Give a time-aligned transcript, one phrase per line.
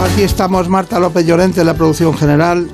[0.00, 2.68] Aquí estamos Marta López Llorente, la producción general,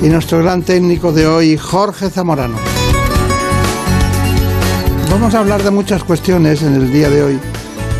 [0.00, 2.56] y nuestro gran técnico de hoy, Jorge Zamorano.
[5.10, 7.38] Vamos a hablar de muchas cuestiones en el día de hoy,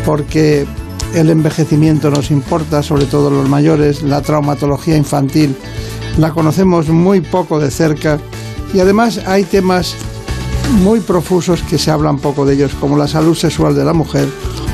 [0.05, 0.65] porque
[1.13, 5.55] el envejecimiento nos importa, sobre todo los mayores, la traumatología infantil
[6.17, 8.19] la conocemos muy poco de cerca
[8.73, 9.95] y además hay temas
[10.81, 14.27] muy profusos que se hablan poco de ellos, como la salud sexual de la mujer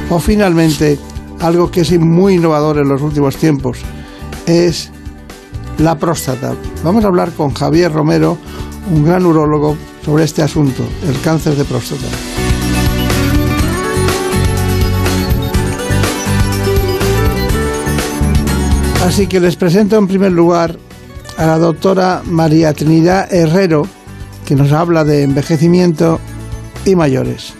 [0.09, 0.97] o finalmente
[1.42, 3.80] algo que es muy innovador en los últimos tiempos,
[4.45, 4.92] es
[5.78, 6.54] la próstata.
[6.84, 8.38] Vamos a hablar con Javier Romero,
[8.92, 12.08] un gran urólogo, sobre este asunto, el cáncer de próstata.
[19.06, 20.78] Así que les presento en primer lugar
[21.38, 23.88] a la doctora María Trinidad Herrero,
[24.46, 26.20] que nos habla de envejecimiento
[26.86, 27.59] y mayores.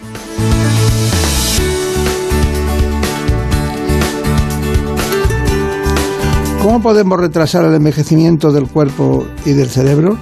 [6.70, 10.16] ¿Cómo podemos retrasar el envejecimiento del cuerpo y del cerebro?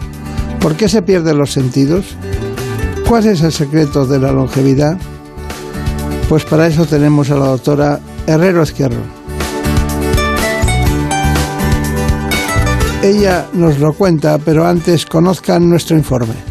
[0.60, 2.16] ¿Por qué se pierden los sentidos?
[3.06, 4.96] ¿Cuál es el secreto de la longevidad?
[6.26, 8.96] Pues para eso tenemos a la doctora Herrero Izquierdo.
[13.02, 16.47] Ella nos lo cuenta, pero antes conozcan nuestro informe.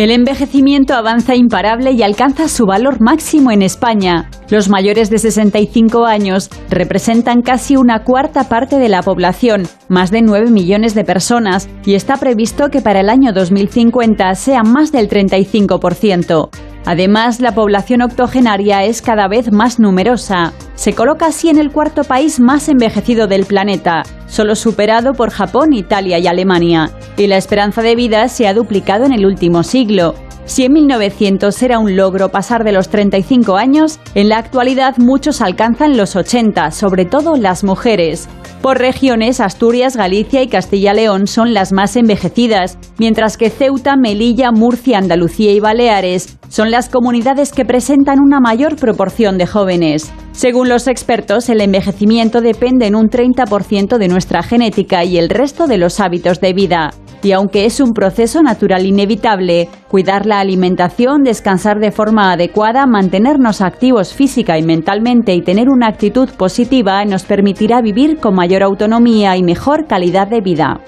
[0.00, 4.30] El envejecimiento avanza imparable y alcanza su valor máximo en España.
[4.48, 10.22] Los mayores de 65 años representan casi una cuarta parte de la población, más de
[10.22, 15.06] 9 millones de personas, y está previsto que para el año 2050 sea más del
[15.10, 16.48] 35%.
[16.90, 20.52] Además, la población octogenaria es cada vez más numerosa.
[20.74, 25.72] Se coloca así en el cuarto país más envejecido del planeta, solo superado por Japón,
[25.72, 26.90] Italia y Alemania.
[27.16, 30.16] Y la esperanza de vida se ha duplicado en el último siglo.
[30.44, 35.40] Si en 1900 era un logro pasar de los 35 años, en la actualidad muchos
[35.40, 38.28] alcanzan los 80, sobre todo las mujeres.
[38.62, 44.98] Por regiones, Asturias, Galicia y Castilla-León son las más envejecidas, mientras que Ceuta, Melilla, Murcia,
[44.98, 50.12] Andalucía y Baleares son las comunidades que presentan una mayor proporción de jóvenes.
[50.32, 55.66] Según los expertos, el envejecimiento depende en un 30% de nuestra genética y el resto
[55.66, 56.90] de los hábitos de vida.
[57.22, 63.60] Y aunque es un proceso natural inevitable, cuidar la alimentación, descansar de forma adecuada, mantenernos
[63.60, 69.36] activos física y mentalmente y tener una actitud positiva nos permitirá vivir con mayor autonomía
[69.36, 70.80] y mejor calidad de vida.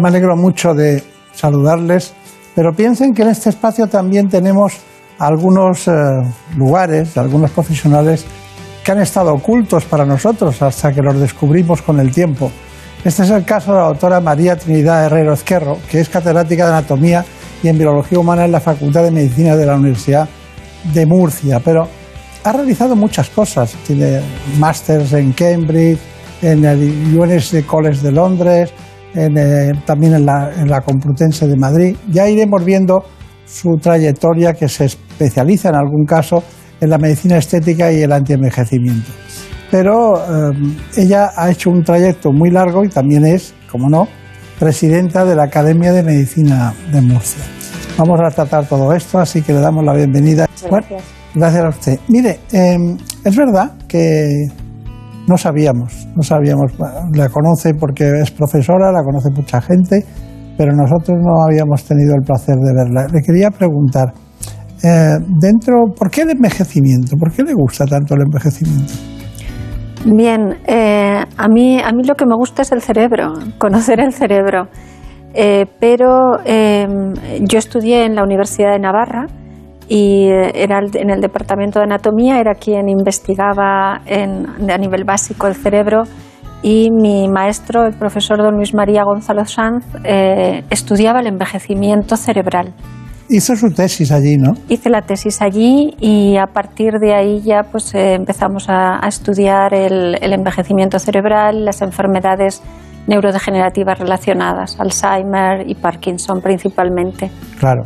[0.00, 1.02] Me alegro mucho de
[1.32, 2.14] saludarles,
[2.54, 4.74] pero piensen que en este espacio también tenemos
[5.18, 5.92] algunos eh,
[6.56, 8.24] lugares, algunos profesionales
[8.84, 12.50] que han estado ocultos para nosotros hasta que los descubrimos con el tiempo.
[13.02, 16.72] Este es el caso de la doctora María Trinidad Herrero Ezquerro, que es catedrática de
[16.72, 17.24] Anatomía
[17.62, 20.28] y Embriología Humana en la Facultad de Medicina de la Universidad
[20.92, 21.88] de Murcia, pero
[22.44, 23.74] ha realizado muchas cosas.
[23.86, 24.20] Tiene
[24.58, 25.98] másters en Cambridge,
[26.42, 28.70] en el UNS College de Londres,
[29.14, 31.96] eh, también en la, en la Complutense de Madrid.
[32.10, 33.06] Ya iremos viendo
[33.46, 36.42] su trayectoria que se especializa en algún caso
[36.78, 39.10] en la medicina estética y el antienvejecimiento
[39.70, 40.56] pero eh,
[40.96, 44.08] ella ha hecho un trayecto muy largo y también es, como no,
[44.58, 47.42] presidenta de la Academia de Medicina de Murcia.
[47.96, 50.46] Vamos a tratar todo esto, así que le damos la bienvenida.
[50.68, 51.02] gracias.
[51.34, 52.00] gracias a usted.
[52.08, 54.26] Mire, em, es verdad que
[55.26, 56.72] no sabíamos, no sabíamos,
[57.14, 60.04] la conoce porque es profesora, la conoce mucha gente,
[60.58, 63.06] pero nosotros no habíamos tenido el placer de verla.
[63.12, 64.12] Le quería preguntar,
[64.82, 67.16] eh, dentro, ¿por qué el envejecimiento?
[67.16, 69.19] ¿Por qué le gusta tanto el envejecimiento?
[70.04, 74.12] Bien, eh, a, mí, a mí lo que me gusta es el cerebro, conocer el
[74.12, 74.68] cerebro.
[75.32, 79.26] Eh, pero em, yo estudié en la Universidad de Navarra
[79.88, 86.04] y era en el departamento de anatomía, era quien investigaba a nivel básico el cerebro
[86.62, 92.74] y mi maestro, el profesor don Luis María Gonzalo Sanz, eh, estudiaba el envejecimiento cerebral.
[93.32, 94.54] Hizo su tesis allí, ¿no?
[94.68, 99.72] Hice la tesis allí y a partir de ahí ya pues eh, empezamos a, estudiar
[99.72, 102.60] el, envejecimiento cerebral, las enfermedades
[103.06, 107.30] neurodegenerativas relacionadas, Alzheimer y Parkinson principalmente.
[107.58, 107.84] Claro.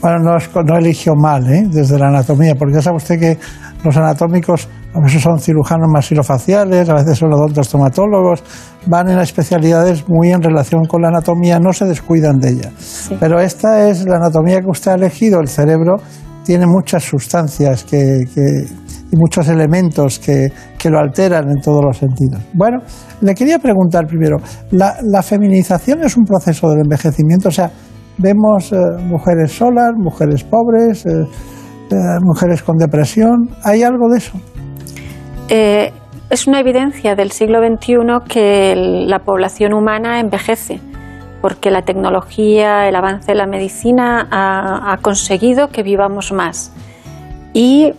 [0.00, 1.64] Bueno, no, no eligió mal ¿eh?
[1.68, 3.38] desde la anatomía, porque ya sabe usted que
[3.84, 8.42] los anatómicos a veces son cirujanos masilofaciales, a veces son odontostomatólogos,
[8.86, 12.70] van en especialidades muy en relación con la anatomía, no se descuidan de ella.
[13.20, 15.96] Pero esta es la anatomía que usted ha elegido, el cerebro
[16.44, 18.22] tiene muchas sustancias que,
[19.10, 20.48] y muchos elementos que,
[20.78, 22.40] que, lo alteran en todos los sentidos.
[22.54, 22.78] Bueno,
[23.20, 24.36] le quería preguntar primero,
[24.70, 27.48] ¿la, feminización es un proceso del envejecimiento?
[27.48, 27.70] O sea,
[28.16, 31.24] vemos eh, mujeres solas, mujeres pobres, eh,
[31.90, 34.38] eh, mujeres con depresión, ¿hay algo de eso?
[35.48, 35.92] Eh,
[36.28, 37.96] es una evidencia del siglo XXI
[38.28, 38.74] que
[39.06, 40.80] la población humana envejece,
[41.40, 46.72] porque la tecnología, el avance de la medicina ha, conseguido que vivamos más.
[47.52, 47.92] Y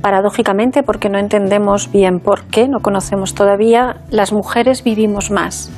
[0.00, 5.70] paradójicamente, porque no entendemos bien por qué, no conocemos todavía, las mujeres vivimos más.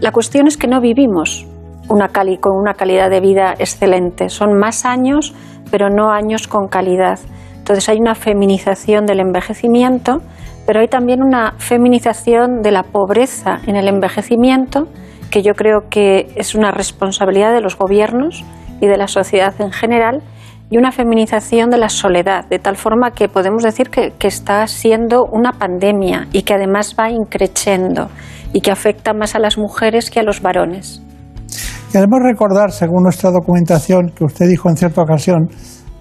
[0.00, 1.46] La cuestión es que no vivimos
[1.88, 4.28] con una calidad de vida excelente.
[4.28, 5.34] Son más años,
[5.70, 7.18] pero no años con calidad.
[7.58, 10.22] Entonces hay una feminización del envejecimiento
[10.66, 14.88] pero hay también una feminización de la pobreza en el envejecimiento,
[15.30, 18.44] que yo creo que es una responsabilidad de los gobiernos
[18.80, 20.22] y de la sociedad en general,
[20.70, 25.24] y una feminización de la soledad, de tal forma que podemos decir que, está siendo
[25.30, 28.08] una pandemia y que además va increciendo
[28.52, 31.02] y que afecta más a las mujeres que a los varones.
[31.92, 35.48] Queremos recordar, según nuestra documentación, que usted dijo en cierta ocasión,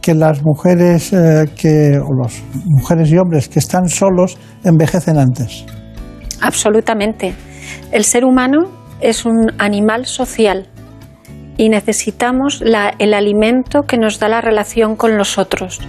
[0.04, 5.66] que las mujeres eh, que, o los mujeres y hombres que están solos envejecen antes.
[6.42, 7.34] Absolutamente.
[7.92, 8.70] El ser humano
[9.00, 10.68] es un animal social
[11.58, 12.62] y necesitamos
[13.00, 15.80] el alimento que nos da la relación con los otros.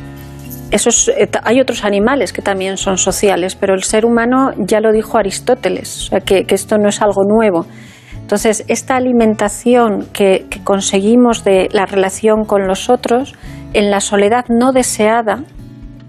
[0.70, 5.18] Eh, hay otros animales que también son sociales, pero el ser humano ya lo dijo
[5.18, 7.66] Aristóteles, que, esto no es algo nuevo.
[8.24, 13.34] Entonces, esta alimentación que conseguimos de la relación con los otros
[13.74, 15.44] en la soledad no deseada,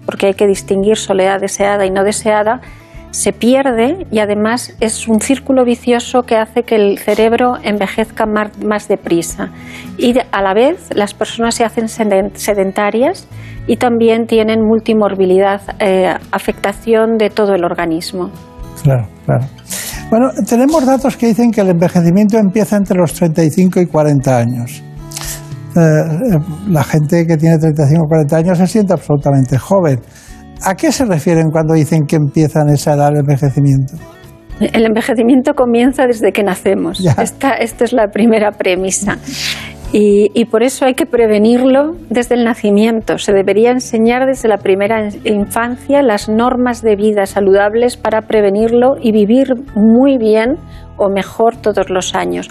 [0.06, 2.62] porque hay que distinguir soledad deseada y no deseada,
[3.10, 8.88] se pierde y además es un círculo vicioso que hace que el cerebro envejezca más,
[8.88, 9.50] deprisa.
[9.98, 13.28] Y a la vez las personas se hacen sedentarias
[13.66, 18.30] y también tienen multimorbilidad, eh, afectación de todo el organismo.
[18.82, 19.46] Claro, claro.
[20.10, 24.82] Bueno, tenemos datos que dicen que el envejecimiento empieza entre los 35 y 40 años.
[25.76, 26.38] Eh,
[26.68, 30.00] la gente que tiene 35 o 40 años se siente absolutamente joven.
[30.62, 33.94] ¿A qué se refieren cuando dicen que empiezan esa edad de envejecimiento?
[34.60, 37.04] El envejecimiento comienza desde que nacemos.
[37.18, 39.18] Esta, esta, es la primera premisa.
[39.92, 43.18] Y, por eso hay que prevenirlo desde el nacimiento.
[43.18, 49.12] Se debería enseñar desde la primera infancia las normas de vida saludables para prevenirlo y
[49.12, 50.56] vivir muy bien
[50.96, 52.48] o mejor todos los años.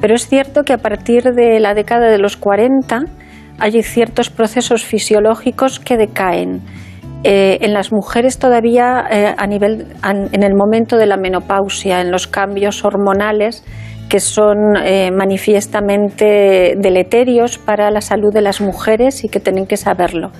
[0.00, 3.04] Pero es cierto que a partir de la década de los 40
[3.58, 6.62] hay ciertos procesos fisiológicos que decaen.
[7.24, 12.12] Eh, en las mujeres todavía eh, a nivel, en el momento de la menopausia, en
[12.12, 13.64] los cambios hormonales,
[14.08, 19.76] que son eh, manifiestamente deleterios para la salud de las mujeres y que tienen que
[19.76, 20.30] saberlo.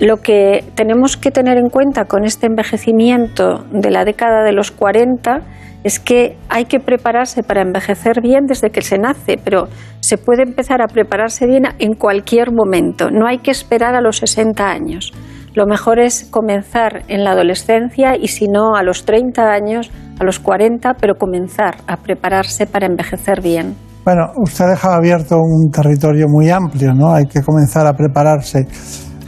[0.00, 4.70] Lo que tenemos que tener en cuenta con este envejecimiento de la década de los
[4.70, 5.42] 40
[5.84, 9.68] es que hay que prepararse para envejecer bien desde que se nace, pero
[10.00, 14.18] se puede empezar a prepararse bien en cualquier momento, no hay que esperar a los
[14.18, 15.12] 60 años.
[15.54, 20.24] Lo mejor es comenzar en la adolescencia y si no a los 30 años, a
[20.24, 23.76] los 40, pero comenzar a prepararse para envejecer bien.
[24.04, 27.12] Bueno, usted ha dejado abierto un territorio muy amplio, ¿no?
[27.12, 28.66] Hay que comenzar a prepararse.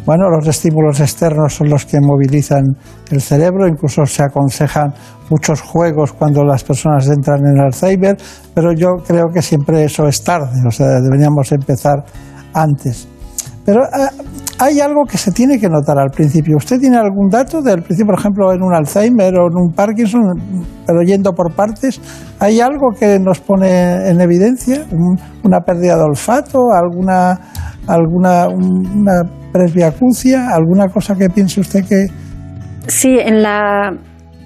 [0.07, 2.63] Bueno, los estímulos externos son los que movilizan
[3.11, 4.93] el cerebro, incluso se aconsejan
[5.31, 8.17] muchos juegos cuando las personas entran en Alzheimer,
[8.55, 12.05] pero yo creo que siempre eso es tarde, o sea, deberíamos empezar
[12.53, 13.09] antes.
[13.65, 14.09] Pero eh,
[14.59, 16.57] hay algo que se tiene que notar al principio.
[16.57, 20.23] ¿Usted tiene algún dato del principio, por ejemplo, en un Alzheimer o en un Parkinson,
[20.87, 22.01] pero yendo por partes?
[22.39, 24.85] ¿Hay algo que nos pone en evidencia?
[25.43, 26.59] ¿Una pérdida de olfato?
[26.73, 27.39] ¿Alguna,
[27.87, 30.49] alguna una presbiacuncia?
[30.55, 32.07] ¿Alguna cosa que piense usted que...?
[32.87, 33.97] Sí, en la,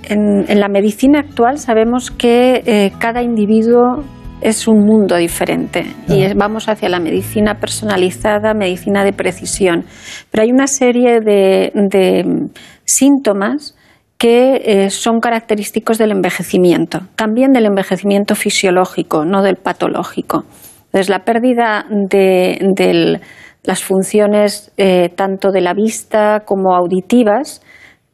[0.08, 4.04] en, la medicina actual sabemos que eh, cada individuo
[4.40, 9.85] es un mundo diferente y vamos hacia la medicina personalizada, medicina de precisión.
[10.30, 12.50] Pero hay una serie de,
[12.85, 13.75] síntomas
[14.16, 20.45] que eh, son característicos del envejecimiento, también del envejecimiento fisiológico, no del patológico.
[20.87, 23.21] Entonces, la pérdida de,
[23.62, 27.61] las funciones eh, tanto de la vista como auditivas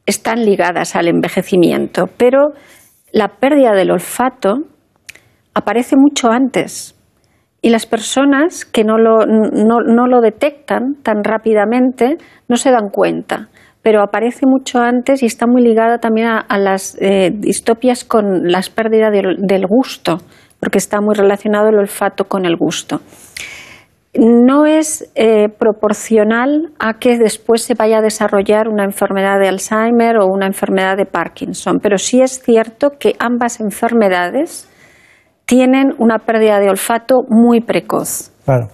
[0.05, 2.49] están ligadas al envejecimiento, pero
[3.11, 4.57] la pérdida del olfato
[5.55, 6.95] aparece mucho antes.
[7.61, 13.49] Y las personas que no lo, no, lo detectan tan rápidamente no se dan cuenta.
[13.81, 18.71] pero aparece mucho antes y está muy ligada también a, las eh, distopias con las
[18.71, 20.17] pérdidas del, gusto,
[20.59, 23.01] porque está muy relacionado el olfato con el gusto.
[24.15, 30.17] No es eh, proporcional a que después se vaya a desarrollar una enfermedad de Alzheimer
[30.17, 34.67] o una enfermedad de Parkinson, pero sí es cierto que ambas enfermedades
[35.45, 38.31] tienen una pérdida de olfato muy precoz.
[38.45, 38.69] Claro.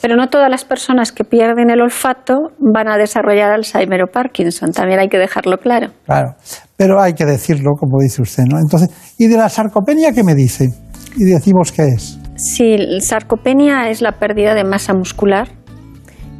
[0.00, 4.72] Pero no todas las personas que pierden el olfato van a desarrollar Alzheimer o Parkinson,
[4.72, 5.88] también hay que dejarlo claro.
[6.06, 6.34] Claro,
[6.76, 8.58] pero hay que decirlo, como dice usted, ¿no?
[8.58, 8.88] Entonces,
[9.18, 10.68] ¿y de la sarcopenia qué me dice?
[11.16, 12.18] Y decimos qué es.
[12.36, 15.48] Sí, la sarcopenia es la pérdida de masa muscular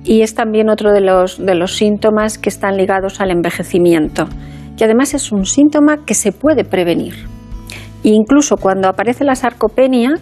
[0.02, 4.28] y es también otro de los, de los síntomas que están ligados al envejecimiento.
[4.78, 7.14] Y además es un síntoma que se puede prevenir.
[8.02, 10.14] Incluso cuando aparece la sarcopenia,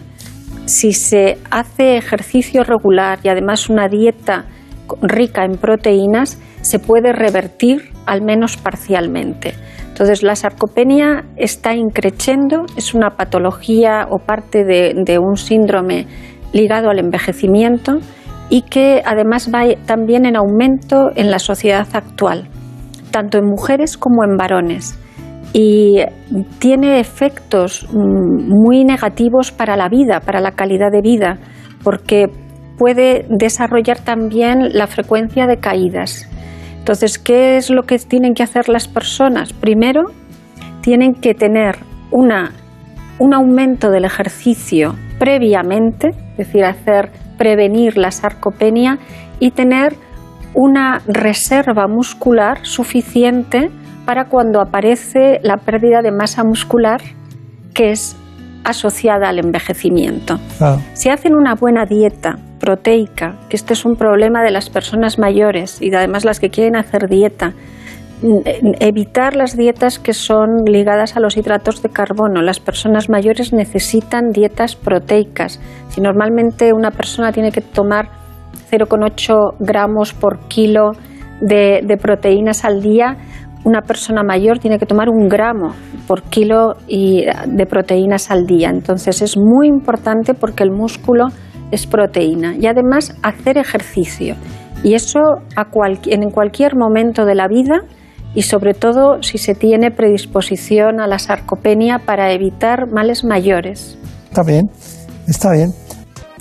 [0.65, 4.45] si se hace ejercicio regular y además una dieta
[5.01, 9.53] rica en proteínas, se puede revertir al menos parcialmente.
[9.87, 16.07] Entonces, la sarcopenia está increciendo, es una patología o parte de, un síndrome
[16.53, 17.99] ligado al envejecimiento
[18.49, 22.47] y que además va también en aumento en la sociedad actual,
[23.11, 24.97] tanto en mujeres como en varones
[25.53, 25.97] y
[26.59, 31.37] tiene efectos mm, muy negativos para la vida, para la calidad de vida,
[31.83, 32.27] porque
[32.77, 36.29] puede desarrollar también la frecuencia de caídas.
[36.77, 39.53] Entonces, ¿qué es lo que tienen que hacer las personas?
[39.53, 40.05] Primero,
[40.81, 41.77] tienen que tener
[42.11, 42.51] una,
[43.19, 48.97] un aumento del ejercicio previamente, es decir, hacer prevenir la sarcopenia
[49.39, 49.95] y tener
[50.53, 53.69] una reserva muscular suficiente
[54.09, 56.99] para cuando aparece la pérdida de masa muscular
[57.75, 58.17] que es
[58.63, 60.39] asociada al envejecimiento.
[60.93, 65.79] Si hacen una buena dieta proteica, que este es un problema de las personas mayores
[65.79, 67.53] y además las que quieren hacer dieta,
[68.79, 72.41] evitar las dietas que son ligadas a los hidratos de carbono.
[72.41, 75.61] Las personas mayores necesitan dietas proteicas.
[75.89, 78.09] Si normalmente una persona tiene que tomar
[78.71, 80.93] 0,8 gramos por kilo
[81.41, 83.17] de proteínas al día,
[83.69, 85.75] una persona mayor tiene que tomar un gramo
[86.07, 88.69] por kilo de proteínas al día.
[88.69, 91.27] Entonces es muy importante porque el músculo
[91.71, 94.35] es proteína y además hacer ejercicio.
[94.83, 95.19] Y eso
[96.05, 97.81] en cualquier momento de la vida
[98.33, 103.99] y sobre todo si se tiene predisposición a la sarcopenia para evitar males mayores.
[104.29, 104.69] Está bien,
[105.27, 105.71] está bien.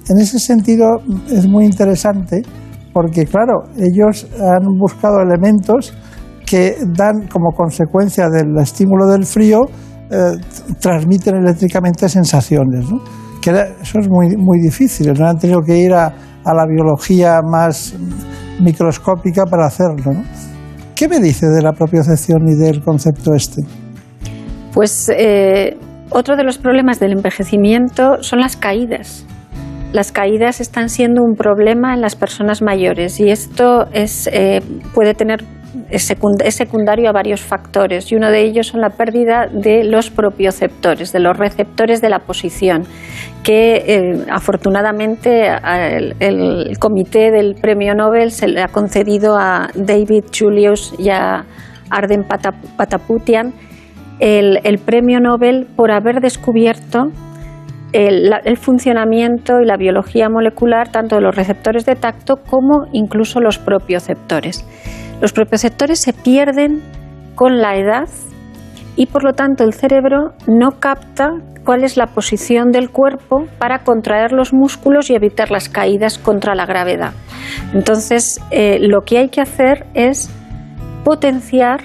[0.08, 2.40] En ese sentido es muy interesante
[2.94, 5.94] porque claro, ellos han buscado elementos
[6.49, 9.61] que dan como consecuencia del estímulo del frío,
[10.11, 10.33] eh,
[10.81, 12.90] transmiten eléctricamente sensaciones.
[12.90, 13.02] ¿no?
[13.43, 16.12] Que eso es muy, muy difícil, no han tenido que ir a,
[16.45, 17.95] la biología más
[18.59, 20.12] microscópica para hacerlo.
[20.95, 23.61] ¿Qué me dice de la propiocepción y del concepto este?
[24.73, 25.76] Pues eh,
[26.09, 29.26] otro de los problemas del envejecimiento son las caídas.
[29.93, 34.62] Las caídas están siendo un problema en las personas mayores y esto es, eh,
[34.95, 35.45] puede tener
[35.90, 41.12] es secundario a varios factores y uno de ellos son la pérdida de los propioceptores,
[41.12, 42.84] de los receptores de la posición,
[43.42, 45.48] que eh, afortunadamente
[46.20, 51.44] el, comité del premio Nobel se le ha concedido a David Julius y a
[51.90, 52.25] Arden
[52.76, 53.52] Pataputian
[54.20, 57.10] el, premio Nobel por haber descubierto
[57.92, 63.40] el, el, funcionamiento y la biología molecular tanto de los receptores de tacto como incluso
[63.40, 64.64] los propioceptores.
[65.20, 66.82] Los propioceptores se pierden
[67.34, 68.08] con la edad
[68.96, 71.30] y por lo tanto el cerebro no capta
[71.64, 76.54] cuál es la posición del cuerpo para contraer los músculos y evitar las caídas contra
[76.54, 77.12] la gravedad.
[77.75, 80.30] Entonces, eh, lo que hay que hacer es
[81.04, 81.80] potenciar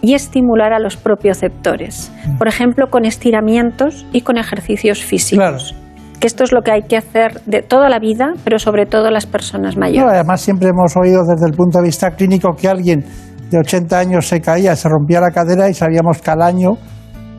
[0.00, 5.74] y estimular a los propioceptores, por ejemplo, con estiramientos y con ejercicios físicos
[6.20, 9.10] que esto es lo que hay que hacer de toda la vida, pero sobre todo
[9.10, 10.12] las personas mayores.
[10.12, 13.04] además, siempre hemos oído desde el punto de vista clínico que alguien
[13.50, 16.72] de 80 años se caía, se rompía la cadera y sabíamos que al año,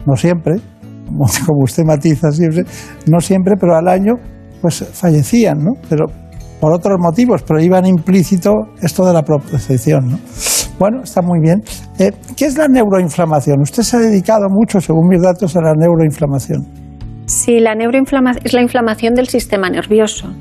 [0.05, 0.55] no siempre,
[1.45, 2.63] como usted matiza siempre,
[3.07, 4.13] no siempre, pero al año,
[4.62, 5.74] pues fallecían, ¿no?
[5.89, 6.05] Pero
[6.59, 10.19] por otros motivos, pero iban implícito esto de la propiocepción, ¿no?
[10.77, 11.62] Bueno, está muy bien.
[12.00, 13.62] Eh, ¿Qué es la neuroinflamación?
[13.62, 16.78] Usted se ha dedicado mucho, según mis datos, a la neuroinflamación.
[17.29, 20.33] Sí, la neuroinflamación es la inflamación del sistema nervioso,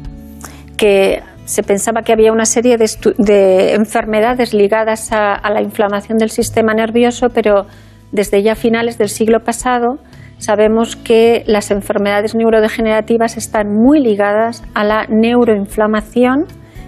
[0.78, 6.72] que se pensaba que había una serie de, enfermedades ligadas a, la inflamación del sistema
[6.72, 7.66] nervioso, pero
[8.10, 9.98] desde ya finales del siglo pasado
[10.38, 16.46] sabemos que las enfermedades neurodegenerativas están muy ligadas a la neuroinflamación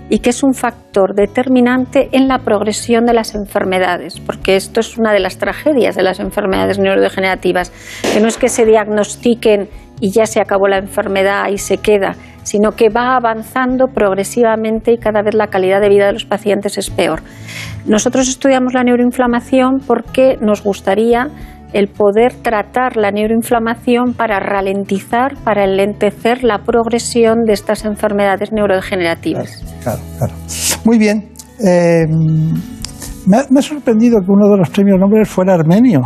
[0.09, 4.99] y que es un factor determinante en la progresión de las enfermedades, porque esto es
[4.99, 7.71] una de las tragedias de las enfermedades neurodegenerativas,
[8.13, 9.69] que no es que se diagnostiquen
[10.01, 14.99] y ya se acabó la enfermedad y se queda, sino que va avanzando progresivamente y
[14.99, 17.21] cada vez la calidad de vida de los pacientes es peor.
[17.87, 21.29] Nosotros estudiamos la neuroinflamación porque nos gustaría
[21.73, 29.63] el poder tratar la neuroinflamación para ralentizar, para enlentecer la progresión de estas enfermedades neurodegenerativas.
[29.83, 30.35] Claro, claro.
[30.85, 31.29] Muy bien.
[31.65, 32.07] Eh,
[33.27, 36.01] me, ha, sorprendido que uno de los premios Nobel fuera armenio.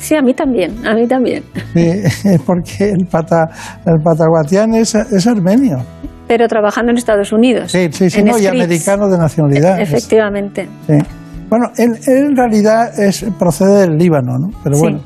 [0.00, 1.44] Sí, a mí también, a mí también.
[2.46, 3.48] porque el, pata,
[3.86, 5.78] el pataguatián es, es, armenio.
[6.26, 7.70] Pero trabajando en Estados Unidos.
[7.70, 9.78] Sí, sí, sí, no, y americano de nacionalidad.
[9.78, 10.68] E, efectivamente.
[10.86, 10.98] Sí.
[11.50, 14.48] Bueno, él, en realidad es, procede del Líbano, ¿no?
[14.64, 15.00] Pero bueno,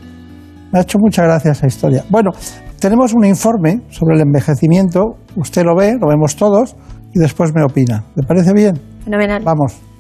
[0.73, 2.05] me ha hecho mucha gracia esa historia.
[2.09, 2.31] Bueno,
[2.79, 5.17] tenemos un informe sobre el envejecimiento.
[5.35, 6.77] Usted lo ve, lo vemos todos,
[7.13, 8.05] y después me opina.
[8.15, 8.79] ¿Le parece bien?
[9.05, 9.43] Fenomenal.
[9.45, 9.94] Vamos.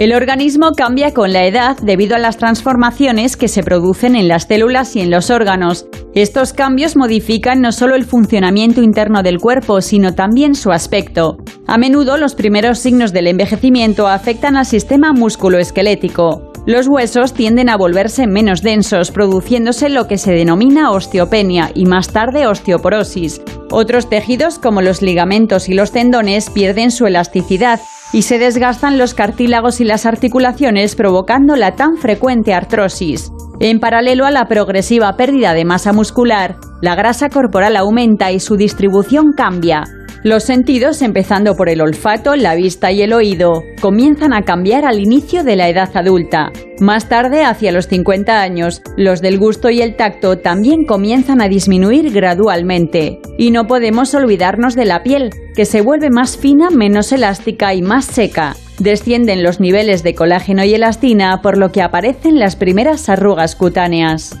[0.00, 4.44] El organismo cambia con la edad debido a las transformaciones que se producen en las
[4.44, 5.84] células y en los órganos.
[6.14, 11.36] Estos cambios modifican no solo el funcionamiento interno del cuerpo, sino también su aspecto.
[11.66, 16.50] A menudo los primeros signos del envejecimiento afectan al sistema musculoesquelético.
[16.64, 22.08] Los huesos tienden a volverse menos densos, produciéndose lo que se denomina osteopenia y más
[22.08, 23.42] tarde osteoporosis.
[23.70, 27.80] Otros tejidos, como los ligamentos y los tendones, pierden su elasticidad
[28.12, 33.32] y se desgastan los cartílagos y las articulaciones provocando la tan frecuente artrosis.
[33.60, 38.56] En paralelo a la progresiva pérdida de masa muscular, la grasa corporal aumenta y su
[38.56, 39.84] distribución cambia,
[40.22, 45.00] los sentidos, empezando por el olfato, la vista y el oído, comienzan a cambiar al
[45.00, 46.50] inicio de la edad adulta.
[46.78, 51.48] Más tarde, hacia los 50 años, los del gusto y el tacto también comienzan a
[51.48, 53.18] disminuir gradualmente.
[53.38, 57.80] Y no podemos olvidarnos de la piel, que se vuelve más fina, menos elástica y
[57.80, 58.56] más seca.
[58.78, 64.38] Descienden los niveles de colágeno y elastina, por lo que aparecen las primeras arrugas cutáneas.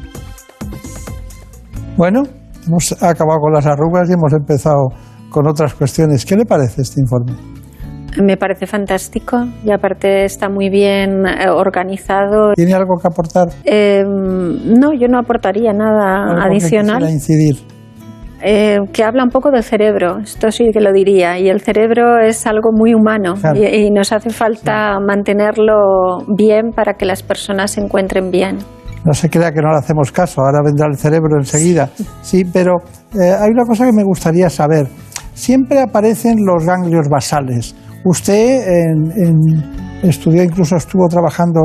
[1.96, 2.22] Bueno,
[2.66, 4.88] hemos acabado con las arrugas y hemos empezado
[5.30, 6.26] con otras cuestiones.
[6.26, 7.32] ¿Qué le parece este informe?
[8.20, 12.54] Me parece fantástico y aparte está muy bien eh, organizado.
[12.54, 13.48] ¿Tiene algo que aportar?
[13.64, 17.04] Eh, no, yo no aportaría nada adicional.
[17.04, 17.56] Que incidir.
[18.42, 22.18] Eh, que habla un poco del cerebro, esto sí que lo diría, y el cerebro
[22.18, 27.82] es algo muy humano y, nos hace falta mantenerlo bien para que las personas se
[27.82, 28.56] encuentren bien.
[29.04, 31.90] No se crea que no le hacemos caso, ahora vendrá el cerebro enseguida.
[32.22, 32.76] Sí, pero
[33.12, 34.86] hay una cosa que me gustaría saber
[35.40, 37.74] siempre aparecen los ganglios basales.
[38.04, 38.60] Usted
[40.02, 41.62] estudió, incluso estuvo trabajando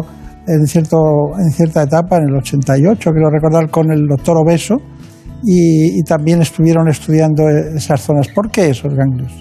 [0.47, 0.97] en, cierto,
[1.37, 4.77] en cierta etapa, en el 88, quiero recordar, con el doctor Obeso,
[5.43, 8.27] y, también estuvieron estudiando esas zonas.
[8.29, 9.31] ¿Por qué esos ganglios?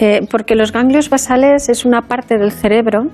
[0.00, 3.08] Eh, porque los ganglios basales es una parte del cerebro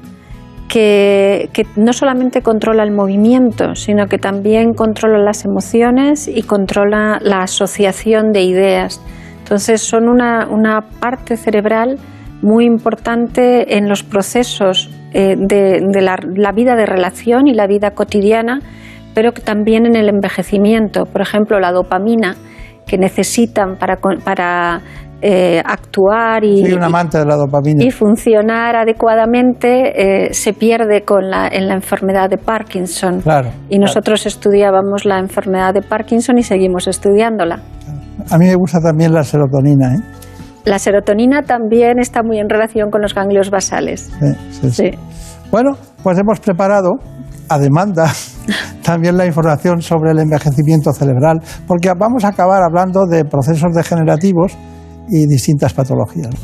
[0.69, 7.19] que, que, no solamente controla el movimiento, sino que también controla las emociones y controla
[7.21, 9.01] la asociación de ideas.
[9.49, 11.97] Entonces son una, parte cerebral
[12.43, 18.61] muy importante en los procesos eh, de, la, vida de relación y la vida cotidiana,
[19.15, 21.07] pero también en el envejecimiento.
[21.07, 22.37] Por ejemplo, la dopamina
[22.87, 24.83] que necesitan para,
[25.23, 26.67] eh, actuar y,
[27.79, 33.23] y, funcionar adecuadamente eh, se pierde con la, en la enfermedad de Parkinson.
[33.71, 37.63] y nosotros estudiábamos la enfermedad de Parkinson y seguimos estudiándola.
[38.31, 39.95] A mí me gusta también la serotonina.
[39.95, 39.99] ¿eh?
[40.65, 44.11] La serotonina también está muy en relación con los ganglios basales.
[44.51, 44.91] Sí, sí,
[45.51, 45.71] Bueno,
[46.03, 46.97] pues hemos preparado
[47.49, 48.13] a demanda
[48.83, 54.57] también la información sobre el envejecimiento cerebral, porque vamos a acabar hablando de procesos degenerativos
[55.09, 56.35] y distintas patologías.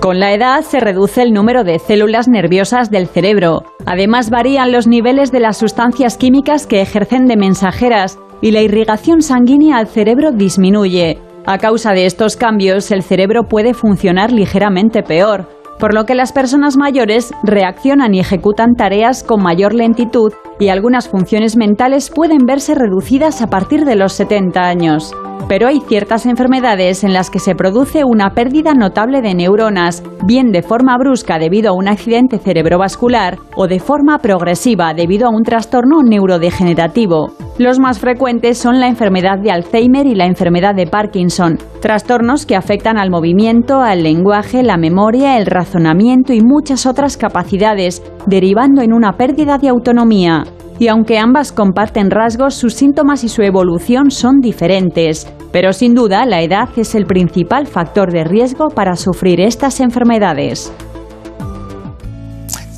[0.00, 3.64] Con la edad se reduce el número de células nerviosas del cerebro.
[3.84, 9.22] Además varían los niveles de las sustancias químicas que ejercen de mensajeras y la irrigación
[9.22, 11.18] sanguínea al cerebro disminuye.
[11.46, 15.48] A causa de estos cambios, el cerebro puede funcionar ligeramente peor,
[15.78, 21.08] por lo que las personas mayores reaccionan y ejecutan tareas con mayor lentitud y algunas
[21.08, 25.14] funciones mentales pueden verse reducidas a partir de los 70 años.
[25.48, 30.52] Pero hay ciertas enfermedades en las que se produce una pérdida notable de neuronas, bien
[30.52, 35.42] de forma brusca debido a un accidente cerebrovascular o de forma progresiva debido a un
[35.42, 37.32] trastorno neurodegenerativo.
[37.60, 42.56] Los más frecuentes son la enfermedad de Alzheimer y la enfermedad de Parkinson, trastornos que
[42.56, 48.94] afectan al movimiento, al lenguaje, la memoria, el razonamiento y muchas otras capacidades, derivando en
[48.94, 50.44] una pérdida de autonomía.
[50.78, 55.30] y aunque ambas comparten rasgos, sus síntomas y su evolución son diferentes.
[55.52, 60.72] Pero sin duda, la edad es el principal factor de riesgo para sufrir estas enfermedades.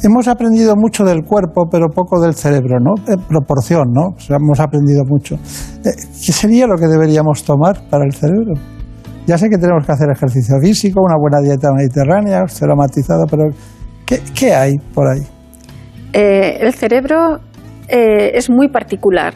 [0.04, 2.94] Hemos aprendido mucho del cuerpo, pero poco del cerebro, ¿no?
[3.06, 4.16] En proporción, ¿no?
[4.28, 5.36] hemos aprendido mucho.
[5.36, 8.54] Eh, ¿Qué sería lo que deberíamos tomar para el cerebro?
[9.28, 13.44] Ya sé que tenemos que hacer ejercicio físico, una buena dieta mediterránea, cero matizado, pero
[14.34, 15.22] ¿qué, hay por ahí?
[16.12, 17.38] Eh, el cerebro
[17.86, 19.34] eh, es muy particular,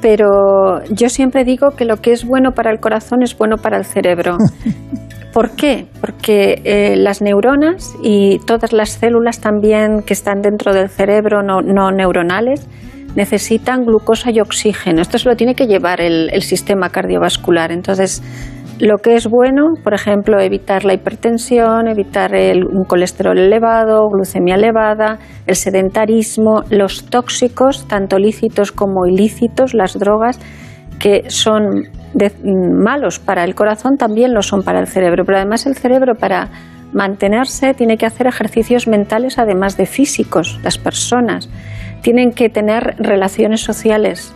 [0.00, 3.76] pero yo siempre digo que lo que es bueno para el corazón es bueno para
[3.76, 4.36] el cerebro.
[5.32, 5.86] ¿Por qué?
[6.00, 11.90] Porque eh, las neuronas y todas las células también que están dentro del cerebro no,
[11.92, 12.66] neuronales
[13.14, 15.00] necesitan glucosa y oxígeno.
[15.00, 17.70] Esto se lo tiene que llevar el, sistema cardiovascular.
[17.70, 18.22] Entonces,
[18.80, 25.18] lo que es bueno, por ejemplo, evitar la hipertensión, evitar un colesterol elevado, glucemia elevada,
[25.46, 30.40] el sedentarismo, los tóxicos, tanto lícitos como ilícitos, las drogas,
[31.00, 31.88] que son
[32.44, 36.48] malos para el corazón también lo son para el cerebro, pero además el cerebro para
[36.92, 40.60] mantenerse tiene que hacer ejercicios mentales además de físicos.
[40.62, 41.48] Las personas
[42.02, 44.32] tienen que tener relaciones sociales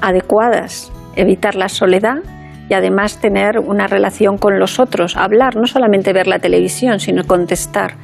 [0.00, 2.18] adecuadas, evitar la soledad
[2.68, 7.24] y además tener una relación con los otros, hablar, no solamente ver la televisión, sino
[7.24, 7.94] contestar.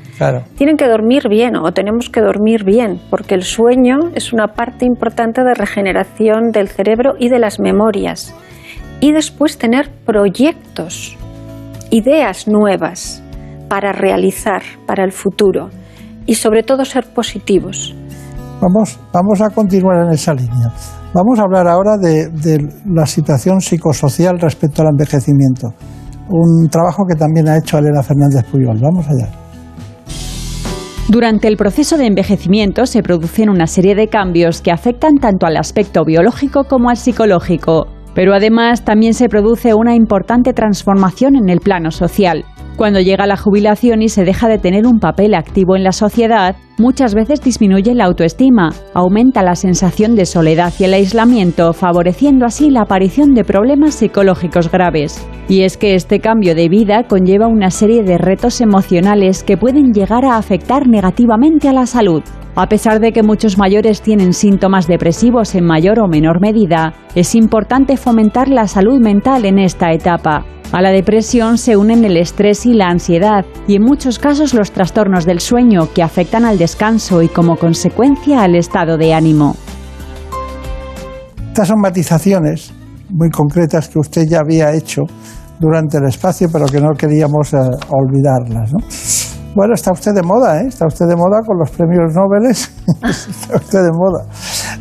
[0.56, 4.84] Tienen que dormir bien o tenemos que dormir bien, porque el sueño es una parte
[4.84, 8.34] importante de regeneración del cerebro y de las memorias
[9.00, 11.16] y después tener proyectos,
[11.90, 13.20] ideas nuevas
[13.68, 15.70] para realizar para el futuro
[16.24, 17.96] y sobre todo ser positivos.
[18.62, 20.70] Vamos, vamos a continuar en esa línea.
[21.12, 25.74] Vamos a hablar ahora de, la situación psicosocial respecto al envejecimiento.
[26.30, 28.78] Un trabajo que también ha hecho Elena Fernández Puyol.
[28.80, 29.28] Vamos allá.
[31.08, 35.56] Durante el proceso de envejecimiento se producen una serie de cambios que afectan tanto al
[35.56, 37.88] aspecto biológico como al psicológico.
[38.14, 42.44] Pero además también se produce una importante transformación en el plano social.
[42.76, 46.56] Cuando llega la jubilación y se deja de tener un papel activo en la sociedad,
[46.78, 52.70] muchas veces disminuye la autoestima, aumenta la sensación de soledad y el aislamiento, favoreciendo así
[52.70, 55.26] la aparición de problemas psicológicos graves.
[55.48, 59.92] Y es que este cambio de vida conlleva una serie de retos emocionales que pueden
[59.92, 62.22] llegar a afectar negativamente a la salud.
[62.54, 67.34] A pesar de que muchos mayores tienen síntomas depresivos en mayor o menor medida, es
[67.34, 70.44] importante fomentar la salud mental en esta etapa.
[70.72, 74.72] A la depresión se unen el estrés y la ansiedad y en muchos casos los
[74.72, 79.56] trastornos del sueño que afectan al descanso y como consecuencia al estado de ánimo.
[81.48, 82.72] Estas son matizaciones
[83.10, 85.02] muy concretas que usted ya había hecho
[85.58, 87.58] durante el espacio, pero que no queríamos eh,
[87.90, 88.70] olvidarlas.
[89.54, 90.66] Bueno, está usted de moda, ¿eh?
[90.68, 92.46] Está usted de moda con los premios Nobel.
[92.50, 94.24] está usted de moda.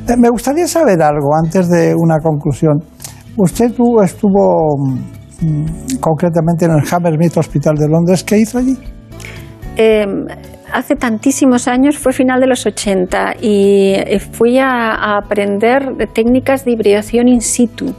[0.07, 2.77] Eh, me gustaría saber algo antes de una conclusión.
[3.37, 4.77] Usted estuvo
[5.41, 8.23] mm, concretamente en el Hammersmith Hospital de Londres.
[8.23, 8.77] ¿Qué hizo allí?
[9.75, 10.25] Em,
[10.73, 16.71] hace tantísimos años, fue final de los 80, y eh, fui a, aprender técnicas de
[16.71, 17.93] hibridación in situ,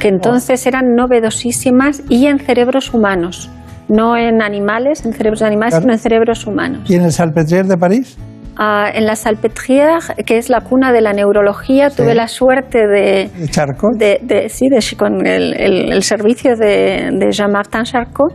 [0.00, 3.50] que entonces eran novedosísimas y en cerebros humanos
[3.88, 6.90] no en animales, en cerebros de animales, sino en cerebros humanos.
[6.90, 8.18] ¿Y en el Salpêtrière de París?
[8.58, 13.30] Ah, en la Salpêtrière, que es la cuna de la neurología, tuve la suerte de...
[13.36, 13.96] ¿De Charcot?
[13.98, 18.32] De, sí, con el, servicio de, Jean-Martin Charcot.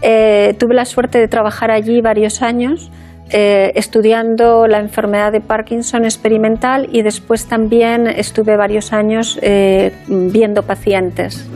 [0.00, 2.90] Eh, tuve la suerte de trabajar allí varios años.
[3.30, 10.62] Eh, estudiando la enfermedad de Parkinson experimental y después también estuve varios años eh, viendo
[10.62, 11.46] pacientes.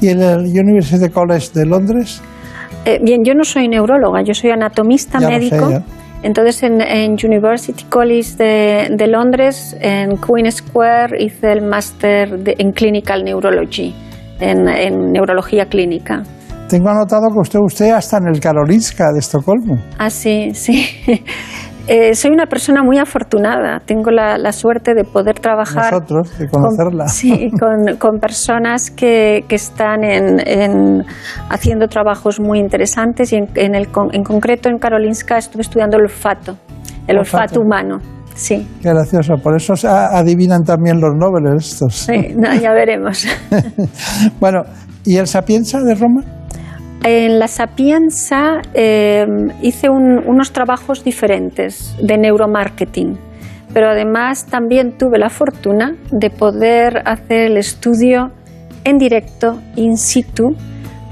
[0.00, 2.22] ¿Y en el University College de Londres?
[2.84, 5.82] Eh, bien, yo no soy neuróloga, yo soy anatomista médico.
[6.22, 8.36] Entonces en, University College
[8.90, 13.92] de, Londres, en Queen Square, hice el máster en Clinical Neurology,
[14.38, 16.22] en, en, neurología clínica.
[16.68, 19.76] Tengo anotado que usted, usted hasta en el Karolinska de Estocolmo.
[19.98, 20.84] Ah, sí, sí.
[21.90, 23.80] Eh, soy una persona muy afortunada.
[23.80, 25.90] Tengo la, suerte de poder trabajar.
[25.90, 27.04] Nosotros, de conocerla.
[27.04, 27.50] Con, sí,
[27.98, 31.02] con, personas que, que están en,
[31.48, 36.58] haciendo trabajos muy interesantes y en, el, en concreto en Karolinska estuve estudiando el olfato,
[37.06, 38.00] el olfato, humano.
[38.34, 38.68] Sí.
[38.82, 39.36] Qué gracioso.
[39.42, 41.94] Por eso se adivinan también los Nobel estos.
[41.94, 43.26] Sí, ya veremos.
[44.40, 44.60] bueno,
[45.06, 46.37] ¿y el Sapienza de Roma?
[47.04, 53.16] En la Sapienza em, hice unos trabajos diferentes de neuromarketing,
[53.72, 58.32] pero además también tuve la fortuna de poder hacer el estudio
[58.84, 60.56] en directo, in situ,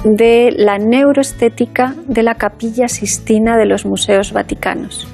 [0.05, 5.07] de la neuroestética de la capilla Sistina de los museos vaticanos.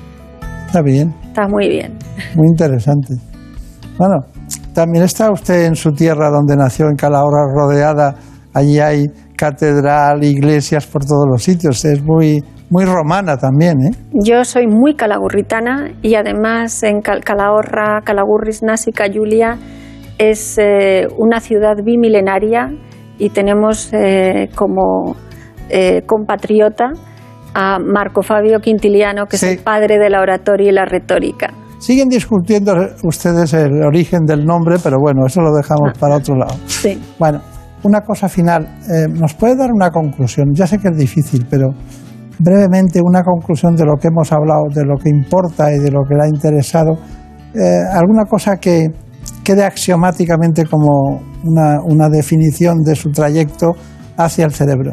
[0.67, 1.15] Está bien.
[1.27, 1.99] Está muy bien.
[2.35, 3.15] Muy interesante.
[3.99, 4.25] Bueno,
[4.75, 8.15] también está usted en su tierra donde nació, en Calahorra, rodeada.
[8.55, 9.07] Allí hay
[9.43, 11.85] catedral, iglesias por todos los sitios.
[11.85, 13.91] Es muy, muy romana también, ¿eh?
[14.13, 19.59] Yo soy muy calagurritana y además en Calahorra, Calagurris, Násica, Julia
[20.17, 22.71] es eh, una ciudad bimilenaria
[23.19, 25.17] y tenemos eh, como
[25.69, 26.93] eh, compatriota
[27.53, 31.53] a Marco Fabio Quintiliano, que es el padre de la oratoria y la retórica.
[31.81, 35.99] Siguen discutiendo ustedes el origen del nombre, pero bueno, eso lo dejamos ah.
[35.99, 36.55] para otro lado.
[36.67, 36.97] Sí.
[37.19, 37.41] Bueno,
[37.85, 38.69] una cosa final.
[39.11, 40.53] ¿Nos puede dar una conclusión?
[40.53, 41.69] Ya sé que es difícil, pero
[42.39, 46.01] brevemente una conclusión de lo que hemos hablado, de lo que importa y de lo
[46.09, 46.99] que le ha interesado.
[47.93, 48.89] ¿Alguna cosa que,
[49.43, 53.73] quede axiomáticamente como una, definición de su trayecto
[54.17, 54.93] hacia el cerebro?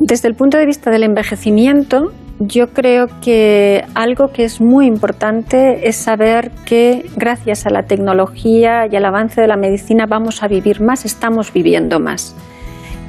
[0.00, 2.12] Desde el punto de vista del envejecimiento,
[2.46, 8.86] yo creo que algo que es muy importante es saber que gracias a la tecnología
[8.90, 12.34] y al avance de la medicina vamos a vivir más, estamos viviendo más.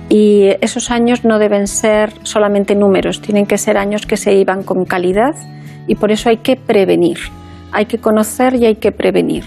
[0.10, 4.63] Y esos años no deben ser solamente números, tienen que ser años que se iban
[4.63, 5.36] con calidad
[5.88, 7.17] y por eso hay que prevenir,
[7.72, 9.43] hay que conocer y hay que prevenir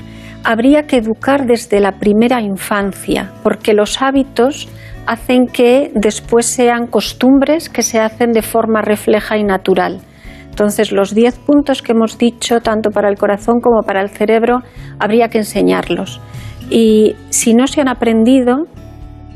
[0.46, 4.68] habría que educar desde la primera infancia, porque los hábitos
[5.07, 10.01] hacen que después sean costumbres que se hacen de forma refleja y natural.
[10.49, 14.61] Entonces, los 10 puntos que hemos dicho, tanto para el corazón como para el cerebro,
[14.99, 16.21] habría que enseñarlos.
[16.71, 18.66] Y si no se han aprendido,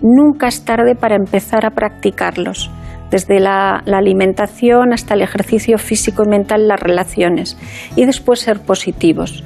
[0.02, 2.70] nunca es tarde para empezar a practicarlos
[3.10, 7.58] desde la, alimentación hasta el ejercicio físico y mental, las relaciones,
[7.96, 9.44] y después ser positivos.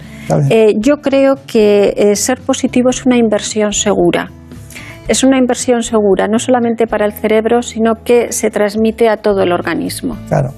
[0.51, 4.31] Eh, yo creo que eh, ser positivo es una inversión segura.
[5.07, 9.43] Es una inversión segura, no solamente para el cerebro, sino que se transmite a todo
[9.43, 10.17] el organismo.
[10.29, 10.51] Claro.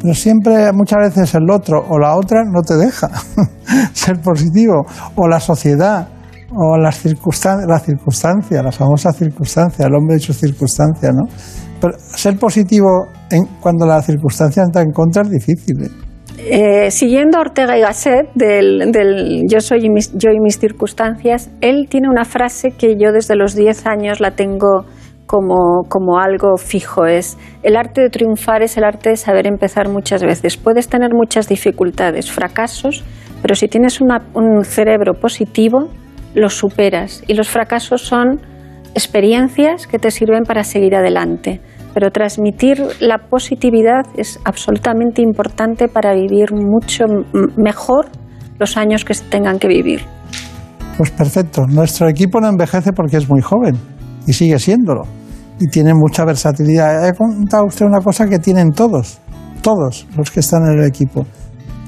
[0.00, 3.08] Pero siempre, muchas veces el otro o la otra no te deja
[3.92, 4.84] ser positivo,
[5.16, 6.08] o la sociedad,
[6.54, 11.26] o las circunstancias, la circunstancia, la famosa circunstancia, el hombre y sus circunstancias, ¿no?
[11.98, 15.82] ser positivo en, cuando la circunstancia está en contra es difícil.
[15.82, 16.03] ¿eh?
[16.38, 22.08] Eh, siguiendo a Ortega y Gasset del, yo, soy yo y mis circunstancias, él tiene
[22.08, 24.84] una frase que yo desde los 10 años la tengo
[25.26, 27.06] como, como, algo fijo.
[27.06, 30.56] Es el arte de triunfar es el arte de saber empezar muchas veces.
[30.56, 33.04] Puedes tener muchas dificultades, fracasos,
[33.40, 35.88] pero si tienes un cerebro positivo,
[36.34, 37.22] los superas.
[37.26, 38.40] Y los fracasos son
[38.94, 41.60] experiencias que te sirven para seguir adelante.
[41.94, 47.04] Pero transmitir la positividad es absolutamente importante para vivir mucho
[47.56, 48.08] mejor
[48.58, 50.00] los años que se tengan que vivir.
[50.98, 51.62] Pues perfecto.
[51.66, 53.76] Nuestro equipo no envejece porque es muy joven
[54.26, 55.02] y sigue siéndolo.
[55.60, 57.08] Y tiene mucha versatilidad.
[57.08, 59.20] He contado usted una cosa que tienen todos,
[59.62, 61.26] todos los que están en el equipo,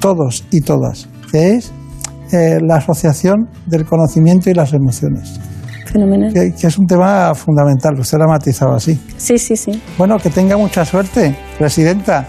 [0.01, 1.73] todos y todas, que es
[2.33, 5.41] eh, la asociación del conocimiento y las emociones.
[5.93, 8.99] Que, es un tema fundamental, usted lo ha matizado así.
[9.17, 9.81] Sí, sí, sí.
[9.97, 12.29] Bueno, que tenga mucha suerte, presidenta.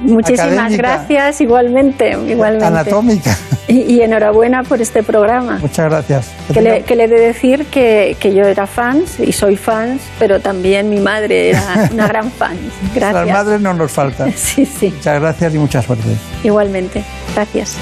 [0.00, 2.66] Muchísimas gracias, igualmente, igualmente.
[2.66, 3.36] Anatómica.
[3.68, 5.58] Y, enhorabuena por este programa.
[5.60, 6.30] Muchas gracias.
[6.54, 10.38] Que, le, que le, de decir que, que, yo era fans y soy fans, pero
[10.38, 12.56] también mi madre era una gran fan.
[12.94, 13.26] Gracias.
[13.26, 14.32] Las madres no nos faltan.
[14.36, 14.92] Sí, sí.
[14.94, 16.04] Muchas gracias y mucha suerte.
[16.44, 17.02] Igualmente.
[17.34, 17.80] Gracias.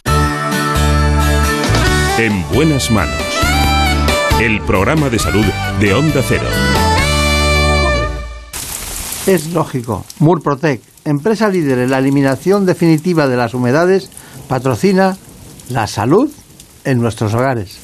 [2.16, 3.33] En buenas manos
[4.44, 5.46] el programa de salud
[5.80, 6.44] de Onda Cero.
[9.26, 10.04] Es lógico.
[10.18, 14.10] Murprotec, empresa líder en la eliminación definitiva de las humedades,
[14.46, 15.16] patrocina
[15.70, 16.30] la salud
[16.84, 17.83] en nuestros hogares.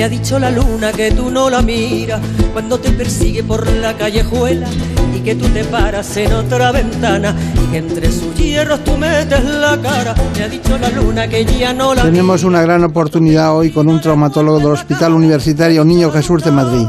[0.00, 2.22] Me ha dicho la luna que tú no la miras
[2.54, 4.66] cuando te persigue por la callejuela
[5.14, 9.44] y que tú te paras en otra ventana y que entre sus hierros tú metes
[9.44, 10.14] la cara.
[10.38, 13.90] Me ha dicho la luna que ya no la Tenemos una gran oportunidad hoy con
[13.90, 16.86] un traumatólogo del Hospital Universitario Niño Jesús de Madrid.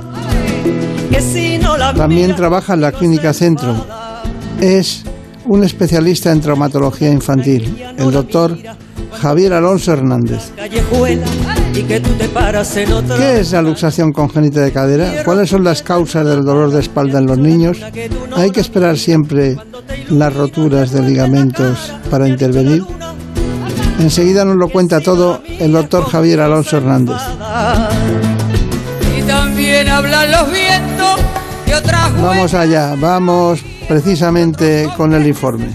[1.98, 3.76] También trabaja en la Clínica Centro.
[4.62, 5.04] Es
[5.48, 8.58] un especialista en traumatología infantil, el doctor
[9.22, 10.54] Javier Alonso Hernández.
[11.74, 15.24] Y que tú te paras en otra ¿Qué es la luxación congénita de cadera?
[15.24, 17.78] ¿Cuáles son las causas del dolor de espalda en los niños?
[18.36, 19.58] ¿Hay que esperar siempre
[20.10, 22.84] las roturas de ligamentos para intervenir?
[24.00, 27.18] Enseguida nos lo cuenta todo el doctor Javier Alonso Hernández.
[29.18, 31.20] y también hablan los vientos
[31.66, 35.70] de otras Vamos allá, vamos precisamente con el informe.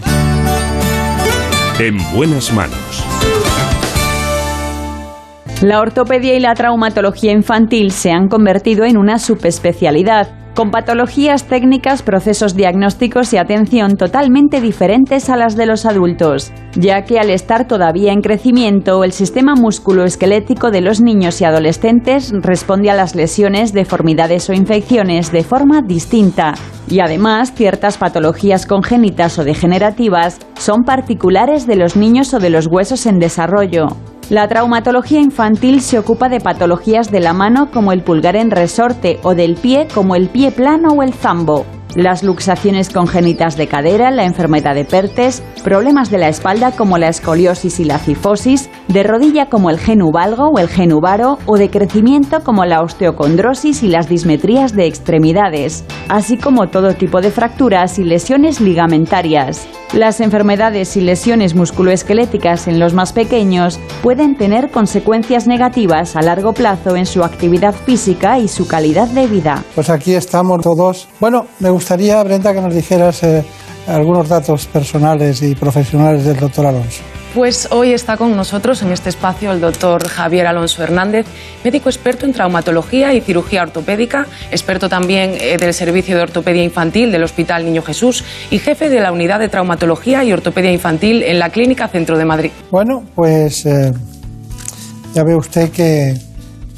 [1.79, 2.86] En buenas manos.
[5.63, 12.03] La ortopedia y la traumatología infantil se han convertido en una subespecialidad, con patologías técnicas,
[12.03, 17.67] procesos diagnósticos y atención totalmente diferentes a las de los adultos, ya que al estar
[17.67, 23.73] todavía en crecimiento, el sistema musculoesquelético de los niños y adolescentes responde a las lesiones,
[23.73, 26.53] deformidades o infecciones de forma distinta.
[26.87, 32.67] Y además, ciertas patologías congénitas o degenerativas son particulares de los niños o de los
[32.67, 33.89] huesos en desarrollo.
[34.29, 39.21] La traumatología infantil se ocupa de patologías de la mano como el pulgar en resorte
[39.23, 41.65] o del pie como el pie plano o el zambo.
[41.95, 47.09] Las luxaciones congénitas de cadera, la enfermedad de Pertes, problemas de la espalda como la
[47.09, 52.43] escoliosis y la cifosis, de rodilla como el genuvalgo o el genuvaro o de crecimiento
[52.45, 58.05] como la osteocondrosis y las dismetrías de extremidades, así como todo tipo de fracturas y
[58.05, 59.67] lesiones ligamentarias.
[59.93, 66.53] Las enfermedades y lesiones musculoesqueléticas en los más pequeños pueden tener consecuencias negativas a largo
[66.53, 69.65] plazo en su actividad física y su calidad de vida.
[69.75, 71.09] Pues aquí estamos todos.
[71.21, 73.45] Bueno, me gustaría, Brenda, que nos dijeras eh,
[73.87, 77.03] algunos datos personales y profesionales del doctor Alonso.
[77.35, 81.27] Pues hoy está con nosotros en este espacio el doctor Javier Alonso Hernández,
[81.63, 87.13] médico experto en traumatología y cirugía ortopédica, experto también eh, del Servicio de Ortopedia Infantil
[87.13, 91.39] del Hospital Niño Jesús y jefe de la Unidad de Traumatología y Ortopedia Infantil en
[91.39, 92.53] la Clínica Centro de Madrid.
[92.71, 93.93] Bueno, pues eh,
[95.13, 96.15] ya ve usted que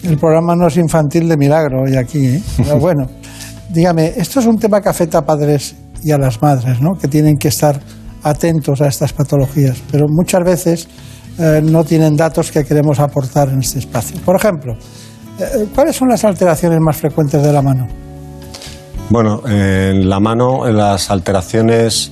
[0.02, 2.26] el programa no es infantil de milagro hoy aquí.
[2.26, 2.42] ¿eh?
[2.56, 3.06] Pero bueno,
[3.68, 6.94] dígame, esto es un tema que afecta a padres y a las madres, ¿no?
[6.94, 7.80] Que tienen que estar
[8.22, 10.88] atentos a estas patologías, pero muchas veces
[11.38, 14.18] eh, no tienen datos que queremos aportar en este espacio.
[14.24, 14.74] Por ejemplo,
[15.38, 17.86] eh, ¿cuáles son las alteraciones más frecuentes de la mano?
[19.10, 22.10] Bueno, en la mano, en las alteraciones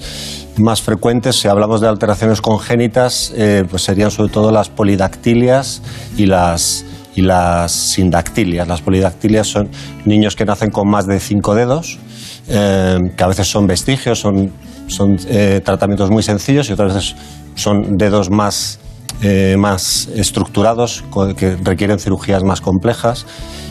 [0.56, 5.82] más frecuentes, si hablamos de alteraciones congénitas, eh, pues serían sobre todo las polidactilias
[6.16, 6.84] y las,
[7.16, 8.68] y las sindactilias.
[8.68, 9.68] Las polidactilias son
[10.04, 11.98] niños que nacen con más de cinco dedos,
[12.46, 14.52] eh, que a veces son vestigios, son,
[14.86, 17.16] son eh, tratamientos muy sencillos y otras veces
[17.54, 18.78] son dedos más,
[19.22, 21.04] eh, más estructurados
[21.36, 23.26] que requieren cirugías más complejas.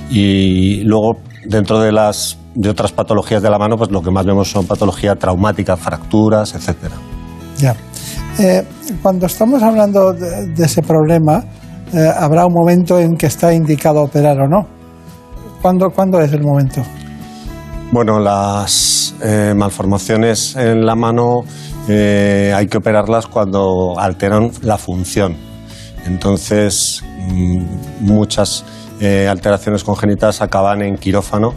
[0.10, 4.26] Y luego, dentro de las de otras patologías de la mano, pues lo que más
[4.26, 6.96] vemos son patología traumática, fracturas, etcétera.
[7.58, 7.76] Ya.
[9.02, 11.44] Cuando estamos hablando de, de ese problema,
[11.94, 14.68] eh, habrá un momento en que está indicado operar o no.
[15.62, 16.82] ¿Cuándo, ¿cuándo es el momento?
[17.92, 21.44] Bueno, las eh, malformaciones en la mano
[21.88, 25.36] eh, hay que operarlas cuando alteran la función.
[26.06, 27.64] Entonces, mm,
[28.02, 28.64] muchas
[29.30, 31.54] alteraciones congénitas acaban en quirófano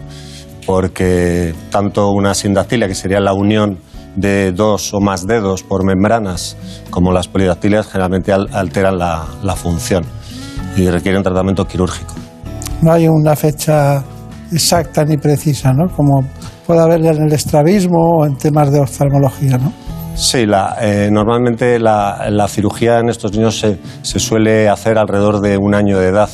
[0.66, 3.78] porque tanto una sindactilia, que sería la unión
[4.16, 6.56] de dos o más dedos por membranas,
[6.90, 10.04] como las polidactilias, generalmente al- alteran la, la función
[10.76, 12.14] y requieren tratamiento quirúrgico.
[12.82, 14.02] No hay una fecha
[14.52, 15.88] exacta ni precisa, ¿no?
[15.94, 16.24] Como
[16.66, 19.72] puede haber en el estrabismo o en temas de oftalmología, ¿no?
[20.14, 25.40] Sí, la, eh, normalmente la, la cirugía en estos niños se, se suele hacer alrededor
[25.40, 26.28] de un año de edad.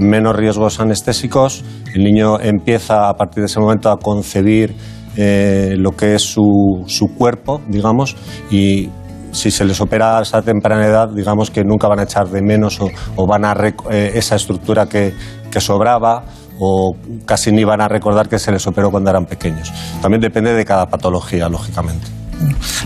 [0.00, 1.64] Menos riesgos anestésicos,
[1.94, 4.74] el niño empieza a partir de ese momento a concebir
[5.16, 8.16] eh, lo que es su, su cuerpo, digamos,
[8.50, 8.88] y
[9.32, 12.42] si se les opera a esa temprana edad, digamos que nunca van a echar de
[12.42, 13.54] menos o, o van a
[13.90, 15.14] eh, esa estructura que,
[15.50, 16.24] que sobraba
[16.58, 16.94] o
[17.24, 19.72] casi ni van a recordar que se les operó cuando eran pequeños.
[20.02, 22.06] También depende de cada patología, lógicamente.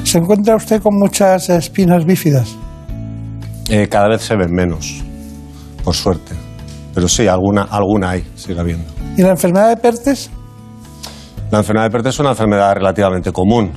[0.04, 2.56] ¿Se encuentra usted con muchas espinas bífidas?
[3.68, 5.03] Eh, cada vez se ven menos,
[5.82, 6.34] por suerte.
[6.94, 8.84] Pero sí, alguna, alguna hay, sigue habiendo.
[9.16, 10.30] ¿Y la enfermedad de Pertes?
[11.55, 13.70] La enfermedad de Pertes es una enfermedad relativamente común.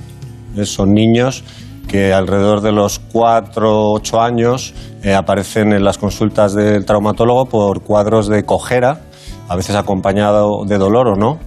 [0.56, 1.44] Eh, Son niños
[1.88, 4.74] que alrededor de los 4 o 8 años
[5.04, 9.02] eh, aparecen en las consultas del traumatólogo por cuadros de cojera,
[9.48, 11.38] a veces acompañado de dolor o no,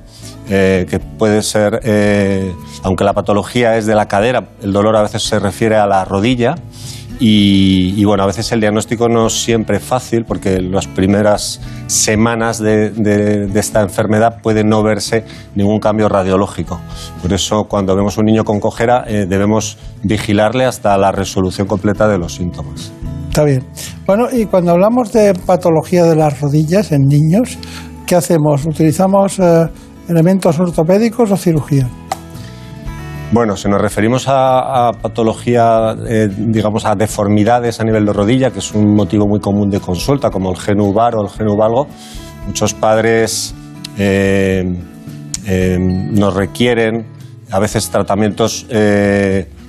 [0.49, 1.81] eh, que puede ser,
[2.85, 6.05] aunque la patología es de la cadera, el dolor a veces se refiere a la
[6.05, 6.55] rodilla.
[7.23, 13.51] Y, bueno, a veces el diagnóstico no es siempre fácil porque las primeras semanas de
[13.55, 16.81] esta enfermedad puede no verse ningún cambio radiológico.
[17.21, 22.09] Por eso cuando vemos un niño con cojera eh, debemos vigilarle hasta la resolución completa
[22.09, 22.93] de los síntomas.
[23.29, 23.65] Está bien.
[24.07, 27.59] Bueno, y cuando hablamos de patología de las rodillas en niños,
[28.07, 28.67] ¿qué hacemos?
[28.67, 29.69] ¿Utilizamos eh,
[30.09, 31.89] elementos ortopédicos o cirugía?
[33.33, 38.59] Bueno, si nos referimos a, patología, eh, digamos, a deformidades a nivel de rodilla, que
[38.59, 41.87] es un motivo muy común de consulta, como el genubar o el genuvalgo,
[42.49, 43.55] muchos padres
[43.97, 44.65] eh,
[45.47, 47.07] eh, nos requieren
[47.53, 48.67] a veces tratamientos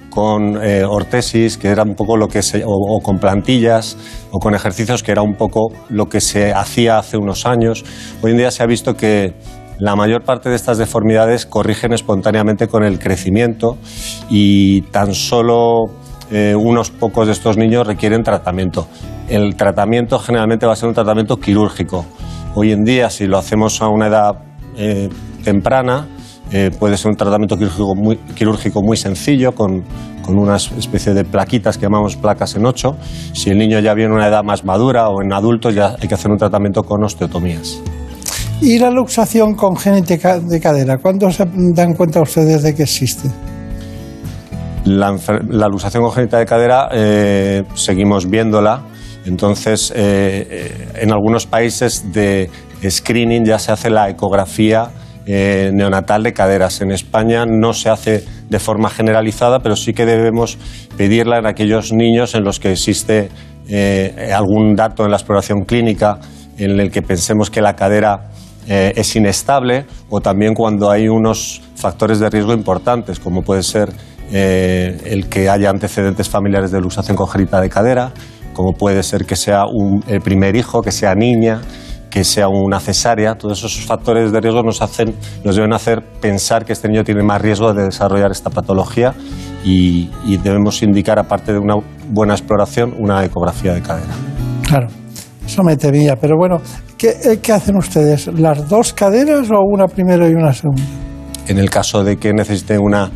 [0.10, 3.96] con ortesis, que era un poco lo que se, o, con plantillas,
[4.32, 7.86] o con ejercicios, que era un poco lo que se hacía hace unos años.
[8.24, 9.34] Hoy en día se ha visto que
[9.82, 13.80] la mayor parte de estas deformidades corrigen espontáneamente con el crecimiento
[14.30, 15.86] y tan solo
[16.30, 18.88] eh, unos pocos de estos niños requieren tratamiento.
[19.28, 22.06] El tratamiento generalmente va a ser un tratamiento quirúrgico.
[22.54, 24.34] Hoy en día, si lo hacemos a una edad
[24.78, 25.10] eh,
[25.44, 26.08] temprana,
[26.52, 29.84] eh, puede ser un tratamiento quirúrgico muy, sencillo, con,
[30.24, 32.98] con, una especie de plaquitas que llamamos placas en ocho.
[33.34, 36.08] Si el niño ya viene a una edad más madura o en adultos, ya hay
[36.08, 37.82] que hacer un tratamiento con osteotomías.
[38.62, 41.00] ¿Y la luxación congénita de cadera?
[41.00, 43.28] ¿Cuándo se dan cuenta ustedes de que existe?
[44.86, 45.12] La,
[45.68, 48.84] luxación congénita de cadera eh, seguimos viéndola.
[49.26, 52.52] Entonces, eh, eh, en algunos países de
[52.88, 54.90] screening ya se hace la ecografía
[55.26, 56.82] neonatal de caderas.
[56.82, 60.58] En España no se hace de forma generalizada, pero sí que debemos
[60.98, 63.30] pedirla en aquellos niños en los que existe
[64.34, 66.20] algún dato en la exploración clínica
[66.58, 68.32] en el que pensemos que la cadera
[68.74, 73.92] eh, es inestable o también cuando hay unos factores de riesgo importantes, como puede ser
[74.32, 78.14] eh, el que haya antecedentes familiares de luxación congénita de cadera,
[78.54, 79.66] como puede ser que sea
[80.08, 81.60] el primer hijo, que sea niña,
[82.10, 83.36] que sea una cesárea.
[83.36, 87.24] Todos esos factores de riesgo nos, hacen, nos deben hacer pensar que este niño tiene
[87.24, 89.14] más riesgo de desarrollar esta patología
[89.66, 91.76] y, y debemos indicar, aparte de una
[92.08, 94.14] buena exploración, una ecografía de cadera.
[94.66, 95.01] Claro.
[95.52, 96.62] Eso me temía, pero bueno,
[97.04, 98.28] eh, ¿qué, hacen ustedes?
[98.28, 100.82] ¿Las dos caderas o una primera y una segunda?
[101.46, 103.12] En el caso de que necesite una,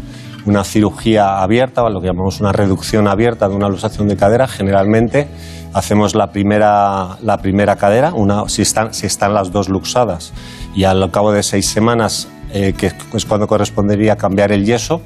[0.45, 4.49] una cirugía abierta, o lo que llamamos una reducción abierta de una luxación de cadera,
[4.49, 5.29] generalmente
[5.73, 10.33] hacemos la primera, la primera cadera, una, si, están, si están las dos luxadas,
[10.75, 15.01] y al cabo de seis semanas, eh, que es cuando correspondería cambiar el yeso,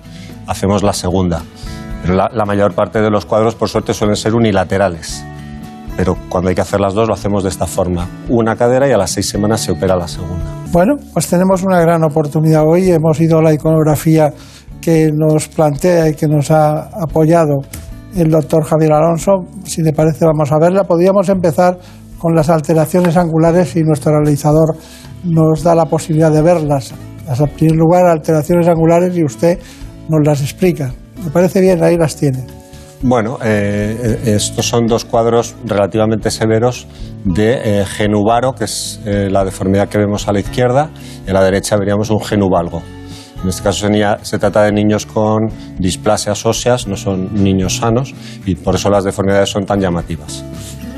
[0.48, 1.44] hacemos la segunda.
[2.02, 5.24] Pero la mayor parte de los cuadros, por suerte, suelen ser unilaterales
[6.00, 8.08] pero cuando hay que hacer las dos lo hacemos de esta forma.
[8.30, 10.46] Una cadera y a las seis semanas se opera la segunda.
[10.72, 12.90] Bueno, pues tenemos una gran oportunidad hoy.
[12.90, 14.32] Hemos ido a la iconografía
[14.80, 17.58] que nos plantea y que nos ha apoyado
[18.16, 19.44] el doctor Javier Alonso.
[19.66, 20.86] Si le parece, vamos a verla.
[20.86, 21.78] Podríamos empezar
[22.18, 24.78] con las alteraciones angulares y nuestro realizador
[25.26, 26.94] nos da la posibilidad de verlas.
[27.28, 29.60] En primer lugar, alteraciones angulares y usted
[30.08, 30.94] nos las explica.
[31.22, 32.59] Me parece bien, ahí las tiene.
[33.02, 36.86] Bueno, eh, eh, estos son dos cuadros relativamente severos
[37.24, 40.90] de eh, genubaro, que es la deformidad que vemos a la izquierda,
[41.26, 42.82] y a la derecha veríamos un genubalgo.
[43.42, 43.88] En este caso
[44.24, 45.48] se, trata de niños con
[45.78, 48.14] displasias óseas, no son niños sanos,
[48.46, 50.44] y por eso las deformidades son tan llamativas.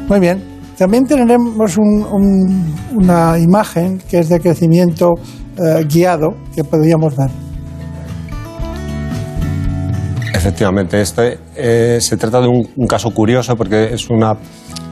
[0.07, 0.41] Muy bien.
[0.75, 5.11] También tenemos una imagen que es de crecimiento
[5.87, 7.50] guiado que podríamos ver.
[10.41, 14.33] Efectivamente, este eh, se trata de un, caso curioso porque es una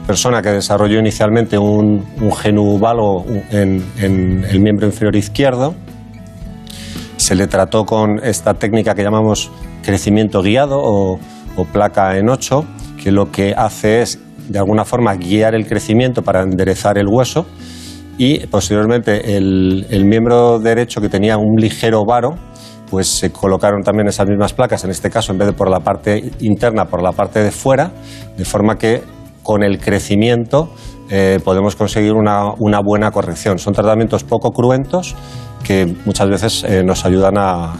[0.06, 5.74] persona que desarrolló inicialmente un, un genubalo en, el miembro inferior izquierdo.
[7.16, 9.50] Se le trató con esta técnica que llamamos
[9.82, 11.18] crecimiento guiado o,
[11.72, 12.64] placa en ocho,
[13.02, 17.44] que lo que hace es de alguna forma guiar el crecimiento para enderezar el hueso
[18.16, 22.36] y posteriormente el, el miembro derecho que tenía un ligero varo
[22.90, 25.80] pues se colocaron también esas mismas placas, en este caso en vez de por la
[25.80, 27.92] parte interna, por la parte de fuera,
[28.36, 29.02] de forma que
[29.42, 30.72] con el crecimiento
[31.10, 33.58] eh, podemos conseguir una, buena corrección.
[33.58, 35.14] Son tratamientos poco cruentos
[35.64, 37.74] que muchas veces eh, nos ayudan a,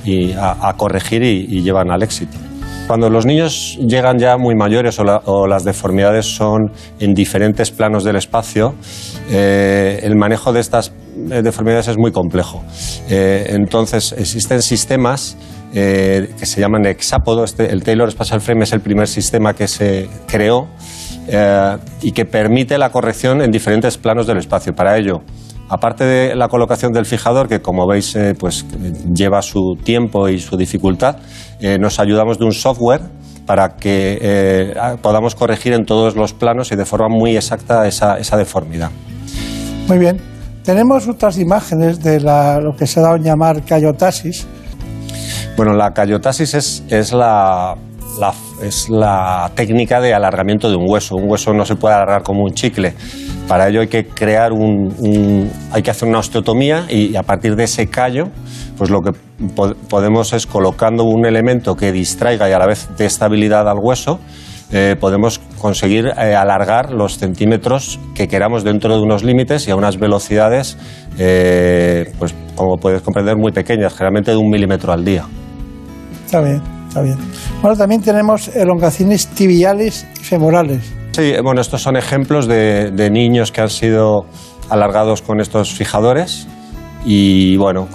[0.76, 2.49] corregir y llevan al éxito.
[2.90, 8.16] Cuando los niños llegan ya muy mayores o, las deformidades son en diferentes planos del
[8.16, 8.74] espacio,
[9.30, 10.92] eh, el manejo de estas
[11.30, 12.64] eh, deformidades es muy complejo.
[13.08, 15.36] Eh, entonces, existen sistemas
[15.72, 17.44] que se llaman hexápodo.
[17.44, 20.66] Este, el Taylor Spatial Frame es el primer sistema que se creó
[22.02, 24.74] y que permite la corrección en diferentes planos del espacio.
[24.74, 25.22] Para ello,
[25.70, 28.66] aparte de la colocación del fijador, que como veis pues,
[29.14, 31.16] lleva su tiempo y su dificultad,
[31.60, 33.02] eh, nos ayudamos de un software
[33.46, 38.36] para que eh, podamos corregir en todos los planos y de forma muy exacta esa,
[38.36, 38.90] deformidad.
[39.88, 40.20] Muy bien.
[40.64, 44.46] Tenemos otras imágenes de lo que se ha dado a llamar cayotasis.
[45.56, 47.74] Bueno, la cayotasis es, la,
[48.62, 51.16] es la técnica de alargamiento de un hueso.
[51.16, 52.94] Un hueso no se puede alargar como un chicle.
[53.50, 57.64] Para ello hay que crear un, hay que hacer una osteotomía y, a partir de
[57.64, 58.28] ese callo,
[58.78, 59.10] pues lo que
[59.88, 64.20] podemos es colocando un elemento que distraiga y a la vez dé estabilidad al hueso,
[64.70, 69.74] eh, podemos conseguir eh, alargar los centímetros que queramos dentro de unos límites y a
[69.74, 70.78] unas velocidades,
[71.18, 75.24] eh, pues como puedes comprender, muy pequeñas, generalmente de un milímetro al día.
[76.24, 77.18] Está bien, está bien.
[77.62, 80.99] Bueno, también tenemos elongaciones tibiales y femorales.
[81.42, 84.26] Bueno, estos son ejemplos de, de niños que han sido
[84.70, 86.46] alargados con estos fijadores
[87.04, 87.88] y bueno,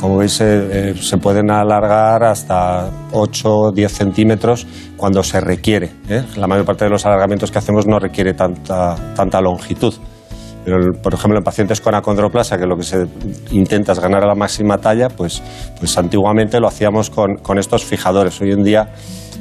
[0.00, 4.66] como veis, eh, se pueden alargar hasta 8 o 10 centímetros
[4.96, 5.92] cuando se requiere.
[6.08, 6.24] ¿eh?
[6.36, 9.94] La mayor parte de los alargamientos que hacemos no requiere tanta, tanta longitud.
[10.64, 13.06] Pero, por ejemplo, en pacientes con acondroplasia, que lo que se
[13.50, 15.42] intenta es ganar a la máxima talla, pues,
[15.78, 18.40] pues antiguamente lo hacíamos con, con estos fijadores.
[18.40, 18.88] Hoy en día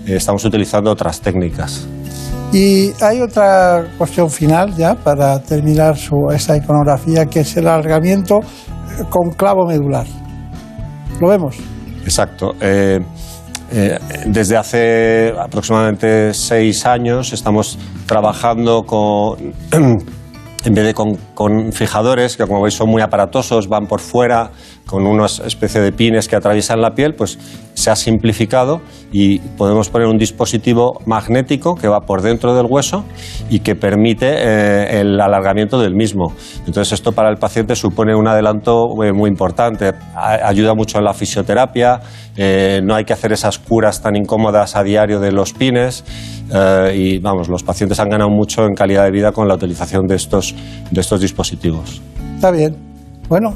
[0.07, 1.87] eh, estamos utilizando otras técnicas.
[2.51, 8.41] Y hay otra cuestión final ya para terminar su, esta iconografía, que es el alargamiento
[9.09, 10.05] con clavo medular.
[11.19, 11.55] ¿Lo vemos?
[12.03, 12.55] Exacto.
[12.59, 12.99] Eh,
[13.71, 22.45] eh, desde hace aproximadamente seis años estamos trabajando con, en vez de con, fijadores, que
[22.45, 24.51] como veis son muy aparatosos, van por fuera,
[24.85, 27.39] con una especie de pines que atraviesan la piel, pues
[27.73, 33.05] se ha simplificado y podemos poner un dispositivo magnético que va por dentro del hueso
[33.49, 36.33] y que permite eh, el alargamiento del mismo.
[36.65, 41.13] Entonces esto para el paciente supone un adelanto eh, muy importante, ayuda mucho en la
[41.13, 42.01] fisioterapia,
[42.35, 46.03] eh, no hay que hacer esas curas tan incómodas a diario de los pines
[46.93, 50.15] y vamos, los pacientes han ganado mucho en calidad de vida con la utilización de
[50.15, 50.53] estos,
[50.91, 52.01] de estos dispositivos.
[52.35, 52.75] Está bien.
[53.29, 53.55] Bueno,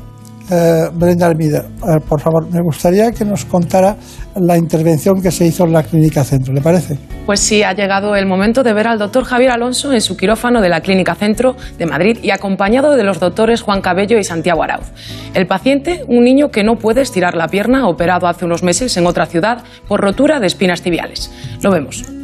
[0.51, 1.65] eh, Brenda Almida,
[2.07, 3.95] por favor, me gustaría que nos contara
[4.35, 6.97] la intervención que se hizo en la Clínica Centro, ¿le parece?
[7.25, 10.61] Pues sí, ha llegado el momento de ver al doctor Javier Alonso en su quirófano
[10.61, 14.63] de la Clínica Centro de Madrid y acompañado de los doctores Juan Cabello y Santiago
[14.63, 14.91] Arauz.
[15.33, 19.07] El paciente, un niño que no puede estirar la pierna, operado hace unos meses en
[19.07, 21.31] otra ciudad por rotura de espinas tibiales.
[21.61, 22.14] Lo vemos.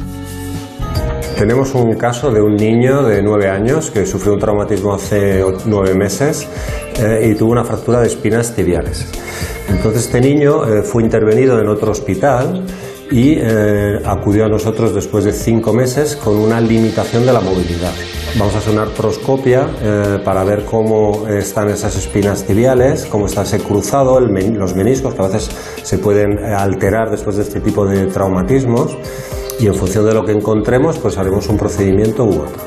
[1.42, 5.92] Tenemos un caso de un niño de nueve años que sufrió un traumatismo hace nueve
[5.92, 6.46] meses
[6.96, 9.08] eh, y tuvo una fractura de espinas tibiales.
[9.68, 12.64] Entonces este niño eh, fue intervenido en otro hospital
[13.10, 17.92] y eh, acudió a nosotros después de cinco meses con una limitación de la movilidad.
[18.38, 19.68] Vamos a hacer una artroscopia
[20.24, 25.26] para ver cómo están esas espinas tibiales, cómo está ese cruzado, los meniscos, que a
[25.26, 25.50] veces
[25.82, 28.96] se pueden alterar después de este tipo de traumatismos
[29.62, 32.60] y en función de lo que encontremos, pues haremos un procedimiento u otro.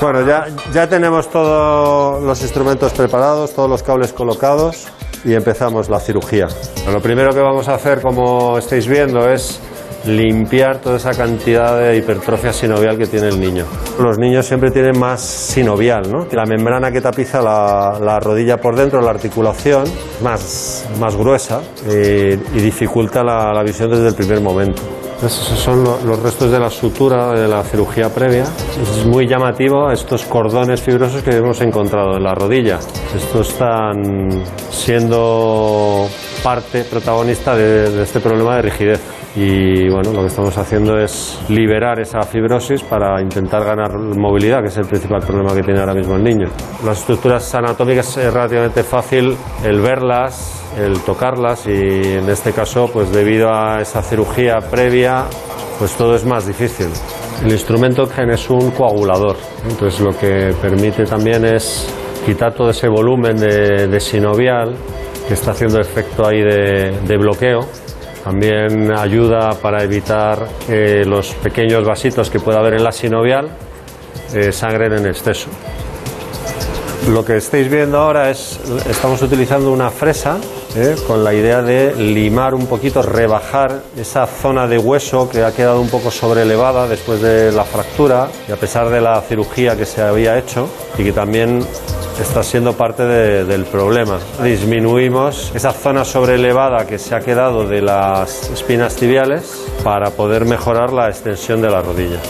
[0.00, 4.88] Bueno, ya, ya tenemos todos los instrumentos preparados, todos los cables colocados
[5.24, 6.46] y empezamos la cirugía.
[6.90, 9.60] Lo primero que vamos a hacer, como estáis viendo, es
[10.06, 13.64] limpiar toda esa cantidad de hipertrofia sinovial que tiene el niño.
[13.98, 16.26] Los niños siempre tienen más sinovial, ¿no?
[16.32, 19.84] La membrana que tapiza la, rodilla por dentro, la articulación,
[20.22, 24.82] más, más gruesa eh, y, dificulta la visión desde el primer momento
[25.22, 28.44] esos son los restos de la sutura de la cirugía previa.
[28.80, 32.78] Es muy llamativo estos cordones fibrosos que hemos encontrado en la rodilla.
[33.14, 36.08] Estos están siendo
[36.46, 39.00] parte protagonista de, este problema de rigidez.
[39.34, 44.68] Y bueno, lo que estamos haciendo es liberar esa fibrosis para intentar ganar movilidad, que
[44.68, 46.46] es el principal problema que tiene ahora mismo el niño.
[46.84, 53.10] Las estructuras anatómicas es relativamente fácil el verlas, el tocarlas y en este caso, pues
[53.10, 55.24] debido a esa cirugía previa,
[55.80, 56.86] pues todo es más difícil.
[57.44, 59.36] El instrumento GEN es un coagulador,
[59.68, 61.92] entonces lo que permite también es
[62.24, 64.76] quitar todo ese volumen de, sinovial
[65.26, 67.60] que está haciendo efecto ahí de, bloqueo.
[68.24, 73.48] También ayuda para evitar que los pequeños vasitos que pueda haber en la sinovial
[74.34, 75.48] eh, sangren en exceso.
[77.08, 78.58] Lo que estáis viendo ahora es,
[78.88, 80.38] estamos utilizando una fresa
[80.74, 80.96] ¿eh?
[81.06, 85.80] con la idea de limar un poquito, rebajar esa zona de hueso que ha quedado
[85.80, 90.02] un poco sobrelevada después de la fractura y a pesar de la cirugía que se
[90.02, 90.68] había hecho
[90.98, 91.64] y que también
[92.22, 94.18] está siendo parte del problema.
[94.42, 100.92] Disminuimos esa zona sobrelevada que se ha quedado de las espinas tibiales para poder mejorar
[100.92, 102.20] la extensión de la rodilla.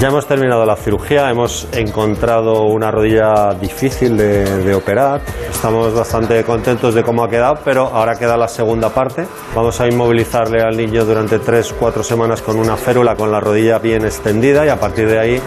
[0.00, 6.94] Ya hemos terminado la cirugía, hemos encontrado una rodilla difícil de, operar, estamos bastante contentos
[6.94, 9.26] de cómo ha quedado, pero ahora queda la segunda parte.
[9.54, 14.04] Vamos a inmovilizarle al niño durante 3-4 semanas con una férula con la rodilla bien
[14.04, 15.40] extendida y a partir de ahí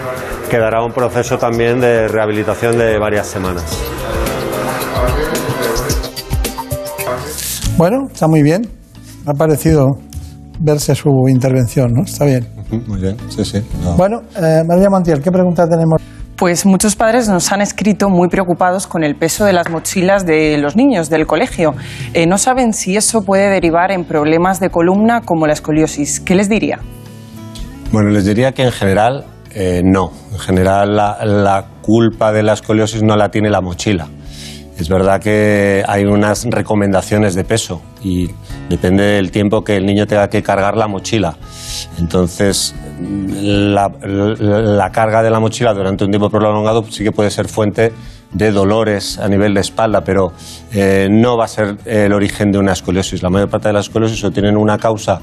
[0.49, 3.63] quedará un proceso también de rehabilitación de varias semanas.
[7.77, 8.69] Bueno, está muy bien.
[9.25, 9.97] Ha parecido
[10.59, 12.03] verse su intervención, ¿no?
[12.03, 12.47] Está bien.
[12.87, 13.61] Muy bien, sí, sí.
[13.83, 13.95] no.
[13.95, 16.01] Bueno, eh, María Montiel, ¿qué pregunta tenemos?
[16.35, 20.57] Pues muchos padres nos han escrito muy preocupados con el peso de las mochilas de
[20.57, 21.75] los niños del colegio.
[22.13, 26.19] Eh, no saben si eso puede derivar en problemas de columna como la escoliosis.
[26.19, 26.79] ¿Qué les diría?
[27.93, 30.11] Bueno, les diría que en general eh, no.
[30.33, 34.09] En general la, la culpa de la escoliosis no la tiene la mochila.
[34.77, 38.29] Es verdad que hay unas recomendaciones de peso y
[38.69, 41.37] depende del tiempo que el niño tenga que cargar la mochila.
[41.97, 43.89] Entonces, la,
[44.91, 47.93] carga de la mochila durante un tiempo prolongado sí que puede ser fuente
[48.33, 50.33] de dolores a nivel de espalda, pero
[50.73, 53.23] eh, no va a ser el origen de una escoliosis.
[53.23, 55.21] La mayor parte de las escoliosis tienen una causa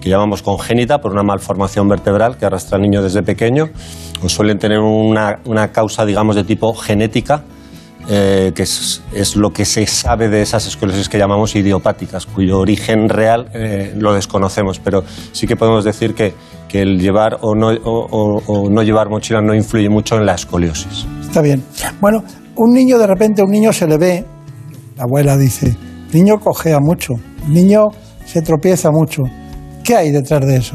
[0.00, 3.68] que llamamos congénita por una malformación vertebral que arrastra al niño desde pequeño,
[4.22, 7.42] o suelen tener una causa, digamos, de tipo genética,
[8.08, 9.02] eh, que es,
[9.36, 14.14] lo que se sabe de esas escoliosis que llamamos idiopáticas, cuyo origen real eh, lo
[14.14, 15.02] desconocemos, pero
[15.32, 16.34] sí que podemos decir que,
[16.68, 21.06] que el llevar o no, o- no llevar mochila no influye mucho en la escoliosis.
[21.20, 21.62] Está bien.
[22.00, 22.22] Bueno,
[22.56, 24.24] un niño de repente, un niño se le ve,
[24.96, 25.76] la abuela dice,
[26.12, 27.14] niño cojea mucho,
[27.48, 27.80] niño
[28.26, 29.22] se tropieza mucho.
[29.82, 30.74] ¿Qué hay detrás de eso?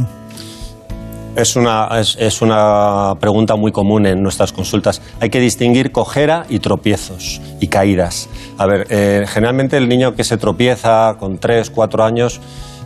[1.36, 5.02] Es una, es, es una pregunta muy común en nuestras consultas.
[5.22, 8.28] Hay que distinguir cojera y tropiezos y caídas.
[8.58, 12.42] A ver, eh, generalmente el niño que se tropieza con 3, 4 años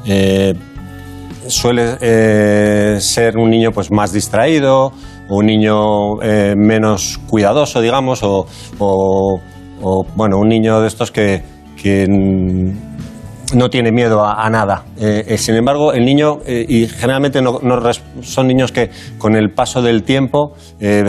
[0.05, 0.53] eh,
[1.47, 4.91] suele eh, ser un niño pues, más distraído,
[5.29, 6.15] o un niño
[6.55, 8.45] menos cuidadoso, digamos, o,
[8.77, 9.39] o-
[9.81, 11.43] o, bueno, un niño de estos que,
[11.81, 12.05] que,
[13.53, 14.85] no tiene miedo a, nada.
[14.99, 17.59] Eh, eh, sin embargo, el niño, eh, y generalmente no-
[18.21, 20.53] son niños que con el paso del tiempo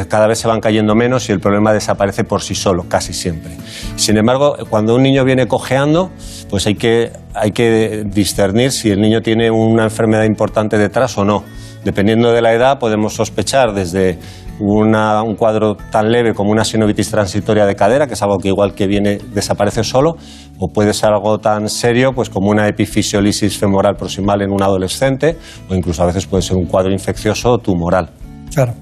[0.09, 3.53] cada vez se van cayendo menos y el problema desaparece por sí solo, casi siempre.
[3.97, 6.11] Sin embargo, cuando un niño viene cojeando,
[6.49, 11.25] pues hay que, hay que discernir si el niño tiene una enfermedad importante detrás o
[11.25, 11.45] no.
[11.85, 14.19] Dependiendo de la edad, podemos sospechar desde
[14.61, 18.75] un cuadro tan leve como una sinovitis transitoria de cadera, que es algo que igual
[18.75, 20.17] que viene desaparece solo,
[20.59, 25.37] o puede ser algo tan serio pues como una epifisiolisis femoral proximal en un adolescente,
[25.69, 28.11] o incluso a veces puede ser un cuadro infeccioso o tumoral.
[28.53, 28.75] Claro.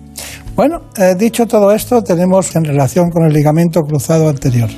[0.55, 4.69] Bueno, eh, dicho todo esto, tenemos en relación con el ligamento cruzado anterior.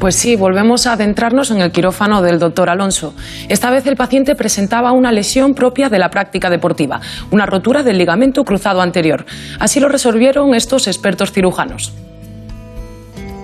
[0.00, 3.14] Pues sí, volvemos a adentrarnos en el quirófano del doctor Alonso.
[3.48, 7.96] Esta vez el paciente presentaba una lesión propia de la práctica deportiva, una rotura del
[7.96, 9.24] ligamento cruzado anterior.
[9.58, 11.94] Así lo resolvieron estos expertos cirujanos.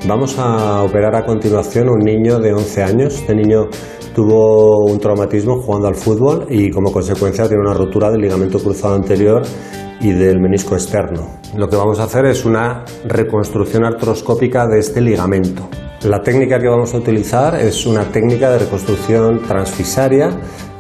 [0.07, 3.15] Vamos a operar a continuación un niño de 11 años.
[3.15, 3.69] Este niño
[4.15, 8.95] tuvo un traumatismo jugando al fútbol y como consecuencia tiene una rotura del ligamento cruzado
[8.95, 9.43] anterior
[10.01, 11.39] y del menisco externo.
[11.57, 15.69] Lo que vamos a hacer es una reconstrucción artroscópica de este ligamento.
[16.05, 20.31] La técnica que vamos a utilizar es una técnica de reconstrucción transfisaria.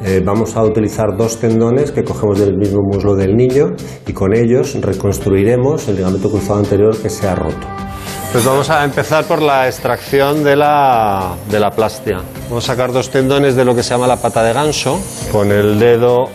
[0.03, 3.67] Eh, vamos a utilizar dos tendones que cogemos del mismo muslo del niño
[4.07, 7.67] y con ellos reconstruiremos el ligamento cruzado anterior que se ha roto.
[8.33, 12.23] Pues vamos a empezar por la extracción de la, de la plastia.
[12.49, 14.99] Vamos a sacar dos tendones de lo que se llama la pata de ganso.
[15.31, 16.31] Con el dedo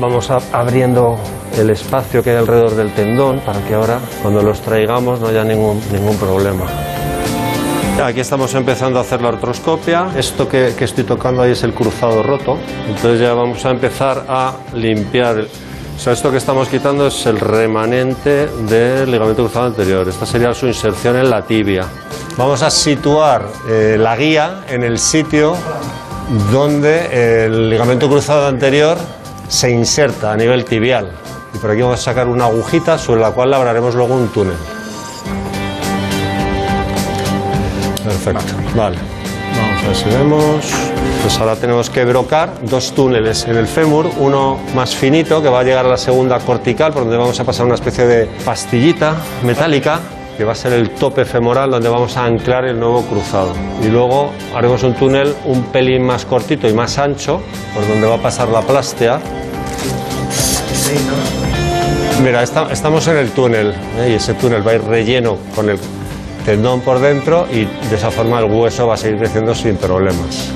[0.00, 1.18] vamos abriendo
[1.58, 5.42] el espacio que hay alrededor del tendón para que ahora cuando los traigamos no haya
[5.42, 6.66] ningún, ningún problema.
[8.02, 10.10] Aquí estamos empezando a hacer la artroscopia.
[10.16, 12.56] Esto que, que estoy tocando ahí es el cruzado roto.
[12.86, 15.40] Entonces ya vamos a empezar a limpiar.
[15.96, 20.08] O sea, esto que estamos quitando es el remanente del ligamento cruzado anterior.
[20.08, 21.86] Esta sería su inserción en la tibia.
[22.36, 25.56] Vamos a situar eh, la guía en el sitio
[26.52, 28.96] donde el ligamento cruzado anterior
[29.48, 31.10] se inserta a nivel tibial.
[31.52, 34.77] Y por aquí vamos a sacar una agujita sobre la cual labraremos luego un túnel.
[38.08, 38.96] Perfecto, vale.
[39.60, 40.64] Vamos a ver si vemos.
[41.22, 45.60] Pues ahora tenemos que brocar dos túneles en el fémur, uno más finito que va
[45.60, 49.14] a llegar a la segunda cortical, por donde vamos a pasar una especie de pastillita
[49.44, 49.98] metálica
[50.36, 53.52] que va a ser el tope femoral donde vamos a anclar el nuevo cruzado.
[53.82, 57.42] Y luego haremos un túnel un pelín más cortito y más ancho,
[57.74, 59.18] por donde va a pasar la plástea.
[62.22, 64.10] Mira, esta- estamos en el túnel ¿eh?
[64.10, 65.78] y ese túnel va a ir relleno con el
[66.48, 70.48] tendón por dentro y de esa forma el hueso va a seguir creciendo sin problemas.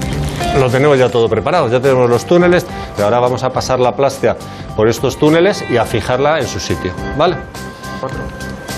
[0.59, 2.65] Lo tenemos ya todo preparado, ya tenemos los túneles,
[2.97, 4.35] pero ahora vamos a pasar la plástea
[4.75, 7.37] por estos túneles y a fijarla en su sitio, ¿vale?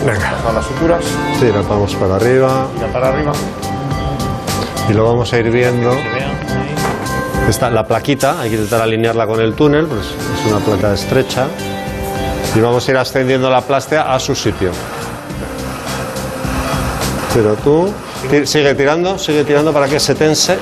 [0.04, 0.32] Venga.
[0.48, 1.04] A las suturas.
[1.38, 3.30] Sí, la vamos para arriba Ya para arriba.
[4.90, 5.92] y lo vamos a ir viendo.
[7.48, 11.46] Esta, la plaquita, hay que intentar alinearla con el túnel, pues es una placa estrecha.
[12.56, 14.72] Y vamos a ir ascendiendo la plástea a su sitio.
[17.34, 17.92] Pero tú
[18.44, 20.56] sigue tirando, sigue tirando para que se tense.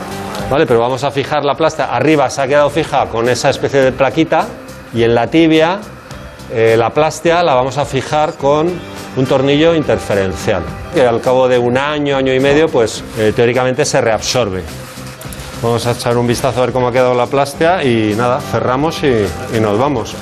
[0.51, 1.87] Vale, pero vamos a fijar la plástea.
[1.87, 4.47] Arriba se ha quedado fija con esa especie de plaquita
[4.95, 5.81] y en la tibia
[6.51, 8.71] eh, la plástica la vamos a fijar con
[9.17, 10.63] un tornillo interferencial,
[10.95, 14.63] que al cabo de un año, año y medio, pues eh, teóricamente se reabsorbe.
[15.63, 19.03] Vamos a echar un vistazo a ver cómo ha quedado la plástica y nada, cerramos
[19.03, 20.15] y, y nos vamos.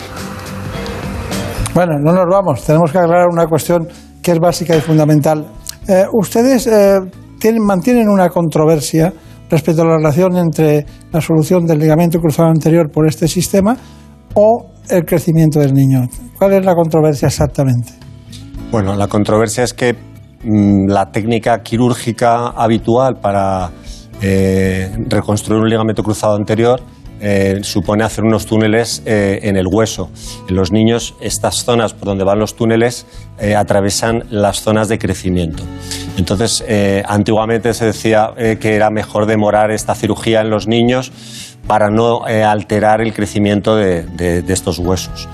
[1.75, 3.89] Bueno, no nos vamos, tenemos que aclarar una cuestión
[4.23, 5.47] que es básica y fundamental.
[5.89, 7.01] Eh, ustedes eh,
[7.39, 9.13] tienen, mantienen una controversia
[9.49, 13.77] respecto a la relación entre la solución del ligamento cruzado anterior por este sistema
[14.35, 16.03] o el crecimiento del niño.
[16.39, 17.93] ¿Cuál es la controversia exactamente?
[18.71, 19.95] Bueno, la controversia es que
[20.45, 23.71] mm, la técnica quirúrgica habitual para
[24.23, 26.81] eh, reconstruir un ligamento cruzado anterior
[27.21, 30.11] eh, supone hacer unos túneles eh, en el hueso.
[30.49, 33.07] En los niños, estas zonas por donde van los túneles
[33.39, 35.63] eh, atravesan las zonas de crecimiento.
[36.17, 41.13] Entonces, eh, antiguamente se decía que era mejor demorar esta cirugía en los niños
[41.67, 45.29] para no alterar el crecimiento de, de- estos huesos.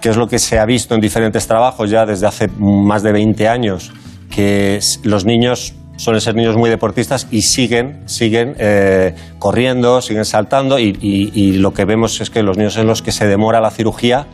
[0.00, 3.12] Que es lo que se ha visto en diferentes trabajos ya desde hace más de
[3.12, 3.92] 20 años,
[4.30, 10.78] que los niños suelen ser niños muy deportistas y siguen, siguen eh, corriendo, siguen saltando
[10.78, 14.26] y, lo que vemos es que los niños en los que se demora la cirugía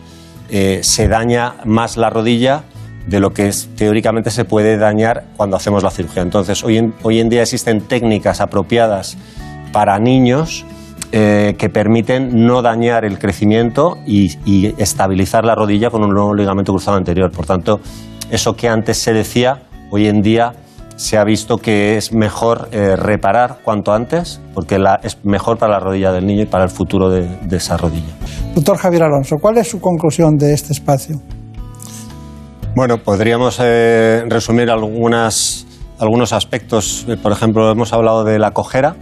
[0.50, 2.64] eh, se daña más la rodilla
[3.06, 6.22] de lo que teóricamente se puede dañar cuando hacemos la cirugía.
[6.22, 9.16] Entonces, hoy en, hoy en día existen técnicas apropiadas
[9.72, 10.64] para niños
[11.12, 16.72] eh, que permiten no dañar el crecimiento y estabilizar la rodilla con un nuevo ligamento
[16.72, 17.30] cruzado anterior.
[17.30, 17.80] Por tanto,
[18.30, 20.54] eso que antes se decía, hoy en día
[20.96, 25.72] se ha visto que es mejor eh, reparar cuanto antes, porque la- es mejor para
[25.74, 28.12] la rodilla del niño y para el futuro de- de esa rodilla.
[28.54, 31.20] Doctor Javier Alonso, ¿cuál es su conclusión de este espacio?
[32.76, 35.66] Bueno, podríamos eh, resumir algunas,
[35.98, 37.04] algunos aspectos.
[37.08, 38.96] Eh, Por ejemplo, hemos hablado de la cojera.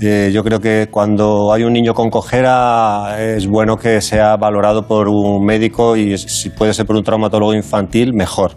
[0.00, 4.86] Eh, yo creo que cuando hay un niño con cojera es bueno que sea valorado
[4.88, 8.56] por un médico y si puede ser por un traumatólogo infantil, mejor.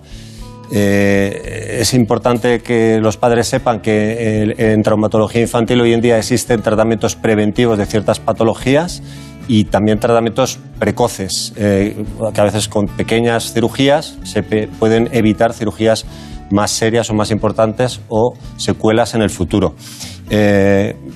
[0.72, 6.18] Eh, es importante que los padres sepan que eh, en traumatología infantil hoy en día
[6.18, 9.02] existen tratamientos preventivos de ciertas patologías
[9.48, 12.04] y también tratamientos precoces, eh,
[12.34, 16.06] que a veces con pequeñas cirugías se pueden evitar cirugías
[16.52, 19.74] más serias o más importantes o secuelas en el futuro.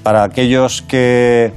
[0.03, 1.51] Para aquellos que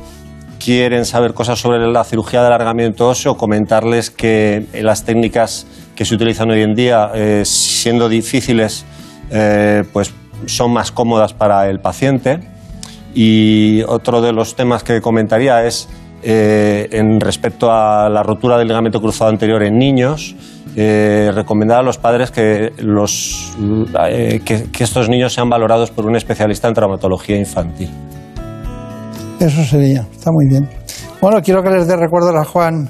[0.59, 6.15] quieren saber cosas sobre la cirugía de alargamiento óseo, comentarles que las técnicas que se
[6.15, 8.85] utilizan hoy en día, eh, siendo difíciles,
[9.31, 10.13] eh, pues
[10.47, 12.41] son más cómodas para el paciente.
[13.15, 15.89] Y otro de los temas que comentaría es
[16.27, 20.35] eh, en respecto a la rotura del ligamento cruzado anterior en niños,
[20.75, 23.55] eh, recomendar a los padres que, los,
[24.09, 27.91] eh, que, que estos niños sean valorados por un especialista en traumatología infantil.
[29.39, 30.67] Eso sería, está muy bien.
[31.21, 32.89] Bueno, quiero que les dé recuerdos a Juan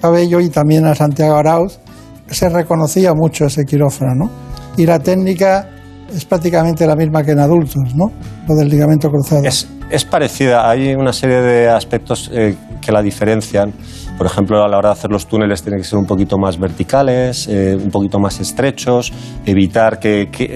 [0.00, 1.80] Cabello y también a Santiago Arauz.
[2.28, 4.30] Se reconocía mucho ese quirófano, ¿no?
[4.76, 5.68] Y la técnica
[6.14, 8.12] es prácticamente la misma que en adultos, ¿no?
[8.48, 9.44] Lo del ligamento cruzado.
[9.44, 13.72] Es, es parecida, hay una serie de aspectos eh, que la diferencian.
[14.16, 16.58] Por ejemplo, a la hora de hacer los túneles tienen que ser un poquito más
[16.58, 19.12] verticales, eh, un poquito más estrechos,
[19.44, 20.46] evitar que, que,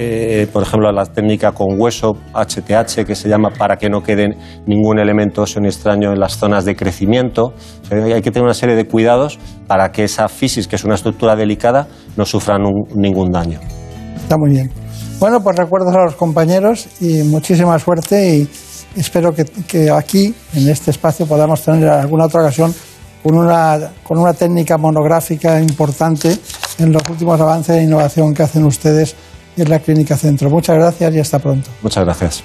[0.43, 4.35] eh, por ejemplo, la técnica con hueso HTH, que se llama para que no quede
[4.67, 7.53] ningún elemento óseo ni extraño en las zonas de crecimiento.
[7.91, 11.37] Hay que tener una serie de cuidados para que esa fisis, que es una estructura
[11.37, 11.87] delicada,
[12.17, 12.57] no sufra
[12.95, 13.61] ningún daño.
[14.17, 14.71] Está muy bien.
[15.19, 18.49] Bueno, pues recuerdos a los compañeros y muchísima suerte y
[18.97, 22.75] espero que aquí, en este espacio, podamos tener alguna otra ocasión
[23.23, 26.37] con una, con una técnica monográfica importante
[26.79, 29.15] en los últimos avances de innovación que hacen ustedes
[29.57, 30.49] en la Clínica Centro.
[30.49, 31.69] Muchas gracias y hasta pronto.
[31.83, 32.43] Muchas gracias.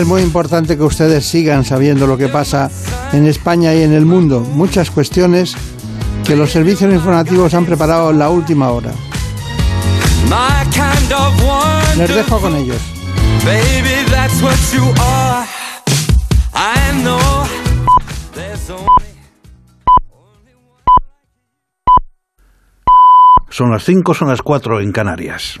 [0.00, 2.70] Es muy importante que ustedes sigan sabiendo lo que pasa
[3.12, 4.40] en España y en el mundo.
[4.40, 5.54] Muchas cuestiones
[6.24, 8.92] que los servicios informativos han preparado en la última hora.
[11.98, 12.78] Les dejo con ellos.
[23.50, 25.60] Son las 5, son las 4 en Canarias.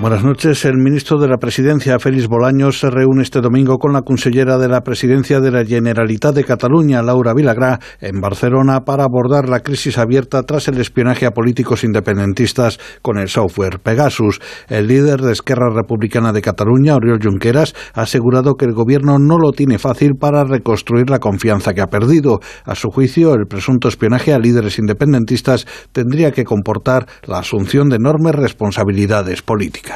[0.00, 0.64] Buenas noches.
[0.64, 4.66] El ministro de la Presidencia, Félix Bolaños, se reúne este domingo con la consellera de
[4.66, 9.98] la Presidencia de la Generalitat de Cataluña, Laura Vilagrá, en Barcelona para abordar la crisis
[9.98, 14.40] abierta tras el espionaje a políticos independentistas con el software Pegasus.
[14.70, 19.36] El líder de Esquerra Republicana de Cataluña, Oriol Junqueras, ha asegurado que el gobierno no
[19.36, 22.40] lo tiene fácil para reconstruir la confianza que ha perdido.
[22.64, 27.96] A su juicio, el presunto espionaje a líderes independentistas tendría que comportar la asunción de
[27.96, 29.89] enormes responsabilidades políticas.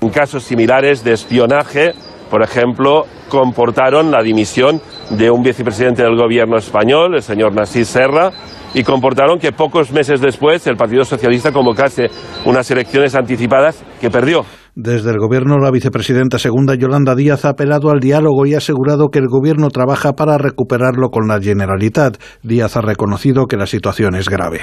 [0.00, 1.92] En casos similares de espionaje,
[2.30, 8.30] por ejemplo, comportaron la dimisión de un vicepresidente del gobierno español, el señor Narcís Serra,
[8.72, 12.06] y comportaron que pocos meses después el Partido Socialista convocase
[12.46, 14.44] unas elecciones anticipadas que perdió.
[14.76, 19.08] Desde el Gobierno, la vicepresidenta segunda Yolanda Díaz ha apelado al diálogo y ha asegurado
[19.08, 22.16] que el Gobierno trabaja para recuperarlo con la Generalitat.
[22.42, 24.60] Díaz ha reconocido que la situación es grave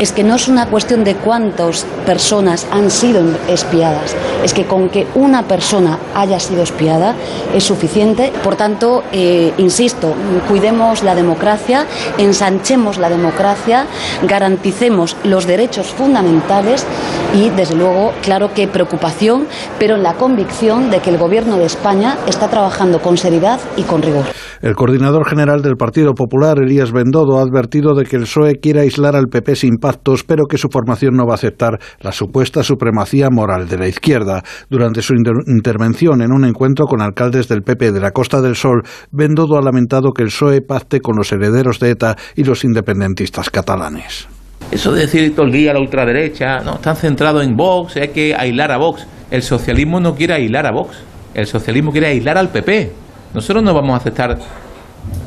[0.00, 4.88] es que no es una cuestión de cuántas personas han sido espiadas, es que con
[4.88, 7.14] que una persona haya sido espiada
[7.54, 8.32] es suficiente.
[8.42, 10.14] Por tanto, eh, insisto,
[10.48, 11.86] cuidemos la democracia,
[12.18, 13.86] ensanchemos la democracia,
[14.22, 16.86] garanticemos los derechos fundamentales
[17.34, 19.46] y, desde luego, claro que preocupación,
[19.78, 24.02] pero la convicción de que el Gobierno de España está trabajando con seriedad y con
[24.02, 24.24] rigor.
[24.60, 28.80] El coordinador general del Partido Popular, Elías Bendodo, ha advertido de que el PSOE quiere
[28.80, 32.62] aislar al PP sin pactos, pero que su formación no va a aceptar la supuesta
[32.62, 34.42] supremacía moral de la izquierda.
[34.70, 35.14] Durante su
[35.46, 39.62] intervención en un encuentro con alcaldes del PP de la Costa del Sol, Bendodo ha
[39.62, 44.28] lamentado que el PSOE pacte con los herederos de ETA y los independentistas catalanes.
[44.70, 48.34] Eso de decir todo el día la ultraderecha, no, están centrados en Vox, hay que
[48.34, 49.06] aislar a Vox.
[49.30, 50.96] El socialismo no quiere aislar a Vox,
[51.34, 52.92] el socialismo quiere aislar al PP.
[53.34, 54.38] Nosotros no vamos a aceptar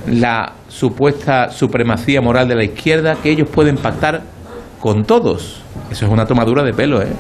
[0.08, 4.22] la supuesta supremacía moral de la izquierda que ellos pueden pactar
[4.86, 5.64] con todos.
[5.90, 7.12] Eso es una tomadura de pelo, ¿eh?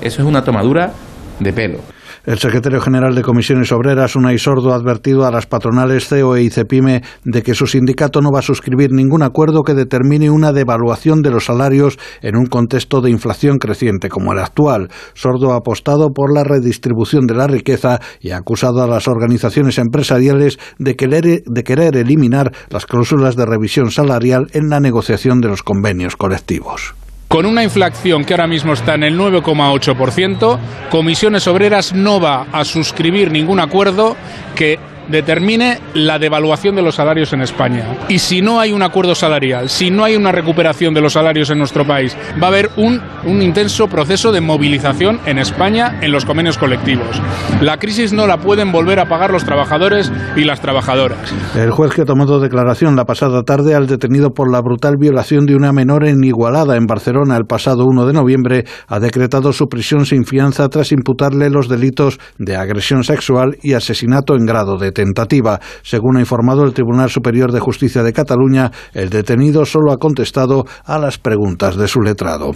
[0.00, 0.92] Eso es una tomadura
[1.38, 1.78] de pelo.
[2.26, 6.50] El secretario general de Comisiones Obreras, Unai Sordo, ha advertido a las patronales CEO y
[6.50, 11.22] CEPIME de que su sindicato no va a suscribir ningún acuerdo que determine una devaluación
[11.22, 14.88] de los salarios en un contexto de inflación creciente como el actual.
[15.12, 19.78] Sordo ha apostado por la redistribución de la riqueza y ha acusado a las organizaciones
[19.78, 26.16] empresariales de querer eliminar las cláusulas de revisión salarial en la negociación de los convenios
[26.16, 26.96] colectivos.
[27.28, 30.58] Con una inflación que ahora mismo está en el 9,8%,
[30.90, 34.16] Comisiones Obreras no va a suscribir ningún acuerdo
[34.54, 34.78] que
[35.08, 37.86] determine la devaluación de los salarios en España.
[38.08, 41.50] Y si no hay un acuerdo salarial, si no hay una recuperación de los salarios
[41.50, 46.12] en nuestro país, va a haber un, un intenso proceso de movilización en España en
[46.12, 47.20] los convenios colectivos.
[47.60, 51.34] La crisis no la pueden volver a pagar los trabajadores y las trabajadoras.
[51.56, 55.54] El juez que tomado declaración la pasada tarde al detenido por la brutal violación de
[55.54, 60.06] una menor en Igualada, en Barcelona, el pasado 1 de noviembre, ha decretado su prisión
[60.06, 65.60] sin fianza tras imputarle los delitos de agresión sexual y asesinato en grado de tentativa.
[65.82, 70.64] Según ha informado el Tribunal Superior de Justicia de Cataluña, el detenido solo ha contestado
[70.84, 72.52] a las preguntas de su letrado.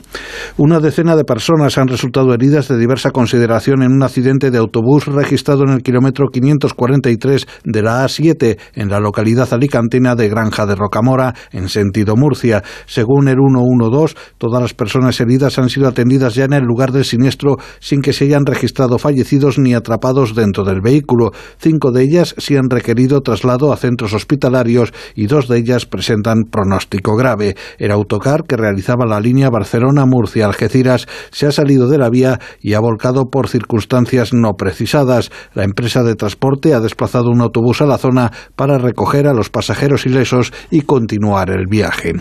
[0.57, 5.07] Una decena de personas han resultado heridas de diversa consideración en un accidente de autobús
[5.07, 10.77] registrado en el kilómetro 543 de la A7 en la localidad alicantina de Granja de
[10.77, 12.63] Rocamora, en sentido Murcia.
[12.87, 17.05] Según el 112, todas las personas heridas han sido atendidas ya en el lugar del
[17.05, 21.33] siniestro sin que se hayan registrado fallecidos ni atrapados dentro del vehículo.
[21.59, 26.45] Cinco de ellas sí han requerido traslado a centros hospitalarios y dos de ellas presentan
[26.51, 27.57] pronóstico grave.
[27.79, 32.81] El autocar que realizaba la línea Barcelona-Murcia-Algeciras se ha salido de la vía y ha
[32.81, 35.31] volcado por circunstancias no precisadas.
[35.55, 39.51] La empresa de transporte ha desplazado un autobús a la zona para recoger a los
[39.51, 42.15] pasajeros ilesos y continuar el viaje.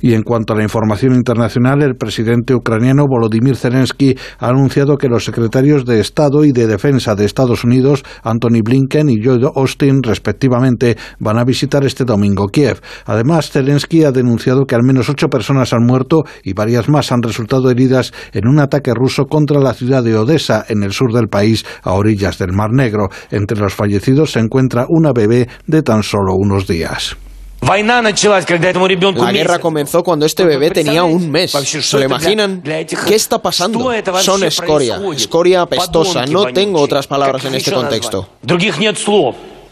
[0.00, 5.08] Y en cuanto a la información internacional, el presidente ucraniano Volodymyr Zelensky ha anunciado que
[5.08, 10.02] los secretarios de Estado y de Defensa de Estados Unidos, Anthony Blinken y Joe Austin,
[10.02, 12.80] respectivamente, van a visitar este domingo Kiev.
[13.06, 17.22] Además, Zelensky ha denunciado que al menos ocho personas han muerto y varias más han
[17.22, 21.28] resultado heridas en un ataque ruso contra la ciudad de Odessa, en el sur del
[21.28, 23.08] país, a orillas del Mar Negro.
[23.30, 27.16] Entre los fallecidos se encuentra una bebé de tan solo unos días.
[29.24, 31.50] La guerra comenzó cuando este bebé tenía un mes.
[31.50, 32.62] ¿Se lo imaginan?
[33.06, 33.78] ¿Qué está pasando?
[34.22, 36.26] Son escoria, escoria apestosa.
[36.26, 38.28] No tengo otras palabras en este contexto.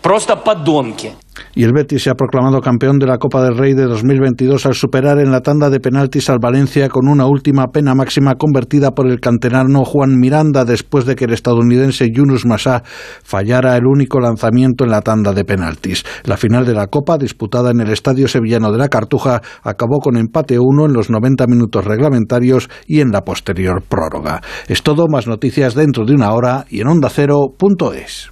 [0.02, 1.12] Просто подонки.
[1.54, 4.74] Y el Betis se ha proclamado campeón de la Copa del Rey de 2022 al
[4.74, 9.08] superar en la tanda de penaltis al Valencia con una última pena máxima convertida por
[9.08, 14.84] el canterano Juan Miranda después de que el estadounidense Yunus Massa fallara el único lanzamiento
[14.84, 16.06] en la tanda de penaltis.
[16.24, 20.16] La final de la Copa, disputada en el Estadio Sevillano de la Cartuja, acabó con
[20.18, 24.42] empate 1 en los 90 minutos reglamentarios y en la posterior prórroga.
[24.68, 28.32] Es todo, más noticias dentro de una hora y en ondacero.es.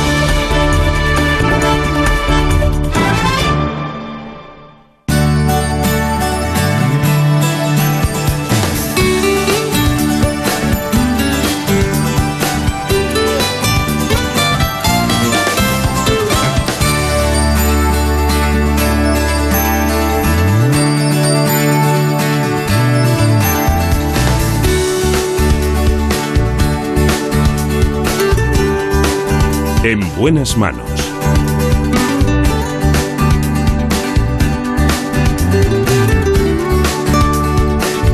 [30.21, 30.85] buenas manos.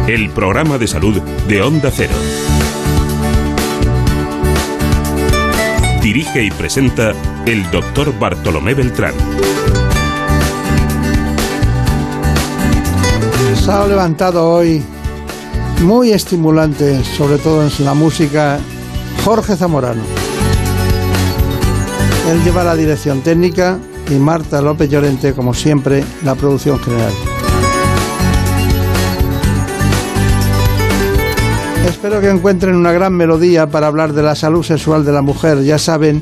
[0.08, 2.14] El programa de salud de Onda Cero.
[6.01, 7.12] Dirige y presenta
[7.45, 9.14] el doctor Bartolomé Beltrán.
[13.53, 14.82] Se ha levantado hoy
[15.82, 18.60] muy estimulante, sobre todo en la música,
[19.26, 20.27] Jorge Zamorano.
[22.28, 27.14] Él lleva la dirección técnica y Marta López Llorente, como siempre, la producción general.
[31.88, 35.64] Espero que encuentren una gran melodía para hablar de la salud sexual de la mujer.
[35.64, 36.22] Ya saben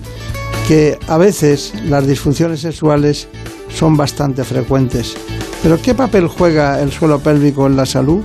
[0.67, 3.27] que a veces las disfunciones sexuales
[3.73, 5.15] son bastante frecuentes.
[5.63, 8.23] Pero ¿qué papel juega el suelo pélvico en la salud?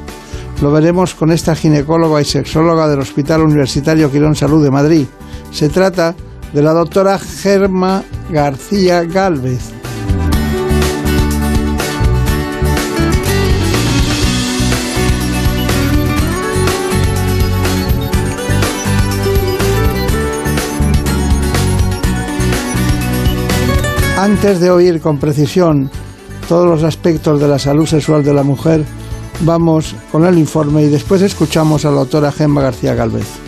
[0.61, 5.07] Lo veremos con esta ginecóloga y sexóloga del Hospital Universitario Quirón Salud de Madrid.
[5.51, 6.14] Se trata
[6.55, 9.61] la doctora Germa García Galvez.
[24.18, 25.90] Antes de oír con precisión
[26.46, 28.84] todos los aspectos de la salud sexual de la mujer,
[29.40, 33.39] vamos con el informe y después escuchamos a la doctora Gemma García Galvez.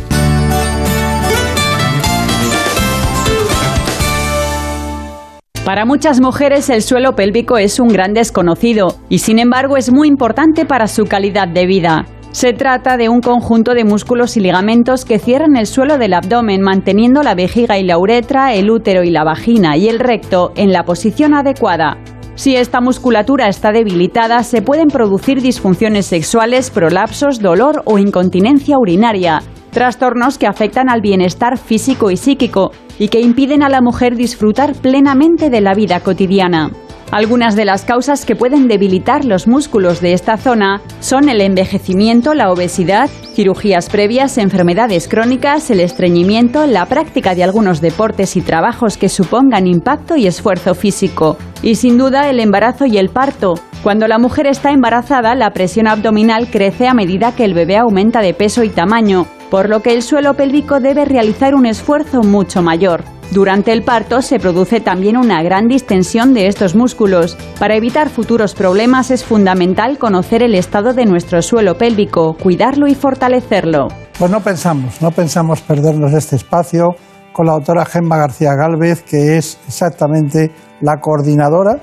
[5.64, 10.08] Para muchas mujeres el suelo pélvico es un gran desconocido y sin embargo es muy
[10.08, 12.04] importante para su calidad de vida.
[12.32, 16.62] Se trata de un conjunto de músculos y ligamentos que cierran el suelo del abdomen
[16.62, 20.72] manteniendo la vejiga y la uretra, el útero y la vagina y el recto en
[20.72, 21.96] la posición adecuada.
[22.34, 29.42] Si esta musculatura está debilitada, se pueden producir disfunciones sexuales, prolapsos, dolor o incontinencia urinaria,
[29.72, 34.74] trastornos que afectan al bienestar físico y psíquico y que impiden a la mujer disfrutar
[34.74, 36.70] plenamente de la vida cotidiana.
[37.12, 42.32] Algunas de las causas que pueden debilitar los músculos de esta zona son el envejecimiento,
[42.32, 48.96] la obesidad, cirugías previas, enfermedades crónicas, el estreñimiento, la práctica de algunos deportes y trabajos
[48.96, 53.56] que supongan impacto y esfuerzo físico, y sin duda el embarazo y el parto.
[53.82, 58.22] Cuando la mujer está embarazada, la presión abdominal crece a medida que el bebé aumenta
[58.22, 62.62] de peso y tamaño, por lo que el suelo pélvico debe realizar un esfuerzo mucho
[62.62, 63.04] mayor.
[63.32, 67.38] Durante el parto se produce también una gran distensión de estos músculos.
[67.58, 72.94] Para evitar futuros problemas es fundamental conocer el estado de nuestro suelo pélvico, cuidarlo y
[72.94, 73.88] fortalecerlo.
[74.18, 76.90] Pues no pensamos, no pensamos perdernos este espacio
[77.32, 80.50] con la doctora Gemma García Gálvez, que es exactamente
[80.82, 81.80] la coordinadora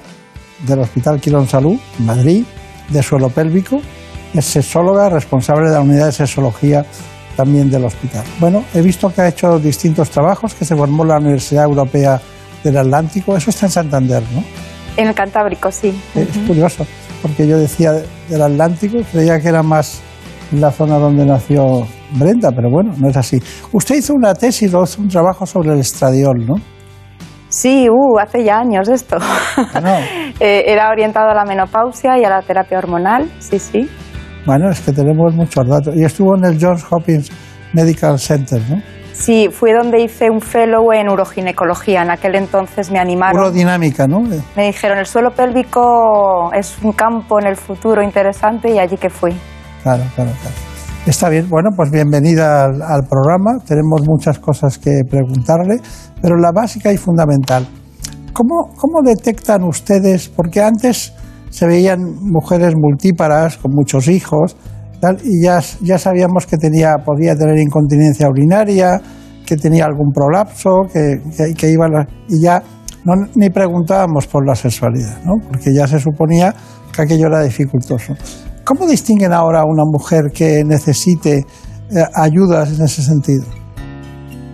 [0.67, 2.45] del Hospital Quirón Salud, Madrid,
[2.89, 3.81] de suelo pélvico.
[4.35, 6.85] Es sexóloga, responsable de la unidad de sexología
[7.39, 8.25] también del hospital.
[8.37, 12.19] Bueno, he visto que ha hecho distintos trabajos, que se formó la Universidad Europea
[12.65, 14.43] del Atlántico, eso está en Santander, ¿no?
[14.97, 15.97] En el Cantábrico, sí.
[16.15, 16.85] Es curioso,
[17.21, 17.93] porque yo decía
[18.27, 20.01] del Atlántico, creía que era más
[20.51, 23.39] la zona donde nació Brenda, pero bueno, no es así.
[23.71, 26.55] Usted hizo una tesis o un trabajo sobre el estradiol, ¿no?
[27.47, 29.17] Sí, uh, hace ya años esto.
[30.41, 33.89] Eh, era orientado a la menopausia y a la terapia hormonal, sí, sí.
[34.45, 35.95] Bueno, es que tenemos muchos datos.
[35.95, 37.31] Y estuvo en el Johns Hopkins
[37.73, 38.81] Medical Center, ¿no?
[39.13, 42.03] Sí, fui donde hice un fellow en uroginecología.
[42.03, 43.37] En aquel entonces me animaron.
[43.37, 44.21] Urodinámica, ¿no?
[44.55, 49.09] Me dijeron, el suelo pélvico es un campo en el futuro interesante y allí que
[49.09, 49.31] fui.
[49.83, 50.55] Claro, claro, claro.
[51.05, 53.57] Está bien, bueno, pues bienvenida al, al programa.
[53.65, 55.81] Tenemos muchas cosas que preguntarle,
[56.21, 57.67] pero la básica y fundamental.
[58.31, 60.29] ¿Cómo, cómo detectan ustedes?
[60.29, 61.13] Porque antes
[61.49, 64.55] se veían mujeres multíparas con muchos hijos
[65.23, 68.99] y ya, ya sabíamos que tenía, podía tener incontinencia urinaria,
[69.45, 71.21] que tenía algún prolapso, que,
[71.55, 72.61] que, iba a- y ya
[73.05, 75.35] no, ni preguntábamos por la sexualidad, ¿no?
[75.47, 76.53] porque ya se suponía
[76.93, 78.13] que aquello era dificultoso.
[78.65, 81.43] ¿Cómo distinguen ahora a una mujer que necesite eh,
[82.13, 83.45] ayudas en ese sentido?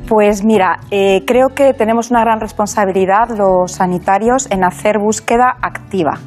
[0.07, 6.19] Pues mira, eh, creo que tenemos una gran responsabilidad los sanitarios en hacer búsqueda activa.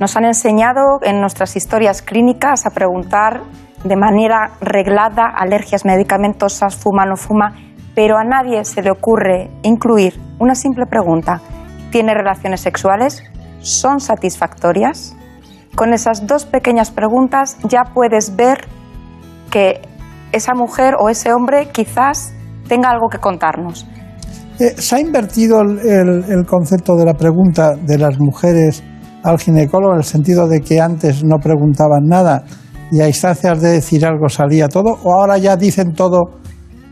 [0.00, 3.42] Nos han enseñado en nuestras historias clínicas a preguntar
[3.84, 7.52] de manera reglada alergias medicamentosas, fuma, no fuma,
[7.94, 11.42] pero a nadie se le ocurre incluir una simple pregunta.
[11.90, 13.22] ¿Tiene relaciones sexuales?
[13.60, 15.14] ¿Son satisfactorias?
[15.76, 18.66] Con esas dos pequeñas preguntas ya puedes ver
[19.50, 19.82] que
[20.32, 22.32] esa mujer o ese hombre quizás
[22.68, 23.86] tenga algo que contarnos.
[24.60, 28.82] Eh, ¿Se ha invertido el, concepto de la pregunta de las mujeres
[29.22, 32.44] al ginecólogo en el sentido de que antes no preguntaban nada
[32.90, 34.96] y a instancias de decir algo salía todo?
[35.04, 36.40] ¿O ahora ya dicen todo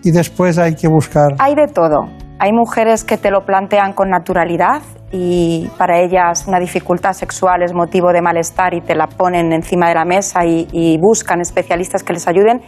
[0.03, 1.35] y después hay que buscar?
[1.39, 2.09] Hay de todo.
[2.41, 7.75] Hay mujeres que te lo plantean con naturalidad y para ellas una dificultad sexual es
[7.75, 12.05] motivo de malestar y te la ponen encima de la mesa y, y buscan especialistas
[12.05, 12.61] que les ayuden.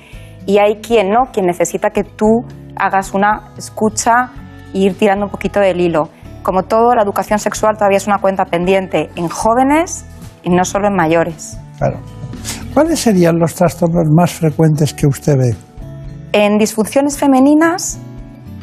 [0.47, 2.45] Y hay quien no, quien necesita que tú
[2.75, 4.33] hagas una escucha
[4.75, 6.09] e ir tirando un poquito del hilo.
[6.43, 10.05] Como todo, la educación sexual todavía es una cuenta pendiente en jóvenes
[10.43, 11.59] y no solo en mayores.
[11.78, 11.99] Claro.
[12.74, 15.55] ¿Cuáles serían los trastornos más frecuentes que usted ve?
[16.32, 17.99] En disfunciones femeninas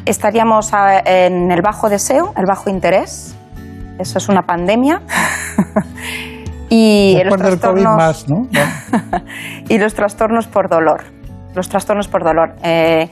[0.06, 3.34] estaríamos a- en el bajo deseo, el bajo interés.
[3.98, 5.02] Eso es una pandemia.
[6.70, 8.48] y los Después del COVID trastornos más, ¿no?
[9.68, 11.04] y los trastornos por dolor.
[11.54, 12.54] Los trastornos por dolor.
[12.62, 13.08] Eh,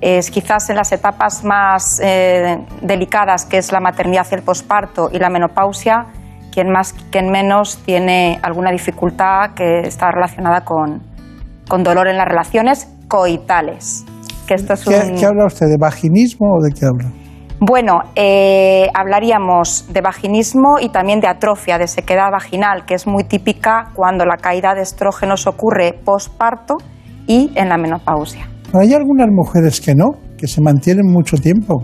[0.00, 5.08] es quizás en las etapas más eh, delicadas, que es la maternidad y el posparto
[5.12, 6.06] y la menopausia,
[6.52, 11.02] quien más, quien menos tiene alguna dificultad que está relacionada con,
[11.68, 14.04] con dolor en las relaciones coitales.
[14.46, 15.66] Que esto es ¿Qué, un- qué habla usted?
[15.66, 17.10] ¿De vaginismo o de qué habla?
[17.60, 23.24] bueno, eh, hablaríamos de vaginismo y también de atrofia, de sequedad vaginal, que es muy
[23.24, 26.76] típica cuando la caída de estrógenos ocurre posparto
[27.26, 28.46] y en la menopausia.
[28.74, 31.82] Hay algunas mujeres que no, que se mantienen mucho tiempo.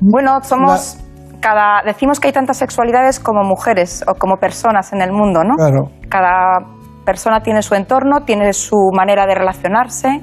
[0.00, 0.98] Bueno, somos
[1.40, 5.54] cada decimos que hay tantas sexualidades como mujeres o como personas en el mundo, ¿no?
[5.56, 5.90] Claro.
[6.08, 6.58] Cada
[7.04, 10.22] persona tiene su entorno, tiene su manera de relacionarse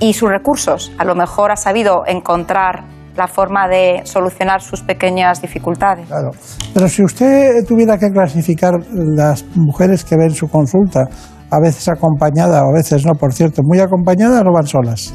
[0.00, 0.92] y sus recursos.
[0.98, 2.84] A lo mejor ha sabido encontrar
[3.16, 6.08] la forma de solucionar sus pequeñas dificultades.
[6.08, 6.30] Claro.
[6.74, 11.04] Pero si usted tuviera que clasificar las mujeres que ven su consulta,
[11.50, 15.14] a veces acompañada o a veces no, por cierto, muy acompañadas o van solas.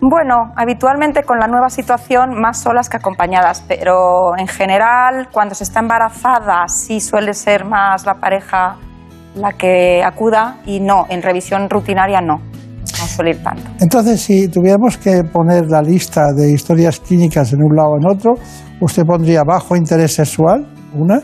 [0.00, 5.64] Bueno, habitualmente con la nueva situación más solas que acompañadas, pero en general cuando se
[5.64, 8.76] está embarazada sí suele ser más la pareja
[9.34, 13.62] la que acuda y no, en revisión rutinaria no, no suele ir tanto.
[13.80, 18.06] Entonces, si tuviéramos que poner la lista de historias clínicas en un lado o en
[18.06, 18.34] otro,
[18.80, 21.22] usted pondría bajo interés sexual, una.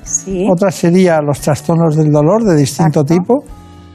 [0.51, 3.45] Otra sería los trastornos del dolor de distinto tipo,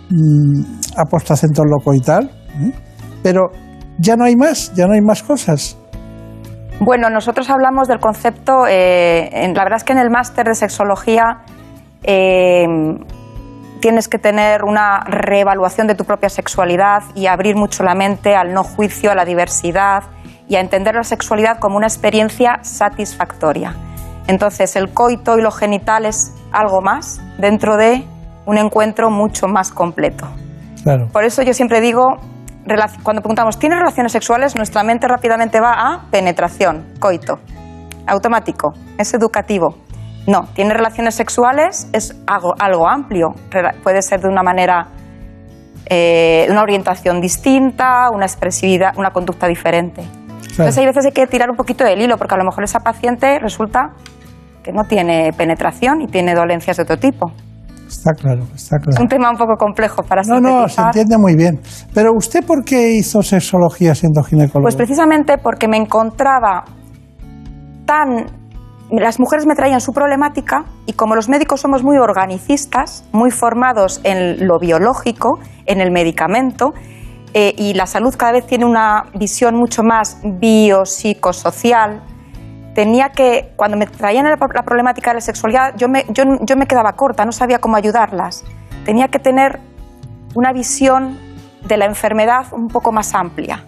[0.10, 2.30] mm, apostacento locoital.
[2.62, 2.72] ¿eh?
[3.24, 3.50] Pero
[3.98, 5.78] ya no hay más, ya no hay más cosas.
[6.80, 10.56] Bueno, nosotros hablamos del concepto, eh, en- la verdad es que en el máster de
[10.56, 11.40] sexología
[12.04, 12.66] eh,
[13.80, 18.54] tienes que tener una reevaluación de tu propia sexualidad y abrir mucho la mente al
[18.54, 20.04] no juicio, a la diversidad
[20.48, 23.74] y a entender la sexualidad como una experiencia satisfactoria.
[24.28, 28.04] Entonces, el coito y lo genital es algo más dentro de
[28.46, 30.28] un encuentro mucho más completo.
[30.84, 31.08] Claro.
[31.12, 32.18] Por eso yo siempre digo,
[33.04, 34.56] cuando preguntamos, ¿tienes relaciones sexuales?
[34.56, 37.40] Nuestra mente rápidamente va a penetración, coito,
[38.08, 39.78] automático, es educativo.
[40.28, 43.28] No, tiene relaciones sexuales, es algo, algo amplio,
[43.84, 44.88] puede ser de una manera,
[45.86, 50.04] eh, una orientación distinta, una expresividad, una conducta diferente.
[50.50, 52.80] Entonces hay veces hay que tirar un poquito del hilo, porque a lo mejor esa
[52.80, 53.92] paciente resulta
[54.64, 57.32] que no tiene penetración y tiene dolencias de otro tipo.
[57.88, 59.02] Está claro, está Es claro.
[59.02, 61.60] un tema un poco complejo para No, no, se entiende muy bien.
[61.94, 64.64] Pero usted, ¿por qué hizo sexología siendo ginecólogo?
[64.64, 66.64] Pues precisamente porque me encontraba
[67.86, 68.26] tan...
[68.92, 74.00] Las mujeres me traían su problemática y como los médicos somos muy organicistas, muy formados
[74.04, 76.74] en lo biológico, en el medicamento,
[77.34, 82.02] eh, y la salud cada vez tiene una visión mucho más biopsicosocial,
[82.76, 86.68] tenía que, cuando me traían la, problemática de la sexualidad, yo me, yo, yo me
[86.68, 88.44] quedaba corta, no sabía cómo ayudarlas.
[88.86, 89.60] Tenía que tener
[90.36, 91.18] una visión
[91.68, 93.64] de la enfermedad un poco más amplia.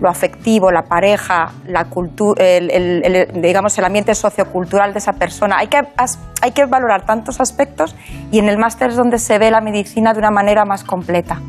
[0.00, 5.14] Lo afectivo, la pareja, la cultu- el, el- el- digamos, el ambiente sociocultural de esa
[5.14, 5.58] persona.
[5.58, 5.82] Hay que,
[6.42, 7.96] hay que valorar tantos aspectos
[8.30, 11.40] y en el máster es donde se ve la medicina de una manera más completa.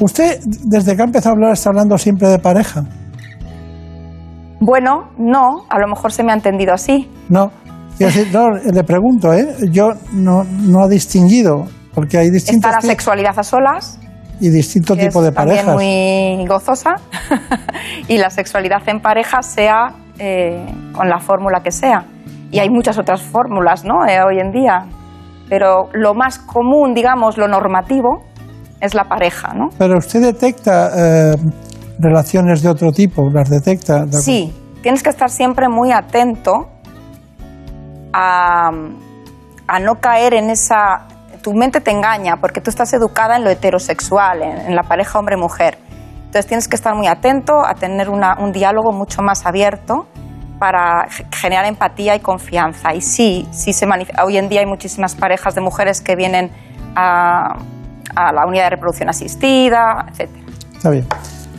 [0.00, 2.84] Usted, desde que ha empezado a hablar, está hablando siempre de pareja.
[4.60, 7.10] Bueno, no, a lo mejor se me ha entendido así.
[7.28, 7.50] No,
[8.32, 9.46] no le pregunto, ¿eh?
[9.70, 12.70] yo no, no ha distinguido, porque hay distintas...
[12.70, 13.98] Está la sexualidad a solas.
[14.40, 15.66] Y distinto tipo de parejas.
[15.66, 16.94] También muy gozosa.
[18.08, 22.04] y la sexualidad en pareja sea eh, con la fórmula que sea.
[22.52, 24.06] Y hay muchas otras fórmulas, ¿no?
[24.06, 24.86] Eh, hoy en día.
[25.48, 28.22] Pero lo más común, digamos, lo normativo,
[28.80, 29.70] es la pareja, ¿no?
[29.76, 31.36] Pero usted detecta eh,
[31.98, 34.06] relaciones de otro tipo, las detecta.
[34.10, 34.52] sí,
[34.82, 36.68] tienes que estar siempre muy atento
[38.12, 38.70] a,
[39.80, 41.06] no caer en esa...
[41.42, 45.78] Tu mente te engaña porque tú estás educada en lo heterosexual, en, la pareja hombre-mujer.
[46.18, 50.06] Entonces tienes que estar muy atento a tener un diálogo mucho más abierto
[50.58, 52.92] para generar empatía y confianza.
[52.92, 53.86] Y sí, sí se
[54.22, 56.50] hoy en día hay muchísimas parejas de mujeres que vienen
[56.96, 57.54] a,
[58.16, 60.28] a la unidad de reproducción asistida, etc.
[60.74, 61.06] Está bien.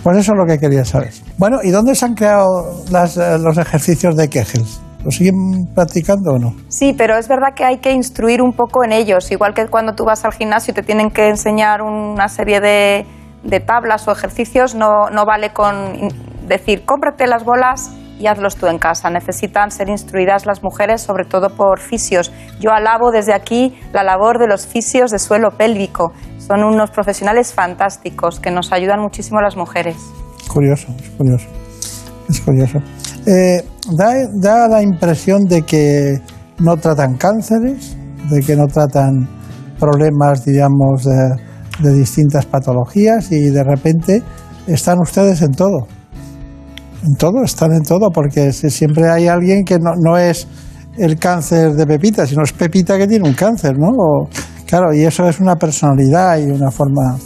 [0.04, 1.12] Pues eso es lo que quería saber.
[1.38, 4.64] Bueno, ¿y dónde se han creado eh, los ejercicios de Kegel?
[5.04, 6.54] ¿Lo siguen practicando o no?
[6.68, 9.32] Sí, pero es verdad que hay que instruir un poco en ellos.
[9.32, 13.06] Igual que cuando tú vas al gimnasio y te tienen que enseñar una serie de,
[13.44, 16.10] de tablas o ejercicios, no, no vale con
[16.48, 19.10] decir, cómprate las bolas y hazlos tú en casa.
[19.10, 22.32] Necesitan ser instruidas las mujeres, sobre todo por fisios.
[22.60, 26.12] Yo alabo desde aquí la labor de los fisios de suelo pélvico.
[26.50, 29.96] Son unos profesionales fantásticos que nos ayudan muchísimo a las mujeres.
[30.52, 31.48] Curioso, es curioso.
[32.28, 32.80] Es curioso.
[33.28, 33.64] Eh,
[33.96, 36.20] da, la impresión de que
[36.58, 37.96] no tratan cánceres,
[38.32, 39.30] de que no tratan
[39.80, 44.24] problemas, digamos, de distintas patologías y de repente
[44.68, 45.88] están ustedes en todo
[47.04, 50.48] en todo, están en todo, porque siempre hay alguien que no, no es
[50.98, 53.90] el cáncer de Pepita, sino es Pepita que tiene un cáncer, ¿no?
[54.70, 57.18] Claro, y eso es una personalidad y una forma.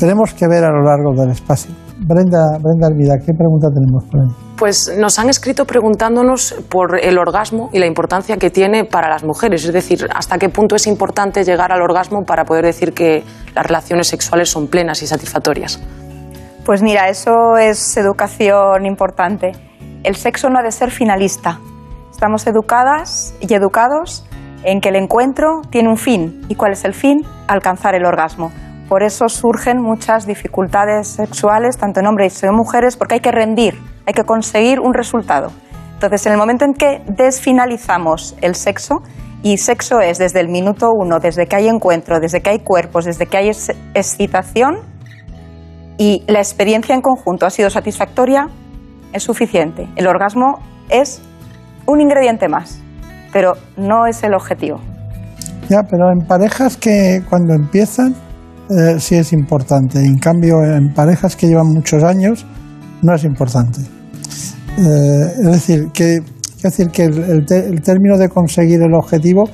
[0.00, 1.70] Tenemos que ver a lo largo del espacio.
[1.98, 4.28] Brenda, Brenda Alvida, ¿qué pregunta tenemos por ahí?
[4.56, 9.24] Pues nos han escrito preguntándonos por el orgasmo y la importancia que tiene para las
[9.24, 13.24] mujeres, es decir, hasta qué punto es importante llegar al orgasmo para poder decir que
[13.54, 15.80] las relaciones sexuales son plenas y satisfactorias.
[16.64, 19.52] Pues mira, eso es educación importante.
[20.04, 21.60] El sexo no ha de ser finalista.
[22.10, 24.27] Estamos educadas y educados
[24.64, 26.42] en que el encuentro tiene un fin.
[26.48, 27.24] ¿Y cuál es el fin?
[27.46, 28.50] Alcanzar el orgasmo.
[28.88, 33.32] Por eso surgen muchas dificultades sexuales, tanto en hombres y en mujeres, porque hay que
[33.32, 35.52] rendir, hay que conseguir un resultado.
[35.92, 39.02] Entonces, en el momento en que desfinalizamos el sexo,
[39.42, 43.04] y sexo es desde el minuto uno, desde que hay encuentro, desde que hay cuerpos,
[43.04, 43.50] desde que hay
[43.94, 44.78] excitación,
[45.98, 48.48] y la experiencia en conjunto ha sido satisfactoria,
[49.12, 49.88] es suficiente.
[49.96, 51.20] El orgasmo es
[51.86, 52.80] un ingrediente más,
[53.32, 54.78] pero no es el objetivo.
[55.68, 58.14] Ya, pero en parejas que cuando empiezan
[58.70, 59.98] eh, sí es importante.
[60.00, 62.44] En cambio, en parejas que llevan muchos años
[63.02, 63.80] no es importante.
[64.78, 66.18] Eh, es decir, que,
[66.62, 67.44] decir que el,
[67.82, 69.44] término de conseguir el objetivo,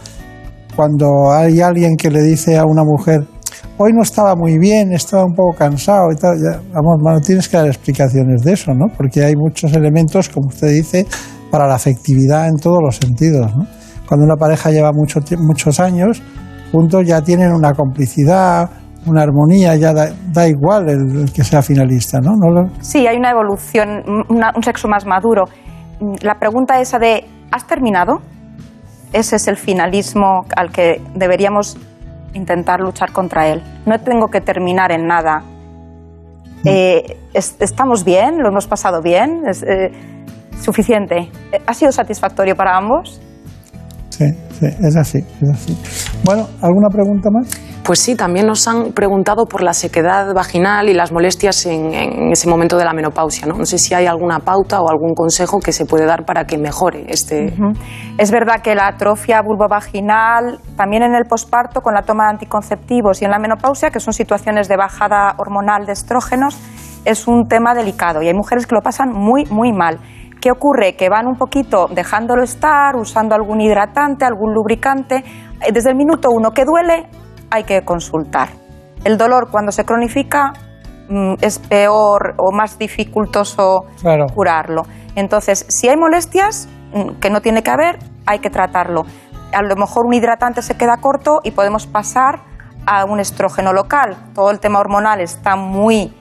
[0.74, 3.24] cuando hay alguien que le dice a una mujer,
[3.78, 6.36] hoy no estaba muy bien, estaba un poco cansado y tal.
[6.72, 8.86] vamos, bueno, tienes que dar explicaciones de eso, ¿no?
[8.96, 11.06] Porque hay muchos elementos, como usted dice,
[11.54, 13.64] para la afectividad en todos los sentidos, ¿no?
[14.08, 16.20] Cuando una pareja lleva mucho, muchos años
[16.72, 18.68] juntos ya tienen una complicidad,
[19.06, 22.32] una armonía, ya da, igual el, que sea finalista, ¿no?
[22.34, 25.44] ¿No Sí, hay una evolución, un sexo más maduro.
[26.22, 28.18] La pregunta esa de, ¿has terminado?
[29.12, 31.76] Ese es el finalismo al que deberíamos
[32.32, 33.62] intentar luchar contra él.
[33.86, 35.38] No tengo que terminar en nada.
[36.64, 36.66] Mm.
[36.68, 38.38] Eh, ¿Estamos bien?
[38.42, 39.42] ¿Lo hemos pasado bien?
[39.46, 39.92] ¿Es eh,
[40.60, 41.30] suficiente?
[41.66, 43.20] ¿Ha sido satisfactorio para ambos?
[44.10, 44.26] Sí,
[44.60, 45.76] sí, es así, es así.
[46.24, 47.48] Bueno, ¿alguna pregunta más?
[47.84, 52.48] Pues sí, también nos han preguntado por la sequedad vaginal y las molestias en, ese
[52.48, 53.46] momento de la menopausia.
[53.46, 53.58] ¿no?
[53.58, 56.56] no sé si hay alguna pauta o algún consejo que se puede dar para que
[56.56, 57.52] mejore este.
[58.16, 63.20] Es verdad que la atrofia vulvovaginal, también en el posparto con la toma de anticonceptivos
[63.20, 66.56] y en la menopausia, que son situaciones de bajada hormonal de estrógenos,
[67.04, 69.98] es un tema delicado y hay mujeres que lo pasan muy, muy mal.
[70.44, 70.94] ¿Qué ocurre?
[70.94, 75.24] Que van un poquito dejándolo estar, usando algún hidratante, algún lubricante.
[75.72, 77.08] Desde el minuto uno que duele,
[77.50, 78.50] hay que consultar.
[79.04, 80.52] El dolor cuando se cronifica
[81.08, 83.86] mm, es peor o más dificultoso
[84.34, 84.82] curarlo.
[85.16, 89.04] Entonces, si hay molestias, mm, que no tiene que haber, hay que tratarlo.
[89.50, 92.40] A lo mejor un hidratante se queda corto y podemos pasar
[92.84, 94.14] a un estrógeno local.
[94.34, 96.12] Todo el tema hormonal está muy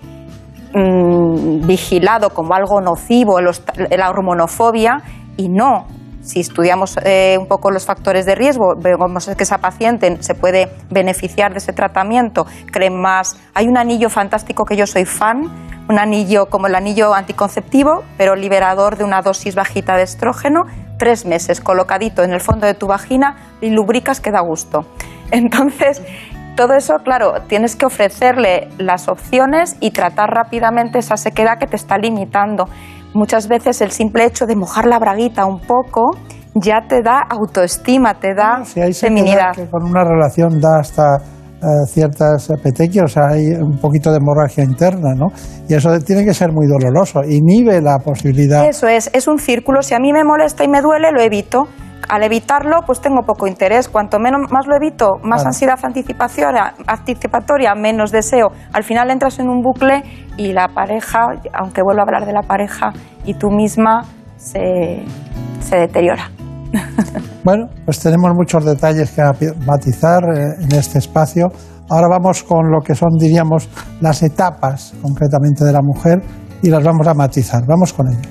[0.73, 5.01] mm, vigilado como algo nocivo, la hormonofobia,
[5.37, 5.87] y no,
[6.23, 10.71] si estudiamos eh, un poco los factores de riesgo, vemos que esa paciente se puede
[10.89, 13.37] beneficiar de ese tratamiento, creen más.
[13.53, 15.51] Hay un anillo fantástico que yo soy fan,
[15.89, 20.65] un anillo como el anillo anticonceptivo, pero liberador de una dosis bajita de estrógeno,
[20.97, 24.85] tres meses colocadito en el fondo de tu vagina y lubricas que da gusto.
[25.31, 26.01] Entonces,
[26.55, 31.75] todo eso, claro, tienes que ofrecerle las opciones y tratar rápidamente esa sequedad que te
[31.75, 32.65] está limitando.
[33.13, 36.11] Muchas veces el simple hecho de mojar la braguita un poco
[36.55, 39.53] ya te da autoestima, te da Si hay feminidad.
[39.55, 41.17] que con una relación da hasta
[41.63, 45.27] eh, ciertas petequias, hay un poquito de hemorragia interna, ¿no?
[45.69, 48.65] Y eso tiene que ser muy doloroso, inhibe la posibilidad.
[48.67, 49.81] Eso es, es un círculo.
[49.81, 51.67] Si a mí me molesta y me duele, lo evito.
[52.09, 53.87] Al evitarlo, pues tengo poco interés.
[53.87, 55.47] Cuanto menos más lo evito, más Claro.
[55.47, 58.51] ansiedad anticipatoria, anticipatoria, menos deseo.
[58.73, 60.03] Al final entras en un bucle
[60.35, 61.19] y la pareja,
[61.53, 62.91] aunque vuelvo a hablar de la pareja,
[63.23, 64.03] y tú misma
[64.35, 65.01] se,
[65.61, 66.29] se deteriora.
[67.43, 69.21] Bueno, pues tenemos muchos detalles que
[69.65, 71.49] matizar eh, en este espacio.
[71.89, 73.67] Ahora vamos con lo que son, diríamos,
[73.99, 76.21] las etapas concretamente de la mujer
[76.61, 77.63] y las vamos a matizar.
[77.67, 78.29] Vamos con ello.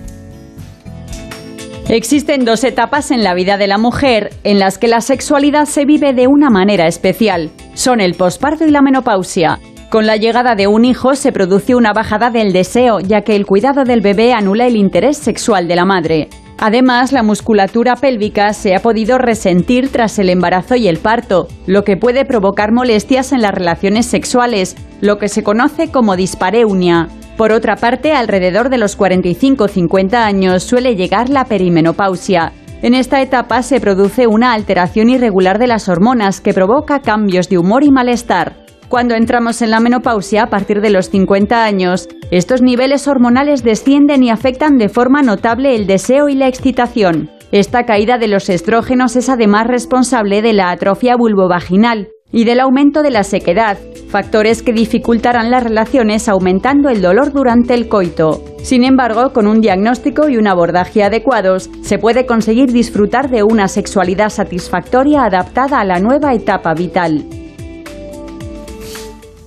[1.89, 5.85] Existen dos etapas en la vida de la mujer en las que la sexualidad se
[5.85, 7.51] vive de una manera especial.
[7.75, 9.59] Son el posparto y la menopausia.
[9.91, 13.45] Con la llegada de un hijo se produce una bajada del deseo, ya que el
[13.45, 16.29] cuidado del bebé anula el interés sexual de la madre.
[16.59, 21.85] Además, la musculatura pélvica se ha podido resentir tras el embarazo y el parto, lo
[21.85, 27.09] que puede provocar molestias en las relaciones sexuales, lo que se conoce como dispareunia.
[27.37, 32.53] Por otra parte, alrededor de los 45-50 años suele llegar la perimenopausia.
[32.83, 37.59] En esta etapa se produce una alteración irregular de las hormonas que provoca cambios de
[37.59, 38.62] humor y malestar.
[38.93, 44.23] Cuando entramos en la menopausia a partir de los 50 años, estos niveles hormonales descienden
[44.23, 47.31] y afectan de forma notable el deseo y la excitación.
[47.53, 53.03] Esta caída de los estrógenos es además responsable de la atrofia vulvovaginal y del aumento
[53.03, 53.79] de la sequedad,
[54.11, 58.45] factores que dificultarán las relaciones aumentando el dolor durante el coito.
[58.63, 63.69] Sin embargo, con un diagnóstico y un abordaje adecuados, se puede conseguir disfrutar de una
[63.69, 67.25] sexualidad satisfactoria adaptada a la nueva etapa vital.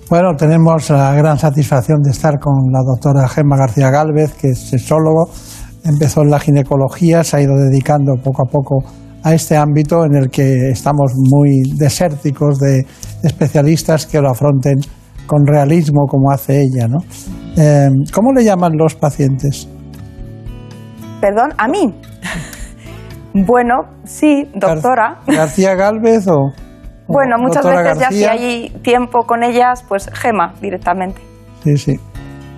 [0.07, 4.59] Bueno, tenemos la gran satisfacción de estar con la doctora Gemma García Gálvez, que es
[4.59, 5.31] sexólogo,
[5.83, 8.83] empezó en la ginecología, se ha ido dedicando poco a poco
[9.23, 12.85] a este ámbito en el que estamos muy desérticos de
[13.23, 14.75] especialistas que lo afronten
[15.25, 16.87] con realismo como hace ella.
[16.87, 16.99] ¿no?
[17.57, 19.67] Eh, ¿Cómo le llaman los pacientes?
[21.19, 21.95] Perdón, a mí.
[23.33, 25.21] bueno, sí, doctora.
[25.25, 26.64] ¿García Gálvez o...?
[27.07, 31.21] Bueno, muchas veces ya si hay tiempo con ellas, pues Gema directamente.
[31.63, 31.95] Sí, sí.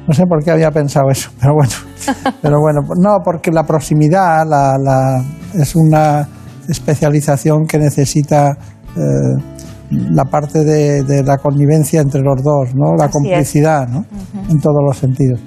[0.07, 1.71] No sé por qué había pensado eso, pero bueno.
[2.41, 5.21] Pero bueno, no, porque la proximidad la, la-
[5.53, 6.25] es una
[6.69, 8.51] especialización que necesita
[8.95, 9.41] eh,
[9.89, 12.95] la parte de, de la connivencia entre los dos, ¿no?
[12.97, 13.11] La Así es.
[13.11, 14.05] complicidad, ¿no?
[14.49, 15.41] En todos los sentidos.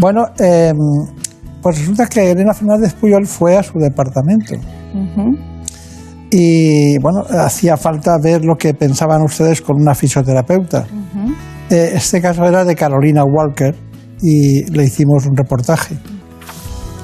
[0.00, 0.72] Bueno, eh,
[1.62, 4.54] pues resulta que Elena Fernández Puyol fue a su departamento.
[6.38, 10.84] Y bueno, hacía falta ver lo que pensaban ustedes con una fisioterapeuta.
[11.70, 13.74] Eh, este caso era de Carolina Walker
[14.20, 15.96] y le hicimos un reportaje.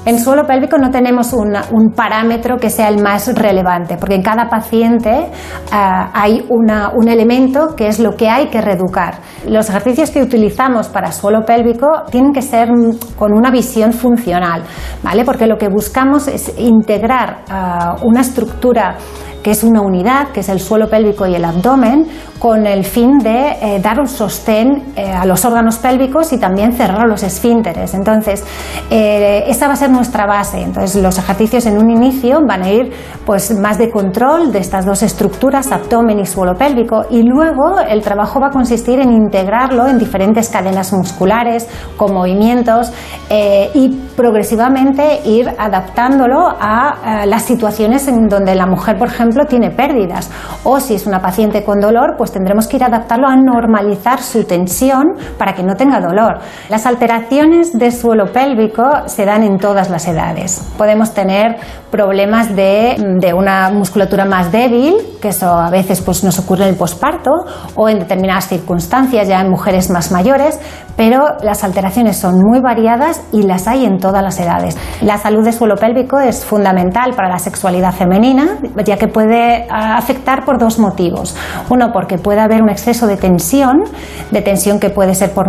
[0.05, 4.49] En suelo pélvico no tenemos un parámetro que sea el más relevante, porque en cada
[4.49, 5.27] paciente
[5.71, 9.15] ah, hay un elemento que es lo que hay que reeducar.
[9.47, 12.69] Los ejercicios que utilizamos para suelo pélvico tienen que ser
[13.17, 14.63] con una visión funcional,
[15.01, 15.23] ¿vale?
[15.23, 18.97] Porque lo que buscamos es integrar ah, una estructura
[19.43, 22.07] que es una unidad, que es el suelo pélvico y el abdomen,
[22.39, 26.73] con el fin de eh, dar un sostén eh, a los órganos pélvicos y también
[26.73, 27.93] cerrar los esfínteres.
[27.93, 28.43] Entonces,
[28.89, 30.61] eh, esa va a ser nuestra base.
[30.61, 32.91] Entonces, los ejercicios en un inicio van a ir
[33.25, 38.01] pues, más de control de estas dos estructuras, abdomen y suelo pélvico, y luego el
[38.01, 41.67] trabajo va a consistir en integrarlo en diferentes cadenas musculares,
[41.97, 42.91] con movimientos,
[43.29, 49.71] eh, y progresivamente ir adaptándolo a las situaciones en donde la mujer, por ejemplo, tiene
[49.71, 50.29] pérdidas.
[50.63, 54.43] O si es una paciente con dolor, pues tendremos que ir adaptarlo a normalizar su
[54.45, 56.39] tensión para que no tenga dolor.
[56.69, 60.71] Las alteraciones de suelo pélvico se dan en todas las edades.
[60.77, 61.57] Podemos tener
[61.91, 66.69] problemas de, de una musculatura más débil, que eso a veces pues, nos ocurre en
[66.69, 67.31] el posparto
[67.75, 70.59] o en determinadas circunstancias ya en mujeres más mayores,
[70.95, 74.77] pero las alteraciones son muy variadas y las hay en todas las edades.
[75.01, 79.22] La salud de suelo pélvico es fundamental para la sexualidad femenina, ya que puede
[79.69, 81.35] ah, afectar por dos motivos.
[81.69, 83.83] Uno, porque puede haber un exceso de tensión,
[84.31, 85.47] de tensión que puede ser por,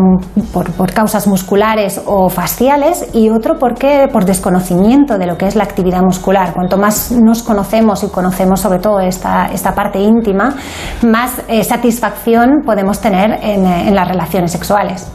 [0.53, 5.65] por- causas musculares o faciales, y otro, porque por desconocimiento de lo que es la
[5.65, 6.53] actividad muscular.
[6.53, 10.55] Cuanto más nos conocemos y conocemos sobre todo esta, esta parte íntima,
[11.03, 15.09] más eh, satisfacción podemos tener en, eh, en las relaciones sexuales.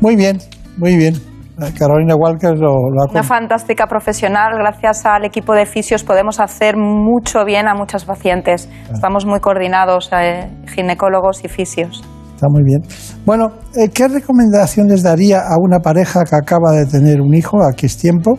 [0.00, 0.38] Muy bien,
[0.78, 1.31] muy bien.
[1.78, 4.54] Carolina Walker lo, lo ha Una fantástica profesional.
[4.58, 8.68] Gracias al equipo de fisios podemos hacer mucho bien a muchos pacientes.
[8.92, 12.02] Estamos muy coordinados, eh, ginecólogos y fisios.
[12.34, 12.80] Está muy bien.
[13.24, 17.86] Bueno, eh, ¿qué recomendaciones daría a una pareja que acaba de tener un hijo, aquí
[17.86, 18.32] es tiempo,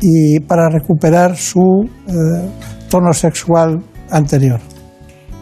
[0.00, 2.12] y para recuperar su eh,
[2.90, 3.78] tono sexual
[4.10, 4.60] anterior?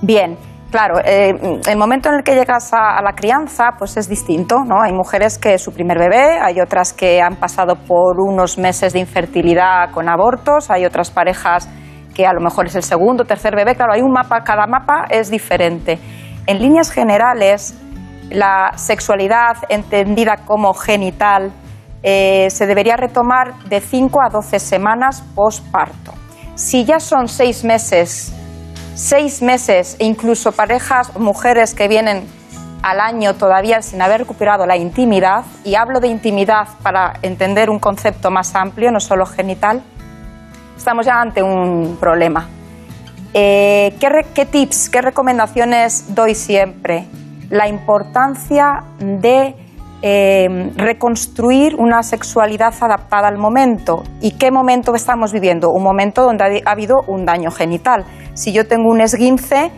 [0.02, 0.36] Bien,
[0.70, 1.32] claro, eh,
[1.68, 4.82] el momento en el que llegas a, la crianza pues es distinto, ¿no?
[4.82, 9.00] Hay mujeres que su primer bebé, hay otras que han pasado por unos meses de
[9.00, 11.68] infertilidad con abortos, hay otras parejas
[12.14, 15.06] que a lo mejor es el segundo, tercer bebé, claro, hay un mapa, cada mapa
[15.10, 15.98] es diferente.
[16.46, 17.74] En líneas generales,
[18.30, 21.52] la sexualidad entendida como genital
[22.02, 26.12] eh, se debería retomar de 5 a 12 semanas postparto.
[26.54, 28.32] Si ya son seis meses,
[28.96, 32.26] seis meses, e incluso parejas, mujeres que vienen
[32.82, 37.78] al año todavía sin haber recuperado la intimidad, y hablo de intimidad para entender un
[37.78, 39.82] concepto más amplio, no solo genital,
[40.76, 42.48] estamos ya ante un problema.
[43.34, 47.06] Eh, ¿qué, ¿Qué tips, qué recomendaciones doy siempre?
[47.50, 49.54] La importancia de
[50.02, 54.02] eh, reconstruir una sexualidad adaptada al momento.
[54.20, 55.70] ¿Y qué momento estamos viviendo?
[55.70, 58.04] Un momento donde ha, ha habido un daño genital.
[58.34, 59.70] Si yo tengo un esguince,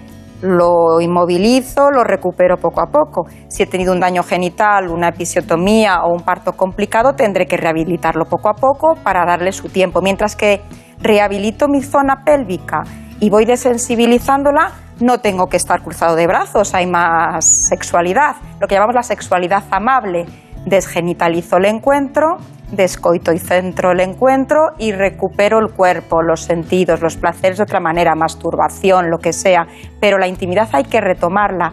[0.43, 3.27] lo inmovilizo, lo recupero poco a poco.
[3.49, 8.25] Si he tenido un daño genital, una episiotomía o un parto complicado, tendré que rehabilitarlo
[8.25, 10.01] poco a poco para darle su tiempo.
[10.01, 10.63] Mientras que
[11.01, 12.83] rehabilito mi zona pélvica
[13.21, 18.75] y voy desensibilizándola, no tengo que estar cruzado de brazos, hay más sexualidad, lo que
[18.75, 20.27] llamamos la sexualidad amable.
[20.67, 22.39] Desgenitalizo el encuentro,
[22.73, 27.81] descoito y centro el encuentro y recupero el cuerpo, los sentidos, los placeres de otra
[27.81, 29.67] manera, masturbación, lo que sea.
[30.01, 31.73] Pero la intimidad hay que retomarla.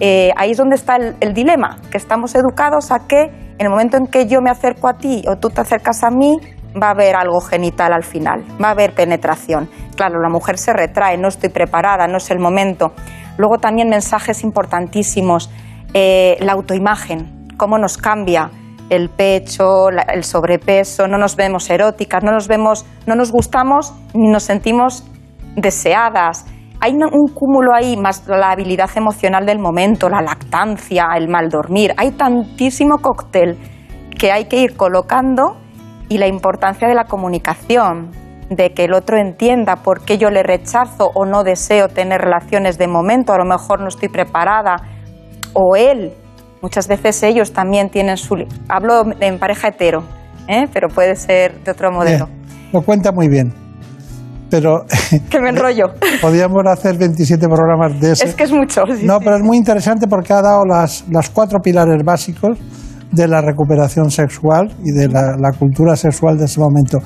[0.00, 3.22] Eh, ahí es donde está el, el dilema, que estamos educados a que
[3.58, 6.10] en el momento en que yo me acerco a ti o tú te acercas a
[6.10, 6.38] mí,
[6.80, 9.68] va a haber algo genital al final, va a haber penetración.
[9.96, 12.92] Claro, la mujer se retrae, no estoy preparada, no es el momento.
[13.36, 15.50] Luego también mensajes importantísimos,
[15.94, 18.50] eh, la autoimagen, cómo nos cambia
[18.90, 24.28] el pecho, el sobrepeso, no nos vemos eróticas, no nos vemos, no nos gustamos ni
[24.28, 25.04] nos sentimos
[25.56, 26.44] deseadas.
[26.80, 31.94] Hay un cúmulo ahí, más la habilidad emocional del momento, la lactancia, el mal dormir.
[31.96, 33.56] Hay tantísimo cóctel
[34.18, 35.56] que hay que ir colocando
[36.12, 38.10] y la importancia de la comunicación,
[38.50, 42.76] de que el otro entienda por qué yo le rechazo o no deseo tener relaciones
[42.76, 44.76] de momento, a lo mejor no estoy preparada,
[45.54, 46.12] o él.
[46.60, 48.34] Muchas veces ellos también tienen su...
[48.68, 50.02] Hablo en pareja hetero,
[50.48, 50.66] ¿eh?
[50.70, 52.26] pero puede ser de otro modelo.
[52.26, 53.54] Bien, lo cuenta muy bien.
[54.50, 54.84] Pero
[55.30, 55.94] Que me enrollo.
[56.20, 58.26] podríamos hacer 27 programas de ese.
[58.26, 58.82] Es que es mucho.
[58.84, 59.24] sí, no, sí.
[59.24, 62.58] pero es muy interesante porque ha dado las, las cuatro pilares básicos
[63.12, 66.98] de la recuperación sexual y de la, la cultura sexual de ese momento.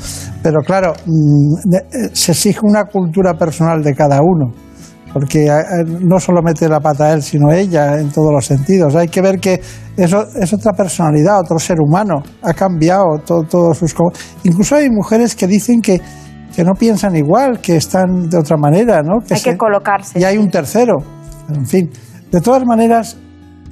[0.43, 4.53] Pero claro, mm, eh, se exige una cultura personal de cada uno,
[5.13, 8.95] porque eh, eh, no solo mete la pata él, sino ella en todos los sentidos.
[8.95, 9.61] Hay que ver que
[9.97, 13.95] eso es otra personalidad, otro ser humano, ha cambiado todo, todos sus...
[14.45, 16.01] Incluso hay mujeres que dicen que,
[16.55, 19.15] que no piensan igual, que están de otra manera, ¿no?
[19.31, 20.19] Hay se- que colocarse.
[20.21, 20.99] y hay un tercero.
[21.49, 21.91] En fin,
[22.31, 23.17] de todas maneras,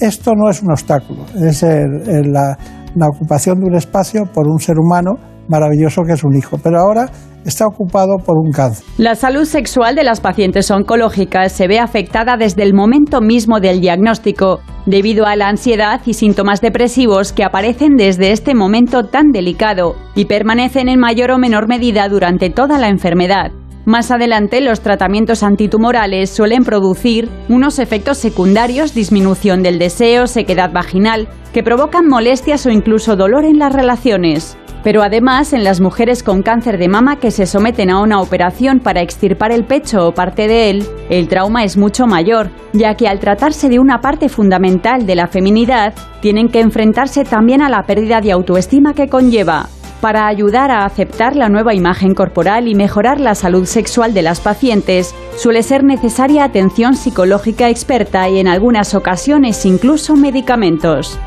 [0.01, 2.57] esto no es un obstáculo, es la,
[2.95, 5.15] la ocupación de un espacio por un ser humano
[5.49, 7.11] maravilloso que es un hijo, pero ahora
[7.45, 8.85] está ocupado por un cáncer.
[8.97, 13.81] La salud sexual de las pacientes oncológicas se ve afectada desde el momento mismo del
[13.81, 19.97] diagnóstico, debido a la ansiedad y síntomas depresivos que aparecen desde este momento tan delicado
[20.15, 23.53] y permanecen en mayor o menor medida durante toda la enfermedad.
[23.86, 31.28] Más adelante, los tratamientos antitumorales suelen producir unos efectos secundarios, disminución del deseo, sequedad vaginal,
[31.52, 34.56] que provocan molestias o incluso dolor en las relaciones.
[34.82, 38.81] Pero además, en las mujeres con cáncer de mama que se someten a una operación
[38.81, 43.06] para extirpar el pecho o parte de él, el trauma es mucho mayor, ya que
[43.06, 47.82] al tratarse de una parte fundamental de la feminidad, tienen que enfrentarse también a la
[47.82, 49.69] pérdida de autoestima que conlleva.
[50.05, 54.39] Para ayudar a aceptar la nueva imagen corporal y mejorar la salud sexual de las
[54.39, 61.18] pacientes, suele ser necesaria atención psicológica experta y en algunas ocasiones incluso medicamentos.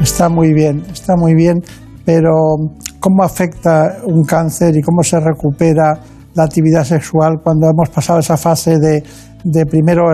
[0.00, 1.60] Está muy bien, está muy bien,
[2.04, 2.30] pero
[3.00, 5.98] ¿cómo afecta un cáncer y cómo se recupera
[6.34, 9.02] la actividad sexual cuando hemos pasado esa fase de,
[9.42, 10.04] de primero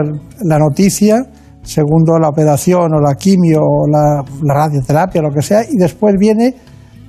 [0.41, 1.23] la noticia,
[1.63, 6.55] segundo la operación o la quimio o la radioterapia, lo que sea, y después viene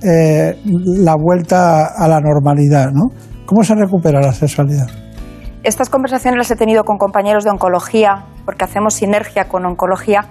[0.02, 3.08] eh, la vuelta a la normalidad, ¿no?
[3.46, 4.86] ¿Cómo se recupera la sexualidad?
[5.64, 10.26] Estas conversaciones las he tenido con compañeros de oncología, porque hacemos sinergia con oncología.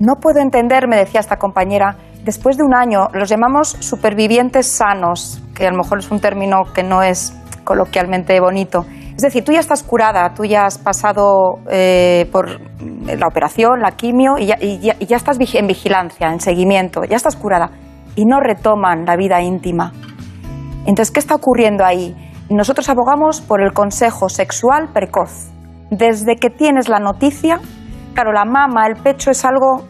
[0.00, 5.42] No puedo entender, me decía esta compañera, después de un año, los llamamos supervivientes sanos,
[5.54, 7.32] que a lo mejor es un término que no es
[7.64, 8.84] coloquialmente bonito.
[9.14, 12.48] Es decir, tú ya estás curada, tú ya has pasado eh, por
[13.06, 17.36] la operación, la quimio, y ya, y ya- estás en vigilancia, en seguimiento, ya estás
[17.36, 17.70] curada,
[18.16, 19.92] y no retoman la vida íntima.
[20.86, 22.16] Entonces, ¿qué está ocurriendo ahí?
[22.50, 25.50] Nosotros abogamos por el consejo sexual precoz.
[25.90, 27.60] Desde que tienes la noticia,
[28.14, 29.84] claro, la mama, el pecho es algo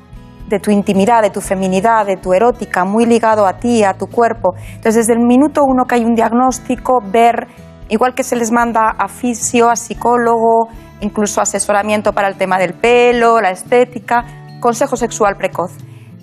[0.48, 4.06] de tu intimidad, de tu feminidad, de tu erótica, muy ligado a ti, a tu
[4.06, 4.54] cuerpo.
[4.74, 7.46] Entonces, desde el minuto uno que hay un diagnóstico, ver,
[7.88, 10.68] igual que se les manda a fisio, a psicólogo,
[11.00, 14.24] incluso asesoramiento para el tema del pelo, la estética,
[14.60, 15.72] consejo sexual precoz.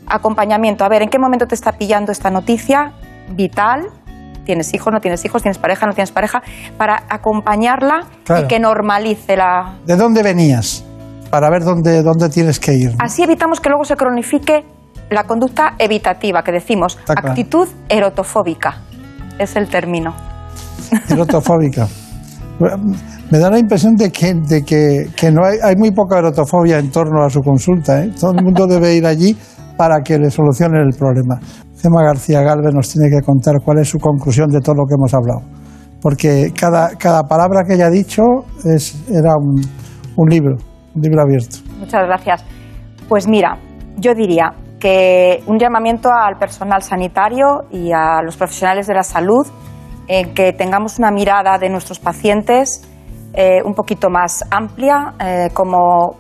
[0.10, 2.94] Acompañamiento, a ver, ¿en qué momento te está pillando esta noticia
[3.32, 3.88] vital?
[4.44, 6.42] ¿Tienes hijos, no tienes hijos, tienes pareja, no tienes pareja?
[6.78, 8.46] Para acompañarla Claro.
[8.46, 10.84] y que normalice la, ¿De dónde venías?
[11.30, 12.96] Para ver dónde, dónde tienes que ir.
[12.98, 14.66] Así evitamos que luego se cronifique
[15.12, 17.30] la conducta evitativa, que decimos, claro.
[17.30, 18.82] actitud erotofóbica.
[19.38, 20.16] Es el término.
[21.10, 21.88] Erotofóbica.
[23.30, 26.80] Me da la impresión de que, de que, que no hay, hay muy poca erotofobia
[26.80, 28.04] en torno a su consulta.
[28.04, 28.12] ¿eh?
[28.20, 29.38] Todo el mundo debe ir allí
[29.80, 31.40] para que le solucionen el problema.
[31.82, 34.96] Gema García Galvez nos tiene que contar cuál es su conclusión de todo lo que
[34.96, 35.40] hemos hablado.
[36.02, 38.22] Porque cada, cada palabra que ella ha dicho
[38.66, 40.58] es, era un, libro,
[40.94, 41.60] un libro abierto.
[41.80, 42.44] Muchas gracias.
[43.08, 43.58] Pues mira,
[43.96, 44.52] yo diría
[44.82, 49.48] que un llamamiento al personal sanitario y a los profesionales de la salud
[50.10, 52.86] en que tengamos una mirada de nuestros pacientes
[53.34, 56.18] eh, un poquito más amplia, eh, como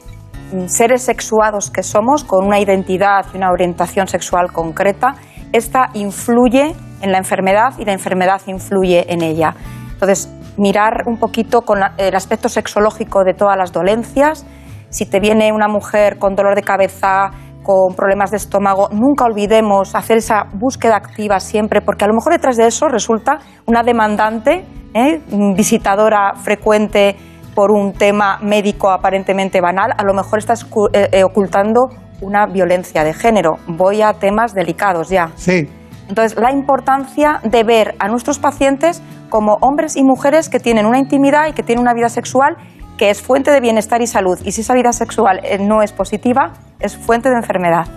[0.68, 5.16] seres sexuados que somos, con una identidad y una orientación sexual concreta.
[5.52, 9.56] Esta influye en la enfermedad y la enfermedad influye en ella.
[9.94, 14.46] Entonces, mirar un poquito con el aspecto sexológico de todas las dolencias.
[14.90, 17.32] Si te viene una mujer con dolor de cabeza,
[17.64, 22.34] con problemas de estómago, nunca olvidemos hacer esa búsqueda activa siempre, porque a lo mejor
[22.34, 25.22] detrás de eso resulta una demandante, ¿eh?
[25.56, 27.16] visitadora frecuente
[27.60, 31.90] por un tema médico aparentemente banal, a lo mejor estás eh, eh, ocultando
[32.22, 33.58] una violencia de género.
[33.68, 35.34] Voy a temas delicados ya.
[35.36, 35.68] Sí,
[36.08, 41.00] Entonces, la importancia de ver a nuestros pacientes como hombres y mujeres que tienen una
[41.00, 42.56] intimidad y que tienen una vida sexual
[42.98, 44.40] que es fuente de bienestar y salud.
[44.46, 47.88] Y si esa vida sexual eh, no es positiva, es fuente de enfermedad.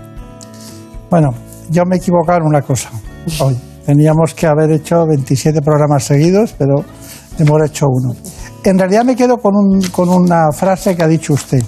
[1.08, 1.34] Bueno,
[1.70, 2.90] yo me he equivocado en una cosa
[3.40, 3.56] hoy.
[3.86, 6.84] Teníamos que haber hecho 27 programas seguidos, pero
[7.38, 8.12] hemos hecho uno.
[8.64, 11.62] En realidad me quedo con, un- con una frase que ha dicho usted,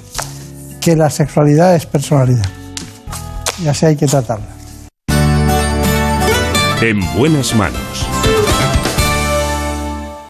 [0.80, 2.46] que la sexualidad es personalidad.
[3.62, 4.46] Y así hay que tratarla.
[6.80, 7.93] En buenas manos.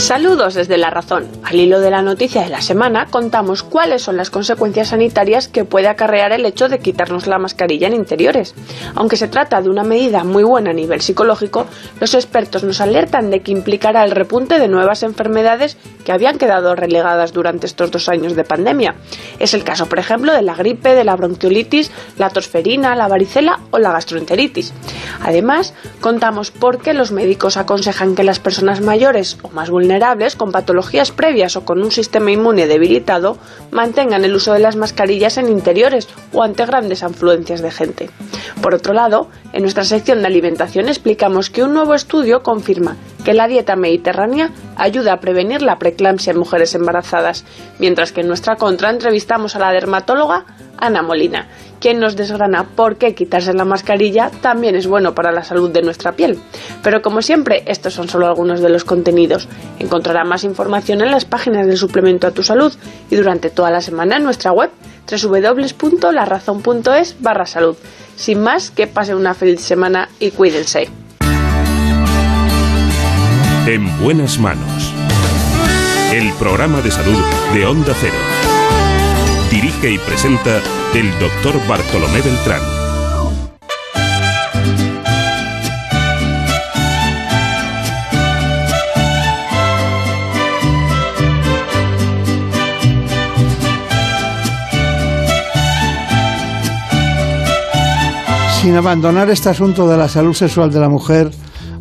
[0.00, 1.28] Saludos desde La Razón.
[1.44, 5.66] Al hilo de la noticia de la semana contamos cuáles son las consecuencias sanitarias que
[5.66, 8.54] puede acarrear el hecho de quitarnos la mascarilla en interiores.
[8.94, 11.66] Aunque se trata de una medida muy buena a nivel psicológico,
[12.00, 16.74] los expertos nos alertan de que implicará el repunte de nuevas enfermedades que habían quedado
[16.74, 18.94] relegadas durante estos dos años de pandemia.
[19.38, 23.60] Es el caso, por ejemplo, de la gripe, de la bronquiolitis, la tosferina, la varicela
[23.70, 24.72] o la gastroenteritis.
[25.22, 29.89] Además, contamos por qué los médicos aconsejan que las personas mayores o más vulnerables
[30.36, 33.38] con patologías previas o con un sistema inmune debilitado
[33.72, 38.10] mantengan el uso de las mascarillas en interiores o ante grandes afluencias de gente.
[38.62, 43.34] Por otro lado, en nuestra sección de alimentación explicamos que un nuevo estudio confirma que
[43.34, 47.44] la dieta mediterránea ayuda a prevenir la preeclampsia en mujeres embarazadas,
[47.78, 50.44] mientras que en nuestra contra entrevistamos a la dermatóloga
[50.80, 51.48] Ana Molina,
[51.80, 55.80] quien nos desgrana por qué quitarse la mascarilla también es bueno para la salud de
[55.82, 56.38] nuestra piel.
[56.82, 59.48] Pero como siempre, estos son solo algunos de los contenidos.
[59.78, 62.74] Encontrará más información en las páginas del suplemento a tu salud
[63.10, 64.70] y durante toda la semana en nuestra web
[65.10, 67.76] www.larazón.es barra salud.
[68.16, 70.88] Sin más, que pasen una feliz semana y cuídense.
[73.66, 74.94] En buenas manos.
[76.12, 77.22] El programa de salud
[77.54, 78.16] de Onda Cero.
[79.50, 80.62] Dirige y presenta
[80.94, 82.60] el doctor Bartolomé Beltrán.
[98.62, 101.30] Sin abandonar este asunto de la salud sexual de la mujer,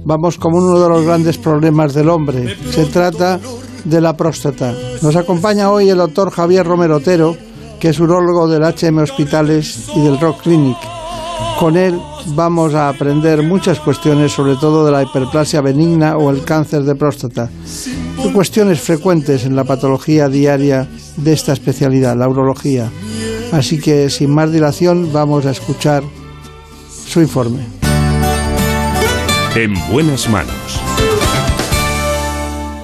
[0.04, 2.58] vamos con uno de los grandes problemas del hombre.
[2.72, 3.40] Se trata
[3.84, 4.74] de la próstata.
[5.02, 7.36] Nos acompaña hoy el doctor Javier Romero Otero,
[7.80, 10.78] que es urólogo del HM Hospitales y del Rock Clinic.
[11.60, 16.44] Con él vamos a aprender muchas cuestiones, sobre todo de la hiperplasia benigna o el
[16.44, 17.50] cáncer de próstata.
[18.34, 20.88] Cuestiones frecuentes en la patología diaria
[21.18, 22.90] de esta especialidad, la urología.
[23.52, 26.04] Así que sin más dilación vamos a escuchar
[27.08, 27.66] su informe.
[29.56, 30.69] En buenas manos.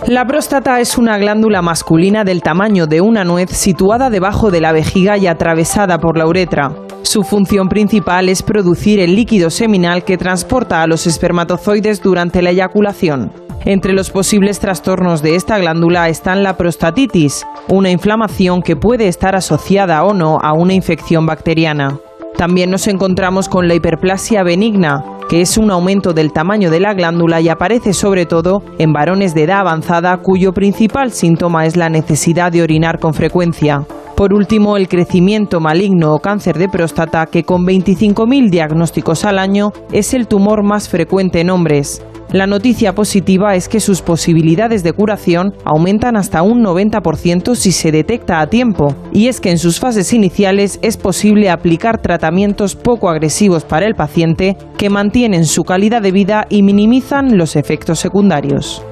[0.07, 4.72] La próstata es una glándula masculina del tamaño de una nuez situada debajo de la
[4.72, 6.72] vejiga y atravesada por la uretra.
[7.02, 12.52] Su función principal es producir el líquido seminal que transporta a los espermatozoides durante la
[12.52, 13.32] eyaculación.
[13.65, 19.36] Entre los posibles trastornos de esta glándula están la prostatitis, una inflamación que puede estar
[19.36, 21.98] asociada o no a una infección bacteriana.
[22.37, 26.93] También nos encontramos con la hiperplasia benigna, que es un aumento del tamaño de la
[26.93, 31.89] glándula y aparece sobre todo en varones de edad avanzada cuyo principal síntoma es la
[31.89, 33.85] necesidad de orinar con frecuencia.
[34.15, 39.71] Por último, el crecimiento maligno o cáncer de próstata, que con 25.000 diagnósticos al año
[39.91, 42.01] es el tumor más frecuente en hombres.
[42.35, 47.93] La noticia positiva es que sus posibilidades de curación aumentan hasta un 90% si se
[47.93, 53.07] detecta a tiempo, y es que en sus fases iniciales es posible aplicar tratamientos poco
[53.07, 58.83] agresivos para el paciente que mantienen su calidad de vida y minimizan los efectos secundarios.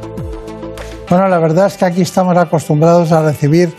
[1.09, 3.73] Bueno, la verdad es que aquí estamos acostumbrados a recibir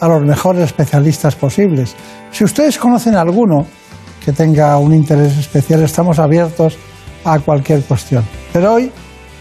[0.00, 1.94] a los mejores especialistas posibles.
[2.30, 3.66] Si ustedes conocen alguno
[4.24, 6.78] que tenga un interés especial, estamos abiertos
[7.24, 8.24] a cualquier cuestión.
[8.52, 8.90] Pero hoy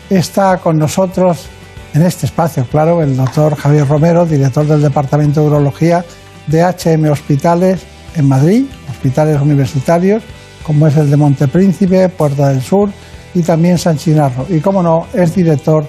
[0.09, 1.47] está con nosotros
[1.93, 6.05] en este espacio, claro, el doctor Javier Romero, director del Departamento de Urología
[6.47, 7.85] de HM Hospitales
[8.15, 10.23] en Madrid, hospitales universitarios,
[10.63, 12.89] como es el de Montepríncipe, Puerta del Sur
[13.33, 14.45] y también San Chinarro.
[14.49, 15.85] Y como no, es director,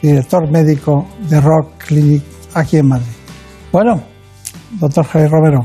[0.00, 2.22] director médico de Rock Clinic
[2.54, 3.06] aquí en Madrid.
[3.72, 4.02] Bueno,
[4.78, 5.64] doctor Javier Romero,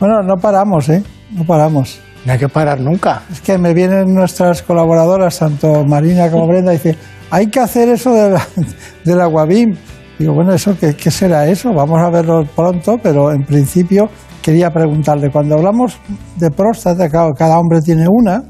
[0.00, 1.02] bueno, no paramos, ¿eh?
[1.30, 2.00] No paramos.
[2.24, 3.22] No hay que parar nunca.
[3.30, 6.96] Es que me vienen nuestras colaboradoras, tanto Marina como Brenda, y dicen,
[7.30, 8.46] hay que hacer eso de la,
[9.04, 9.74] del aguabim.
[10.18, 11.72] Digo, bueno, ¿eso qué, será eso?
[11.74, 14.08] Vamos a verlo pronto, pero en principio
[14.40, 15.98] quería preguntarle, cuando hablamos
[16.36, 18.42] de próstata, cada hombre tiene una,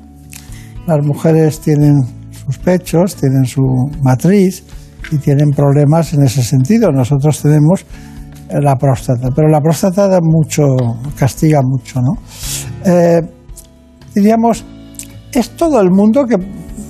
[0.86, 1.94] las mujeres tienen
[2.30, 3.62] sus pechos, tienen su
[4.02, 4.64] matriz
[5.10, 6.90] y tienen problemas en ese sentido.
[6.92, 7.86] Nosotros tenemos
[8.50, 10.64] la próstata, pero la próstata da mucho,
[11.16, 12.12] castiga mucho, ¿no?
[12.84, 13.22] Eh,
[14.14, 14.64] diríamos,
[15.32, 16.36] ¿es todo el mundo que...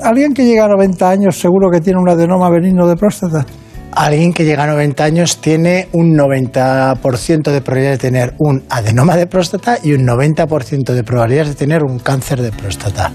[0.03, 3.47] Alguien que llega a 90 años seguro que tiene un adenoma benigno de próstata?
[3.93, 9.17] Alguien que llega a 90 años tiene un 90% de probabilidad de tener un adenoma
[9.17, 13.13] de próstata y un 90% de probabilidades de tener un cáncer de próstata.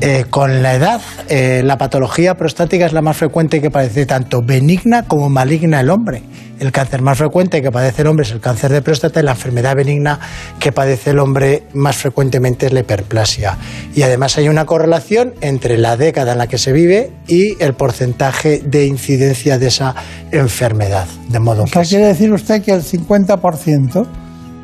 [0.00, 4.42] Eh, con la edad, eh, la patología prostática es la más frecuente que padece tanto
[4.42, 6.22] benigna como maligna el hombre.
[6.60, 9.32] El cáncer más frecuente que padece el hombre es el cáncer de próstata y la
[9.32, 10.20] enfermedad benigna
[10.60, 13.58] que padece el hombre más frecuentemente es la hiperplasia.
[13.92, 17.74] Y además hay una correlación entre la década en la que se vive y el
[17.74, 19.96] porcentaje de incidencia de esa
[20.30, 21.08] enfermedad.
[21.28, 24.06] De modo ¿Qué quiere decir usted que el 50%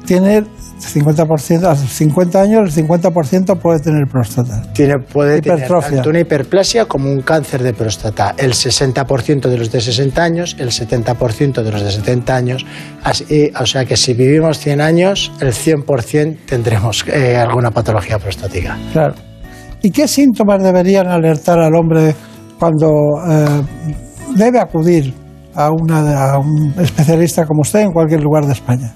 [0.06, 0.44] tiene
[0.78, 4.62] 50%, a 50 años el 50% puede tener próstata.
[4.72, 8.34] Tiene, puede tener tanto una hiperplasia como un cáncer de próstata.
[8.36, 12.66] El 60% de los de 60 años, el 70% de los de 70 años.
[13.02, 18.76] Así, o sea que si vivimos 100 años, el 100% tendremos eh, alguna patología prostática.
[18.92, 19.14] Claro.
[19.82, 22.14] ¿Y qué síntomas deberían alertar al hombre
[22.58, 22.88] cuando
[23.28, 23.62] eh,
[24.34, 25.12] debe acudir
[25.54, 28.92] a, una, a un especialista como usted en cualquier lugar de España?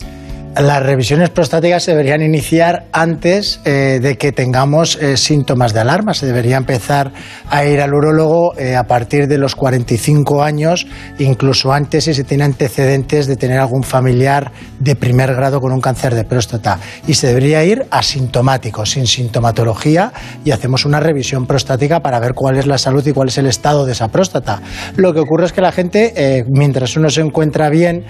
[0.58, 6.14] Las revisiones prostáticas se deberían iniciar antes eh, de que tengamos eh, síntomas de alarma.
[6.14, 7.12] Se debería empezar
[7.48, 10.88] a ir al urólogo eh, a partir de los 45 años,
[11.20, 15.80] incluso antes si se tiene antecedentes de tener algún familiar de primer grado con un
[15.80, 16.80] cáncer de próstata.
[17.06, 20.12] Y se debería ir asintomático, sin sintomatología,
[20.44, 23.46] y hacemos una revisión prostática para ver cuál es la salud y cuál es el
[23.46, 24.60] estado de esa próstata.
[24.96, 28.04] Lo que ocurre es que la gente, mientras uno se encuentra bien,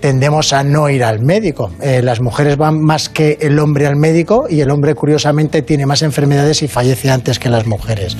[0.00, 3.96] tendemos a no ir al médico eh, las mujeres van más que el hombre al
[3.96, 8.16] médico y el hombre curiosamente tiene más enfermedades y fallece antes que las mujeres.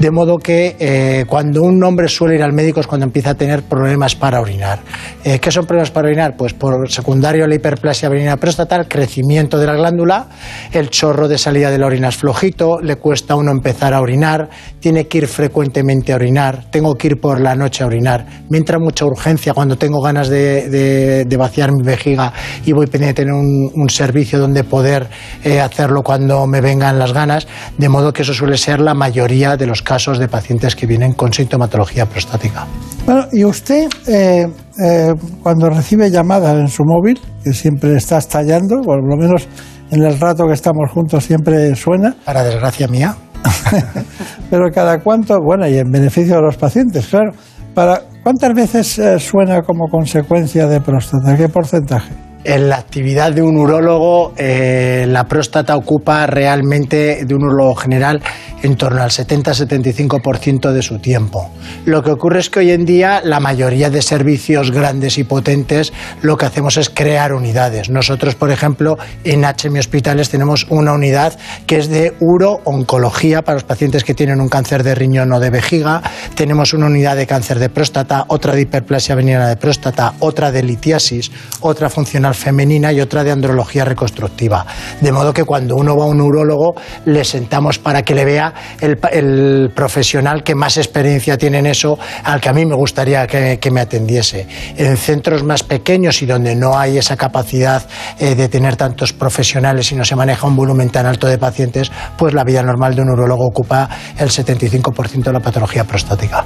[0.00, 3.34] De modo que eh, cuando un hombre suele ir al médico es cuando empieza a
[3.36, 4.80] tener problemas para orinar.
[5.22, 6.36] Eh, ¿Qué son problemas para orinar?
[6.36, 10.26] Pues por secundario la hiperplasia benigna prostatal, crecimiento de la glándula,
[10.72, 14.00] el chorro de salida de la orina es flojito, le cuesta a uno empezar a
[14.00, 14.48] orinar,
[14.80, 18.58] tiene que ir frecuentemente a orinar, tengo que ir por la noche a orinar, me
[18.58, 22.32] entra mucha urgencia cuando tengo ganas de, de vaciar mi vejiga
[22.66, 25.08] y voy independiente de tener un, servicio donde poder
[25.42, 27.46] eh, hacerlo cuando me vengan las ganas,
[27.76, 31.12] de modo que eso suele ser la mayoría de los casos de pacientes que vienen
[31.12, 32.66] con sintomatología prostática.
[33.04, 34.48] Bueno, y usted eh,
[34.82, 35.12] eh,
[35.42, 39.46] cuando recibe llamadas en su móvil, que siempre está estallando, por lo menos
[39.90, 42.16] en el rato que estamos juntos siempre suena.
[42.24, 43.14] Para desgracia mía.
[44.50, 47.32] Pero cada cuánto, bueno, y en beneficio de los pacientes, claro.
[47.74, 51.36] Para, ¿Cuántas veces eh, suena como consecuencia de próstata?
[51.36, 52.10] ¿Qué porcentaje?
[52.44, 58.22] En la actividad de un urólogo, eh, la próstata ocupa realmente, de un urólogo general,
[58.62, 61.50] en torno al 70-75% de su tiempo.
[61.84, 65.92] Lo que ocurre es que hoy en día la mayoría de servicios grandes y potentes
[66.22, 67.90] lo que hacemos es crear unidades.
[67.90, 73.64] Nosotros, por ejemplo, en HM Hospitales tenemos una unidad que es de uro-oncología para los
[73.64, 76.02] pacientes que tienen un cáncer de riñón o de vejiga.
[76.34, 80.62] Tenemos una unidad de cáncer de próstata, otra de hiperplasia veniana de próstata, otra de
[80.62, 81.30] litiasis,
[81.60, 84.66] otra funcional femenina y otra de andrología reconstructiva.
[85.00, 86.74] De modo que cuando uno va a un urólogo
[87.04, 92.40] le sentamos para que le vea el, profesional que más experiencia tiene en eso, al
[92.40, 94.46] que a mí me gustaría que, me atendiese.
[94.76, 97.86] En centros más pequeños y donde no hay esa capacidad
[98.18, 101.90] eh, de tener tantos profesionales y no se maneja un volumen tan alto de pacientes,
[102.16, 103.88] pues la vida normal de un urólogo ocupa
[104.18, 106.44] el 75% de la patología prostática.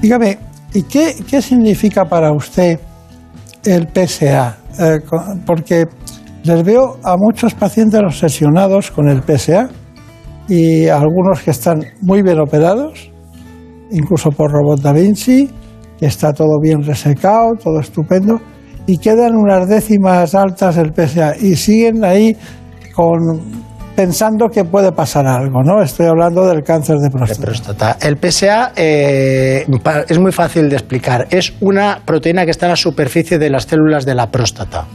[0.00, 0.38] Dígame,
[0.74, 2.78] ¿y qué significa para usted?
[3.64, 5.00] El PSA, eh,
[5.46, 5.86] porque
[6.44, 9.68] les veo a muchos pacientes obsesionados con el PSA
[10.48, 13.10] y algunos que están muy bien operados,
[13.90, 15.48] incluso por robot Da Vinci,
[15.98, 18.40] que está todo bien resecado, todo estupendo,
[18.86, 22.36] y quedan unas décimas altas del PSA y siguen ahí
[22.94, 23.40] con
[23.94, 25.82] pensando que puede pasar algo, ¿no?
[25.82, 27.96] Estoy hablando del cáncer de próstata.
[28.00, 29.66] El PSA eh,
[30.08, 31.26] es muy fácil de explicar.
[31.30, 34.86] Es una proteína que está en la superficie de las células de la próstata.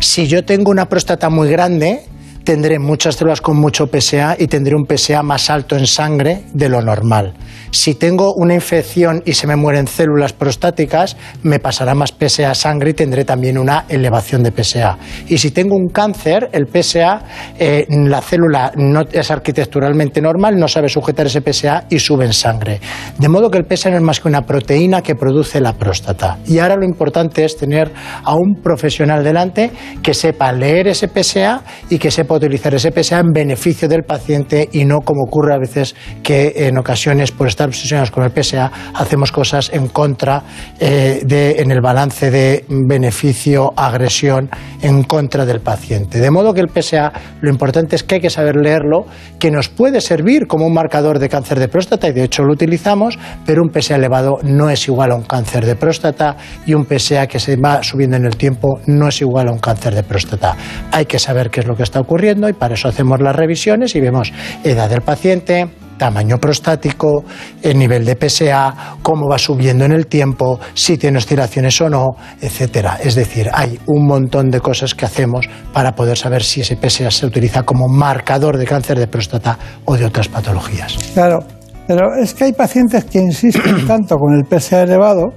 [0.00, 2.02] Si yo tengo una próstata muy grande,
[2.44, 6.68] tendré muchas células con mucho PSA y tendré un PSA más alto en sangre de
[6.68, 7.34] lo normal.
[7.70, 12.90] Si tengo una infección y se me mueren células prostáticas, me pasará más PSA sangre
[12.90, 14.98] y tendré también una elevación de PSA.
[15.28, 17.22] Y si tengo un cáncer, el PSA,
[17.58, 22.32] eh, la célula no es arquitecturalmente normal, no sabe sujetar ese PSA y sube en
[22.32, 22.80] sangre.
[23.18, 26.38] De modo que el PSA no es más que una proteína que produce la próstata.
[26.46, 27.90] Y ahora lo importante es tener
[28.24, 29.70] a un profesional delante
[30.02, 34.68] que sepa leer ese PSA y que sepa utilizar ese PSA en beneficio del paciente
[34.72, 38.70] y no como ocurre a veces que en ocasiones por estar obsesionados con el PSA,
[38.94, 40.44] hacemos cosas en contra
[40.78, 44.48] eh, de, en el balance de beneficio-agresión
[44.80, 46.20] en contra del paciente.
[46.20, 49.06] De modo que el PSA, lo importante es que hay que saber leerlo,
[49.40, 52.52] que nos puede servir como un marcador de cáncer de próstata y de hecho lo
[52.52, 56.86] utilizamos, pero un PSA elevado no es igual a un cáncer de próstata y un
[56.86, 60.04] PSA que se va subiendo en el tiempo no es igual a un cáncer de
[60.04, 60.56] próstata.
[60.92, 63.96] Hay que saber qué es lo que está ocurriendo y para eso hacemos las revisiones
[63.96, 64.32] y vemos
[64.62, 65.68] edad del paciente,
[65.98, 67.24] tamaño prostático,
[67.62, 72.16] el nivel de PSA, cómo va subiendo en el tiempo, si tiene oscilaciones o no,
[72.40, 72.98] etcétera.
[73.02, 77.10] Es decir, hay un montón de cosas que hacemos para poder saber si ese PSA
[77.10, 80.96] se utiliza como marcador de cáncer de próstata o de otras patologías.
[81.12, 81.40] Claro,
[81.86, 85.32] pero es que hay pacientes que insisten tanto con el PSA elevado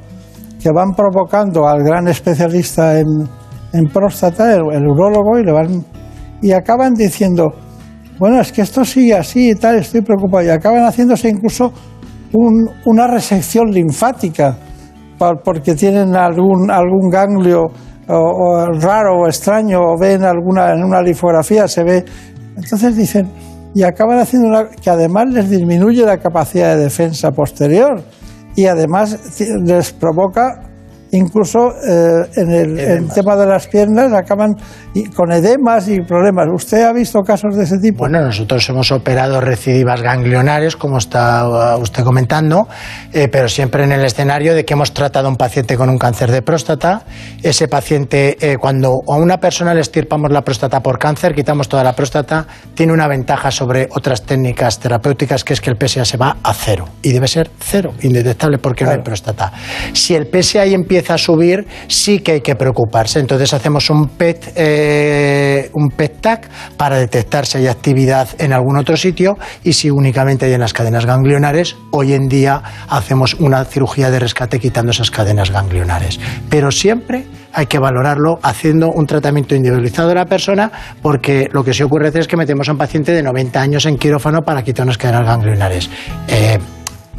[0.61, 3.27] que van provocando al gran especialista en,
[3.91, 5.85] próstata, el, el urólogo, y le van
[6.41, 7.51] y acaban diciendo
[8.21, 10.45] bueno, es que esto sigue así y tal, estoy preocupado.
[10.45, 11.73] Y acaban haciéndose incluso
[12.85, 14.55] una resección linfática
[15.43, 17.71] porque tienen algún, algún ganglio
[18.07, 22.05] raro o extraño o ven alguna en una linfografía se ve.
[22.55, 23.27] Entonces dicen,
[23.73, 28.03] y acaban haciendo una que además les disminuye la capacidad de defensa posterior
[28.55, 29.17] y además
[29.65, 30.69] les provoca
[31.11, 34.55] incluso eh, en el, tema de las piernas acaban
[35.15, 36.47] con edemas y problemas.
[36.53, 37.99] ¿Usted ha visto casos de ese tipo?
[37.99, 42.67] Bueno, nosotros hemos operado recidivas ganglionares, como está uh, usted comentando,
[43.13, 45.97] eh, pero siempre en el escenario de que hemos tratado a un paciente con un
[45.97, 47.03] cáncer de próstata.
[47.43, 51.83] Ese paciente, eh, cuando a una persona le estirpamos la próstata por cáncer, quitamos toda
[51.83, 56.17] la próstata, tiene una ventaja sobre otras técnicas terapéuticas, que es que el PSA se
[56.17, 56.87] va a cero.
[57.01, 59.51] Y debe ser cero, indetectable, porque no hay próstata.
[59.93, 63.19] Si el PSA ahí empieza a subir, sí que hay que preocuparse.
[63.19, 68.77] Entonces hacemos un PET, eh, un PET TAC para detectar si hay actividad en algún
[68.77, 71.75] otro sitio y si únicamente hay en las cadenas ganglionares.
[71.91, 76.19] Hoy en día hacemos una cirugía de rescate quitando esas cadenas ganglionares.
[76.49, 80.71] Pero siempre hay que valorarlo haciendo un tratamiento individualizado de la persona,
[81.01, 83.97] porque lo que sí ocurre es que metemos a un paciente de 90 años en
[83.97, 85.89] quirófano para quitar unas cadenas ganglionares.
[86.27, 86.59] Eh,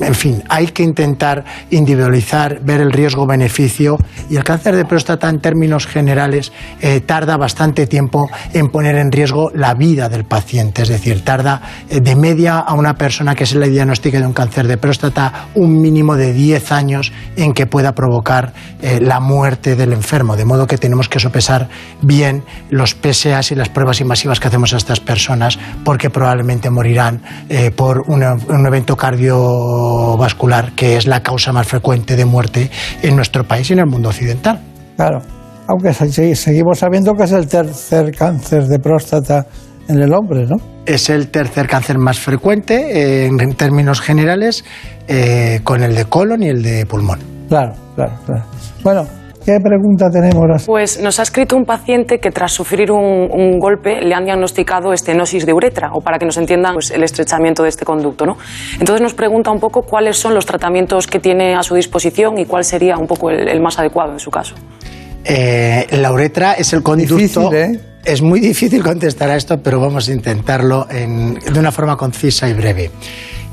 [0.03, 3.97] en fin, hay que intentar individualizar, ver el riesgo-beneficio
[4.29, 9.13] y el cáncer de próstata en términos generales eh, tarda bastante tiempo en poner en
[9.13, 13.47] riesgo la vida del paciente, es decir, tarda eh, de media a una persona que
[13.47, 17.67] se le diagnostique de un cáncer de próstata un mínimo de 10 años en que
[17.67, 21.69] pueda provocar eh, la muerte del enfermo, de modo que tenemos que sopesar
[22.01, 27.23] bien los PSAs y las pruebas invasivas que hacemos a estas personas porque probablemente morirán
[27.77, 28.97] por un evento
[29.93, 32.71] cardiovascular que es la causa más frecuente de muerte
[33.03, 34.61] en nuestro país y en el mundo occidental.
[34.97, 35.21] Claro,
[35.67, 39.47] aunque seguimos sabiendo que es el tercer cáncer de próstata
[39.89, 40.57] en el hombre, ¿no?
[40.87, 44.65] Es el tercer cáncer más frecuente eh, en términos generales,
[45.09, 47.21] eh, con el de colon y el de pulmón.
[47.49, 48.45] Claro, claro, claro.
[48.83, 49.07] Bueno,
[49.45, 50.65] ¿Qué pregunta tenemos?
[50.67, 55.45] Pues nos ha escrito un paciente que tras sufrir un, golpe le han diagnosticado estenosis
[55.47, 58.25] de uretra, o para que nos entiendan pues, el estrechamiento de este conducto.
[58.25, 58.37] ¿no?
[58.79, 62.47] Entonces nos pregunta un poco cuáles son los tratamientos que tiene a su disposición y
[62.47, 64.55] cuál sería un poco el, más adecuado en su caso.
[65.25, 67.53] Eh, la uretra es el conducto.
[67.53, 67.81] ¿eh?
[68.05, 72.53] Es muy difícil contestar a esto, pero vamos a intentarlo de una forma concisa y
[72.53, 72.91] breve.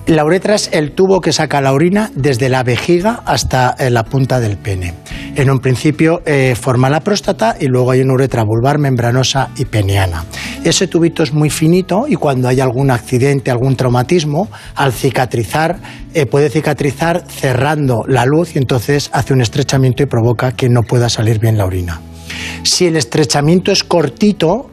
[0.10, 4.04] La uretra es el tubo que saca la orina desde la vejiga hasta eh, la
[4.04, 4.96] punta del pene.
[5.36, 9.66] En un principio eh, forma la próstata y luego hay una uretra vulvar, membranosa y
[9.66, 10.26] peniana.
[10.64, 15.80] Ese tubito es muy finito y cuando hay algún accidente, algún traumatismo, al cicatrizar,
[16.14, 20.82] eh, puede cicatrizar cerrando la luz y entonces hace un estrechamiento y provoca que no
[20.84, 22.02] pueda salir bien la orina.
[22.64, 24.70] Si el estrechamiento es cortito,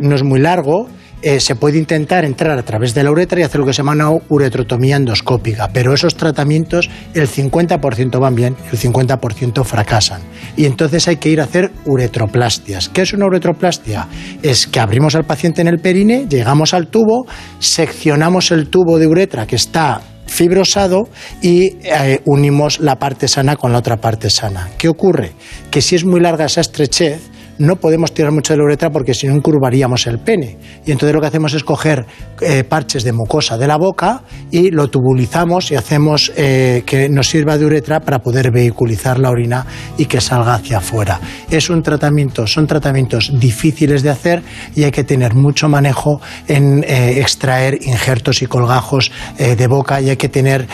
[0.00, 0.88] no es muy largo,
[1.26, 3.78] eh, se puede intentar entrar a través de la uretra y hacer lo que se
[3.78, 10.22] llama una uretrotomía endoscópica, pero esos tratamientos el 50% van bien, el 50% fracasan.
[10.56, 12.88] Y entonces hay que ir a hacer uretroplastias.
[12.90, 14.06] ¿Qué es una uretroplastia?
[14.40, 17.26] Es que abrimos al paciente en el perine, llegamos al tubo,
[17.58, 21.08] seccionamos el tubo de uretra que está fibrosado
[21.42, 24.68] y eh, unimos la parte sana con la otra parte sana.
[24.78, 25.32] ¿Qué ocurre?
[25.72, 27.20] Que si es muy larga esa estrechez,
[27.58, 30.58] no podemos tirar mucho de la uretra porque si no encurvaríamos el pene.
[30.84, 32.06] Y entonces lo que hacemos es coger
[32.40, 37.28] eh, parches de mucosa de la boca y lo tubulizamos y hacemos eh, que nos
[37.28, 39.66] sirva de uretra para poder vehiculizar la orina
[39.96, 41.20] y que salga hacia afuera.
[41.50, 44.42] Es un tratamiento, son tratamientos difíciles de hacer
[44.74, 50.10] y hay que tener mucho manejo en eh, extraer injertos y colgajos de boca y
[50.10, 50.66] hay que tener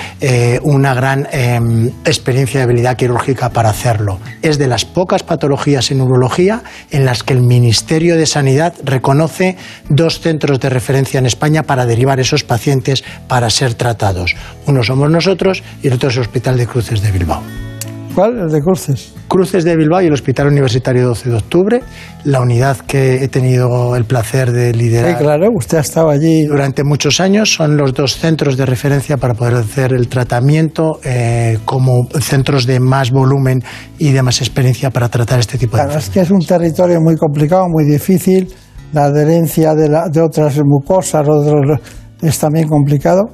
[0.63, 4.19] una gran em, experiencia de habilidad quirúrgica para hacerlo.
[4.41, 9.57] Es de las pocas patologías en urología en las que el Ministerio de Sanidad reconoce
[9.89, 14.35] dos centros de referencia en España para derivar esos pacientes para ser tratados.
[14.67, 17.72] Uno somos nosotros y el otro es el Hospital de Cruces de Bilbao.
[18.15, 18.39] ¿Cuál?
[18.39, 19.15] El de Cruces.
[19.27, 21.81] Cruces de Bilbao y el Hospital Universitario 12 de Octubre,
[22.25, 25.17] la unidad que he tenido el placer de liderar.
[25.17, 26.45] Sí, claro, usted ha estado allí.
[26.45, 31.59] Durante muchos años son los dos centros de referencia para poder hacer el tratamiento eh,
[31.65, 33.63] como centros de más volumen
[33.99, 37.01] y de más experiencia para tratar este tipo de Claro, es que es un territorio
[37.01, 38.53] muy complicado, muy difícil.
[38.93, 41.81] La adherencia de, de otras mucosas otros,
[42.21, 43.31] es también complicado.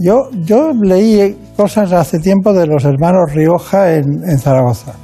[0.00, 4.94] Yo, yo leí cosas hace tiempo de los hermanos Rioja en, Zaragoza.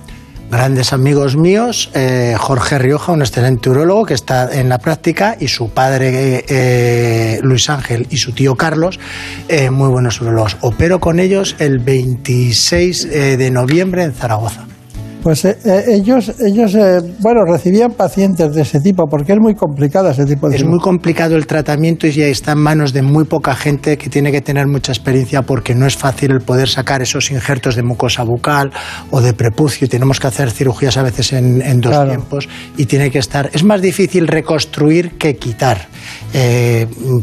[0.51, 5.47] Grandes amigos míos, eh, Jorge Rioja, un excelente urólogo que está en la práctica, y
[5.47, 8.99] su padre eh, Luis Ángel y su tío Carlos,
[9.49, 10.57] eh, muy buenos urólogos.
[10.61, 14.67] Opero con ellos el 26 de noviembre en Zaragoza.
[15.23, 19.55] Pues eh, eh, ellos, ellos eh, bueno, recibían pacientes de ese tipo, porque es muy
[19.55, 23.03] complicado ese tipo de Es muy complicado el tratamiento y ya está en manos de
[23.03, 26.69] muy poca gente que tiene que tener mucha experiencia porque no es fácil el poder
[26.69, 28.73] sacar esos injertos de mucosa bucal
[29.11, 29.89] o de prepucio.
[29.89, 33.51] Tenemos que hacer cirugías a veces en, dos tiempos y tiene que estar.
[33.53, 35.89] Es más difícil reconstruir que quitar.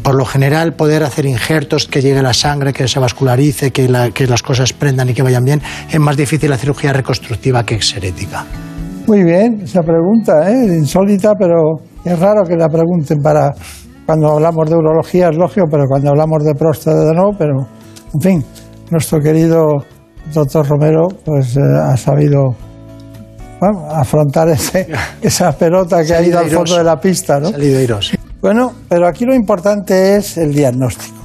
[0.03, 4.27] por lo general, poder hacer injertos que llegue la sangre, que se vascularice, que, que
[4.27, 7.75] las cosas prendan y que vayan bien, es más difícil la cirugía reconstructiva que
[9.07, 10.65] Muy bien, esa pregunta, ¿eh?
[10.77, 13.53] insólita, pero es raro que la pregunten para
[14.05, 17.67] cuando hablamos de urología, es lógico, pero cuando hablamos de próstata no, pero
[18.13, 18.45] en fin,
[18.89, 19.65] nuestro querido
[20.33, 22.55] doctor Romero pues eh, ha sabido
[23.89, 24.87] afrontar ese,
[25.21, 27.39] esa pelota que ha ido al fondo de la pista.
[27.39, 27.51] ¿no?
[28.41, 31.17] Bueno, pero aquí lo importante es el diagnóstico.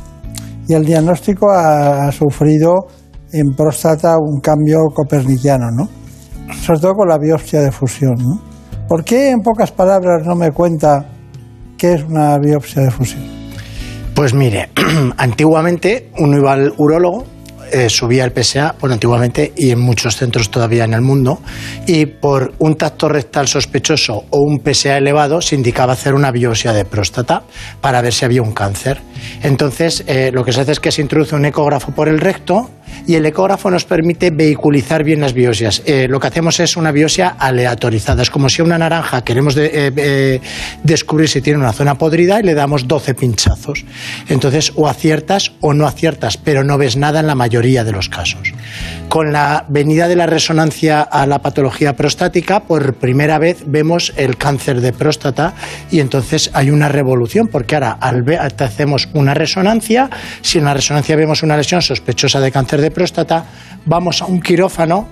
[0.68, 2.86] Y el diagnóstico ha, ha sufrido
[3.32, 6.01] en próstata un cambio copernicano, ¿no?
[6.62, 8.14] Sobre todo con la biopsia de fusión.
[8.19, 8.40] ¿no?
[8.89, 11.06] ¿Por qué en pocas palabras no me cuenta
[11.78, 13.23] qué es una biopsia de fusión?
[14.14, 14.70] Pues mire,
[15.16, 17.24] antiguamente uno iba al urólogo,
[17.73, 21.40] eh, subía el PSA, bueno, antiguamente y en muchos centros todavía en el mundo,
[21.86, 26.74] y por un tacto rectal sospechoso o un PSA elevado se indicaba hacer una biopsia
[26.74, 27.44] de próstata
[27.81, 29.01] para ver si había un cáncer.
[29.43, 32.69] Entonces, eh, lo que se hace es que se introduce un ecógrafo por el recto,
[33.06, 35.82] y el ecógrafo nos permite vehiculizar bien las biopsias.
[35.86, 38.23] Eh, lo que hacemos es una biopsia aleatorizada.
[38.23, 40.40] Es como si una naranja queremos eh, eh,
[40.82, 43.85] descubrir si tiene una zona podrida y le damos 12 pinchazos.
[44.28, 48.09] Entonces, o aciertas o no aciertas, pero no ves nada en la mayoría de los
[48.09, 48.52] casos.
[49.09, 54.36] Con la venida de la resonancia a la patología prostática, por primera vez vemos el
[54.36, 55.55] cáncer de próstata
[55.90, 58.24] y entonces hay una revolución, porque ahora al
[58.59, 60.09] hacemos una resonancia,
[60.40, 63.46] si en la resonancia vemos una lesión sospechosa de cáncer de próstata,
[63.86, 65.09] vamos a un quirófano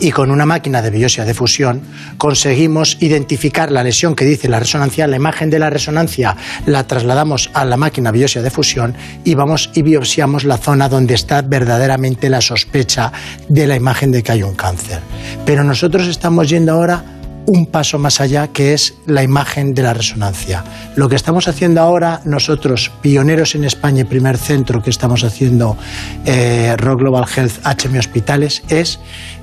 [0.00, 1.80] y con una máquina de biopsia de fusión
[2.18, 7.50] conseguimos identificar la lesión que dice la resonancia, la imagen de la resonancia la trasladamos
[7.54, 8.94] a la máquina biopsia de fusión
[9.24, 13.12] y vamos y biopsiamos la zona donde está verdaderamente la sospecha
[13.48, 15.00] de la imagen de que hay un cáncer.
[15.44, 17.17] Pero nosotros estamos yendo ahora
[17.48, 20.62] un paso más allá, que es la imagen de la resonancia.
[20.96, 25.76] Lo que estamos haciendo ahora, nosotros, pioneros en España y primer centro que estamos haciendo
[26.26, 29.00] eh, Rock Global Health HM Hospitales, es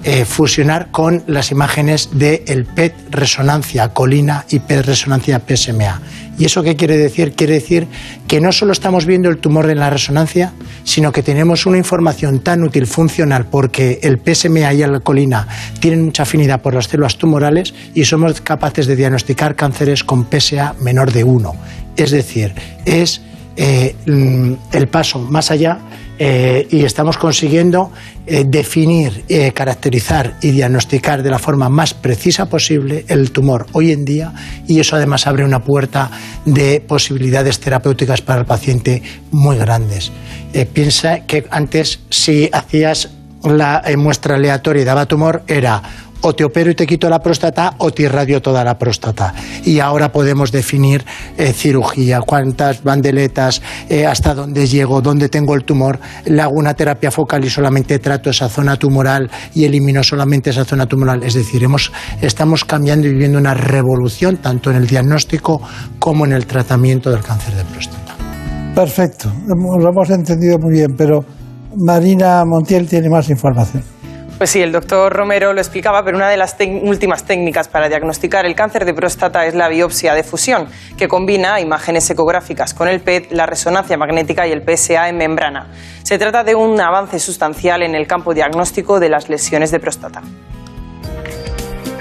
[0.08, 6.00] eh, fusionar con las imágenes del el PET resonancia colina y PET resonancia PSMA.
[6.38, 7.34] ¿Y eso qué quiere decir?
[7.34, 7.88] Quiere decir
[8.28, 10.54] que no solo estamos viendo el tumor en la resonancia,
[10.84, 15.48] sino que tenemos una información tan útil, funcional, porque el PSMA y la colina
[15.80, 20.76] tienen mucha afinidad por las células tumorales y somos capaces de diagnosticar cánceres con PSA
[20.82, 21.56] menor de 1.
[21.98, 22.54] Es decir,
[22.86, 23.22] es
[23.58, 25.80] eh, mm, el paso más allá
[26.18, 27.92] eh, y estamos consiguiendo
[28.26, 33.92] eh, definir, eh, caracterizar y diagnosticar de la forma más precisa posible el tumor hoy
[33.92, 34.34] en día
[34.66, 36.10] y eso además abre una puerta
[36.46, 40.12] de posibilidades terapéuticas para el paciente muy grandes.
[40.74, 43.10] piensa que antes si hacías
[43.44, 45.84] la muestra aleatoria y daba tumor era
[46.22, 49.34] o te opero y te quito la próstata o te irradio toda la próstata.
[49.64, 51.06] Y ahora podemos definir
[51.38, 56.00] eh, cirugía, cuántas bandeletas, eh, hasta dónde llego, dónde tengo el tumor.
[56.26, 60.66] Le hago una terapia focal y solamente trato esa zona tumoral y elimino solamente esa
[60.66, 61.24] zona tumoral.
[61.24, 65.62] Es decir, hemos, estamos cambiando y viviendo una revolución tanto en el diagnóstico
[66.00, 68.16] como en el tratamiento del cáncer de próstata.
[68.74, 71.24] Perfecto, lo hemos entendido muy bien, pero
[71.78, 73.95] Marina Montiel tiene más información.
[74.38, 78.46] Pues sí, el doctor Romero lo explicaba, pero una de las últimas técnicas para diagnosticar
[78.46, 80.68] el cáncer de próstata es la biopsia de fusión,
[80.98, 85.68] que combina imágenes ecográficas con el PET, la resonancia magnética y el PSA en membrana.
[86.04, 90.22] Se trata de un avance sustancial en el campo diagnóstico de las lesiones de próstata.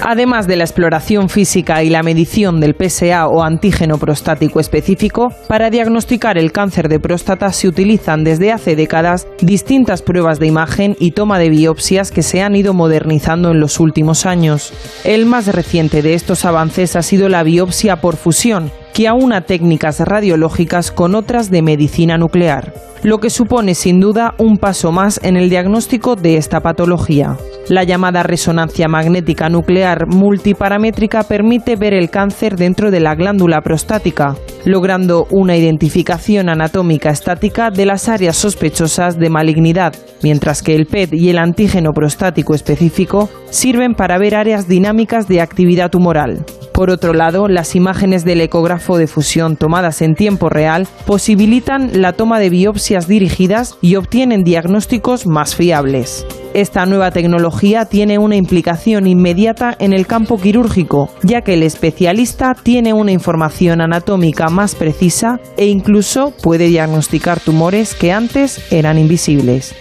[0.02, 5.70] Además de la exploración física y la medición del PSA o antígeno prostático específico, para
[5.70, 11.12] diagnosticar el cáncer de próstata se utilizan desde hace décadas distintas pruebas de imagen y
[11.12, 14.72] toma de biopsias que se han ido modernizando en los últimos años.
[15.04, 19.98] El más reciente de estos avances ha sido la biopsia por fusión, que aúna técnicas
[19.98, 22.72] radiológicas con otras de medicina nuclear,
[23.02, 27.36] lo que supone sin duda un paso más en el diagnóstico de esta patología.
[27.68, 34.36] La llamada resonancia magnética nuclear multiparamétrica permite ver el cáncer dentro de la glándula prostática,
[34.64, 39.92] logrando una identificación anatómica estática de las áreas sospechosas de malignidad,
[40.22, 45.40] mientras que el PET y el antígeno prostático específico sirven para ver áreas dinámicas de
[45.40, 46.44] actividad tumoral.
[46.74, 52.14] Por otro lado, las imágenes del ecógrafo de fusión tomadas en tiempo real posibilitan la
[52.14, 56.26] toma de biopsias dirigidas y obtienen diagnósticos más fiables.
[56.52, 62.56] Esta nueva tecnología tiene una implicación inmediata en el campo quirúrgico, ya que el especialista
[62.60, 69.76] tiene una información anatómica más precisa e incluso puede diagnosticar tumores que antes eran invisibles.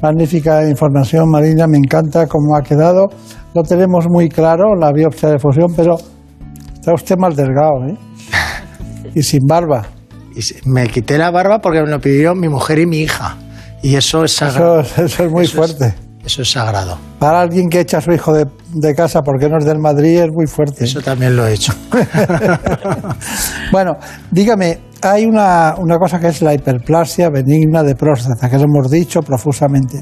[0.00, 3.08] Magnífica información, Marina, me encanta cómo ha quedado.
[3.54, 5.96] Lo tenemos muy claro, la biopsia de fusión, pero
[6.74, 7.96] está usted más delgado, ¿eh?
[9.14, 9.86] y sin barba.
[10.34, 13.36] Y me quité la barba porque me lo pidió mi mujer y mi hija.
[13.82, 14.80] Y eso es sagrado.
[14.80, 15.92] Eso, es muy fuerte.
[16.24, 16.96] eso es sagrado.
[17.18, 20.20] Para alguien que echa a su hijo de, de, casa porque no es del Madrid
[20.20, 20.84] es muy fuerte.
[20.84, 21.74] Eso también lo he hecho.
[23.72, 23.96] bueno,
[24.30, 28.90] dígame, hay una, una, cosa que es la hiperplasia benigna de próstata, que lo hemos
[28.90, 30.00] dicho profusamente.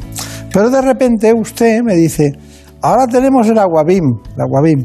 [0.52, 2.32] Pero de repente usted me dice,
[2.82, 4.05] ahora tenemos el aguabim,
[4.35, 4.85] el aguabim.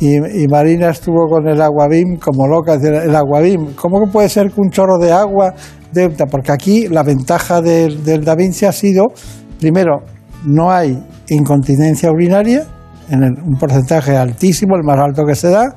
[0.00, 4.50] Y, y, Marina estuvo con el aguabim como loca, el aguabim, ¿cómo que puede ser
[4.50, 5.54] que un chorro de agua?
[5.92, 9.12] De, porque aquí la ventaja del, del Da Vinci ha sido,
[9.60, 10.00] primero,
[10.44, 12.66] no hay incontinencia urinaria,
[13.08, 15.76] en un porcentaje altísimo, el más alto que se da,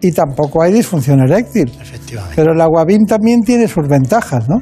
[0.00, 1.70] y tampoco hay disfunción eréctil.
[1.80, 2.34] Efectivamente.
[2.36, 4.56] Pero el aguabim también tiene sus ventajas, ¿no?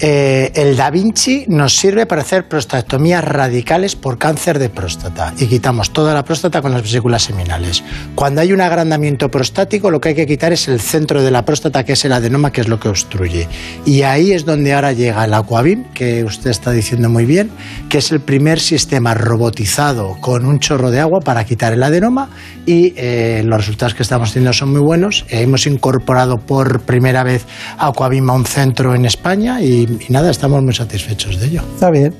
[0.00, 5.46] Eh, el Da Vinci nos sirve para hacer prostatectomías radicales por cáncer de próstata y
[5.46, 7.84] quitamos toda la próstata con las vesículas seminales.
[8.16, 11.44] Cuando hay un agrandamiento prostático, lo que hay que quitar es el centro de la
[11.44, 13.48] próstata, que es el adenoma, que es lo que obstruye.
[13.86, 17.50] Y ahí es donde ahora llega el Aquabim, que usted está diciendo muy bien,
[17.88, 22.30] que es el primer sistema robotizado con un chorro de agua para quitar el adenoma
[22.66, 25.24] y eh, los resultados que estamos teniendo son muy buenos.
[25.28, 27.44] hemos incorporado por primera vez
[28.30, 31.62] a un centro en España y y, nada, estamos muy satisfechos de ello.
[31.74, 32.14] Está bien.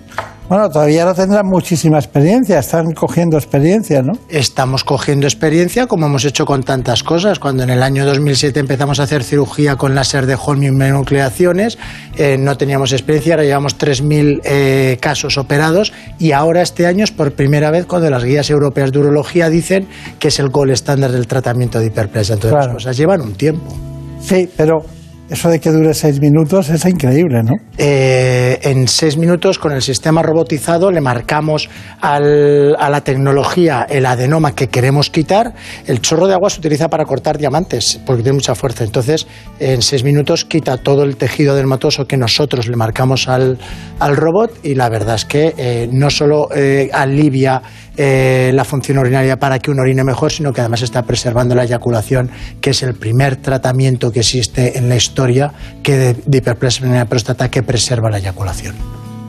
[0.47, 4.13] Bueno, todavía no tendrán muchísima experiencia, están cogiendo experiencia, ¿no?
[4.29, 7.39] Estamos cogiendo experiencia como hemos hecho con tantas cosas.
[7.39, 11.79] Cuando en el año 2007 empezamos a hacer cirugía con láser de Holm y nucleaciones,
[12.19, 17.11] eh, no teníamos experiencia, ahora llevamos 3.000 eh, casos operados y ahora este año es
[17.11, 19.89] por primera vez cuando las guías europeas de urología dicen
[20.19, 22.35] que es el gol estándar del tratamiento de hiperplasia.
[22.35, 23.75] Entonces las cosas llevan un tiempo.
[24.21, 24.85] Sí, pero
[25.31, 27.55] eso de que dure seis minutos es increíble, ¿no?
[27.79, 31.71] Eh, en seis minutos, con el sistema robotizado, le marcamos
[32.01, 35.55] a la tecnología el adenoma que queremos quitar.
[35.87, 38.85] El chorro de agua se utiliza para cortar diamantes, porque tiene mucha fuerza.
[38.85, 39.27] Entonces,
[39.59, 43.59] en seis minutos quita todo el tejido dermatoso que nosotros le marcamos al,
[44.01, 47.63] robot y la verdad es que eh, no solo eh, alivia
[47.97, 51.65] eh, la función urinaria para que uno orine mejor, sino que además está preservando la
[51.65, 52.31] eyaculación,
[52.61, 55.53] que es el primer tratamiento que existe en la historia
[55.83, 58.75] que de, de hiperplasia de próstata que preserva la eyaculación.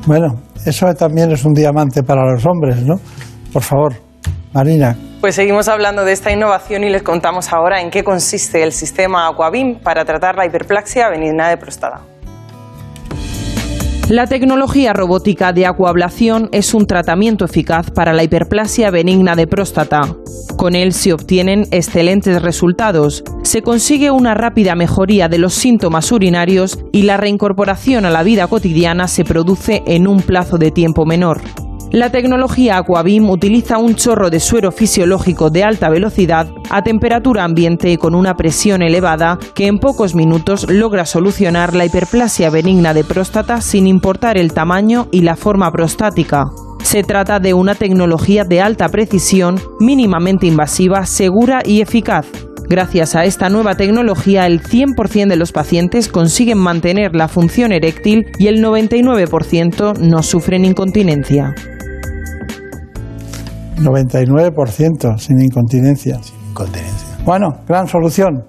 [0.05, 2.95] Bueno, eso también es un diamante para los hombres, ¿no?
[3.51, 3.93] Por favor,
[4.53, 4.95] Marina.
[5.21, 9.27] Pues seguimos hablando de esta innovación y les contamos ahora en qué consiste el sistema
[9.27, 12.01] Aquabim para tratar la hiperplasia benigna de próstata.
[14.09, 20.15] La tecnología robótica de acuablación es un tratamiento eficaz para la hiperplasia benigna de próstata.
[20.57, 26.77] Con él se obtienen excelentes resultados, se consigue una rápida mejoría de los síntomas urinarios
[26.91, 31.41] y la reincorporación a la vida cotidiana se produce en un plazo de tiempo menor.
[31.95, 37.89] La tecnología Aquabim utiliza un chorro de suero fisiológico de alta velocidad a temperatura ambiente
[37.89, 43.05] y con una presión elevada que en pocos minutos logra solucionar la hiperplasia benigna de
[43.05, 46.47] próstata sin importar el tamaño y la forma prostática.
[46.83, 52.27] Se trata de una tecnología de alta precisión, mínimamente invasiva, segura y eficaz.
[52.67, 58.25] Gracias a esta nueva tecnología, el 100% de los pacientes consiguen mantener la función eréctil
[58.37, 61.55] y el 99% no sufren incontinencia.
[63.77, 66.21] 99% sin incontinencia.
[66.21, 67.17] Sin incontinencia.
[67.25, 68.45] Bueno, gran solución.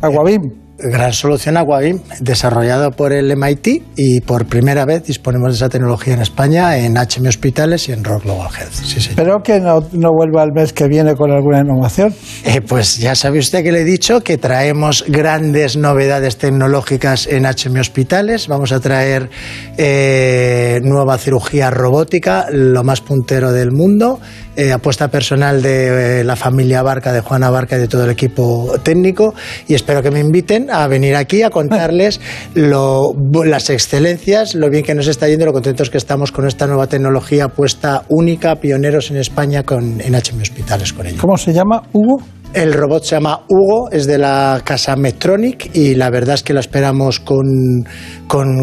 [0.00, 0.69] Aguabim.
[0.82, 6.14] Gran solución Aquabim, desarrollado por el MIT y por primera vez disponemos de esa tecnología
[6.14, 8.72] en España, en HM Hospitales y en Rock Global Health.
[8.72, 9.80] Sí, Espero que no,
[10.12, 12.14] vuelva el mes que viene con alguna innovación.
[12.44, 17.44] Eh, pues ya sabe usted que le he dicho que traemos grandes novedades tecnológicas en
[17.44, 18.48] HM Hospitales.
[18.48, 19.28] Vamos a traer
[19.76, 24.20] eh, nueva cirugía robótica, lo más puntero del mundo
[24.56, 28.74] eh, apuesta personal de la familia Barca, de Juana Barca y de todo el equipo
[28.82, 29.32] técnico.
[29.68, 32.20] Y espero que me inviten a venir aquí a contarles
[32.54, 36.86] las excelencias, lo bien que nos está yendo, lo contentos que estamos con esta nueva
[36.86, 41.18] tecnología puesta única, pioneros en España con, en HM Hospitales con ella.
[41.20, 42.22] ¿Cómo se llama, Hugo?
[42.52, 46.52] El robot se llama Hugo, es de la casa Medtronic y la verdad es que
[46.52, 47.84] lo esperamos con,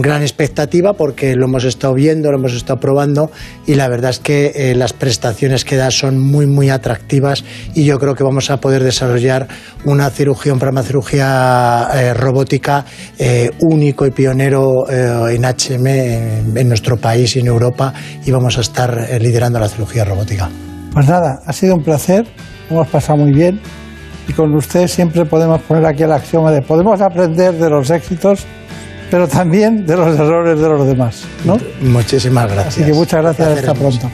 [0.02, 3.32] gran expectativa porque lo hemos estado viendo, lo hemos estado probando
[3.66, 7.46] y la verdad es que eh, las prestaciones que da son muy, muy atractivas
[7.76, 9.48] y yo creo que vamos a poder desarrollar
[9.86, 12.84] una cirugía, un programa de cirugía eh, robótica
[13.18, 17.94] eh, único y pionero en HM en, en, nuestro país y en Europa
[18.26, 20.50] y vamos a estar liderando la cirugía robótica.
[20.92, 22.26] Pues nada, ha sido un placer
[22.70, 23.60] hemos pasado muy bien
[24.28, 28.46] y con usted siempre podemos poner aquí el axioma de podemos aprender de los éxitos,
[29.10, 31.24] pero también de los errores de los demás.
[31.46, 31.58] ¿no?
[31.82, 32.76] Muchísimas gracias.
[32.76, 34.12] Así que muchas gracias, hasta pronto.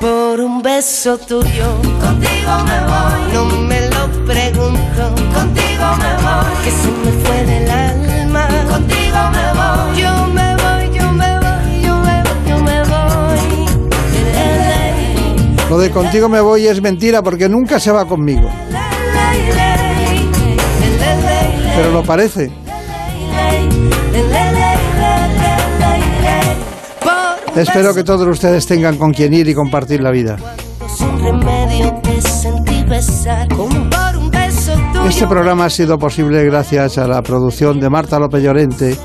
[0.00, 3.32] Por un beso tuyo, contigo me voy.
[3.32, 6.64] No me lo pregunto, contigo me voy.
[6.64, 10.05] Que se me fue del alma, contigo me voy.
[15.68, 18.48] Lo de contigo me voy es mentira porque nunca se va conmigo.
[21.76, 22.50] Pero lo parece.
[27.56, 30.36] Espero que todos ustedes tengan con quien ir y compartir la vida.
[35.08, 38.96] Este programa ha sido posible gracias a la producción de Marta López Llorente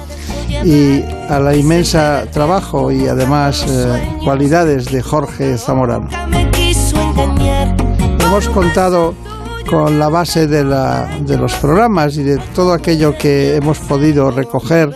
[0.63, 6.09] y a la inmensa trabajo y además eh, cualidades de Jorge Zamorano.
[8.19, 9.13] Hemos contado
[9.69, 14.31] con la base de, la, de los programas y de todo aquello que hemos podido
[14.31, 14.95] recoger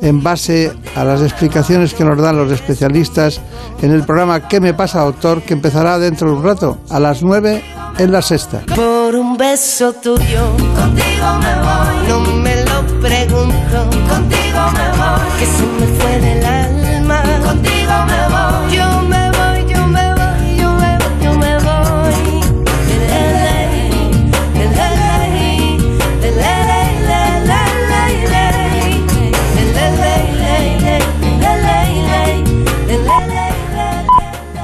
[0.00, 3.40] en base a las explicaciones que nos dan los especialistas
[3.80, 5.42] en el programa ¿Qué me pasa, doctor?
[5.42, 7.62] que empezará dentro de un rato, a las 9
[7.98, 8.62] en la sexta.
[8.74, 12.08] Por un beso tuyo, contigo me voy.
[12.08, 14.43] No me lo pregunto, contigo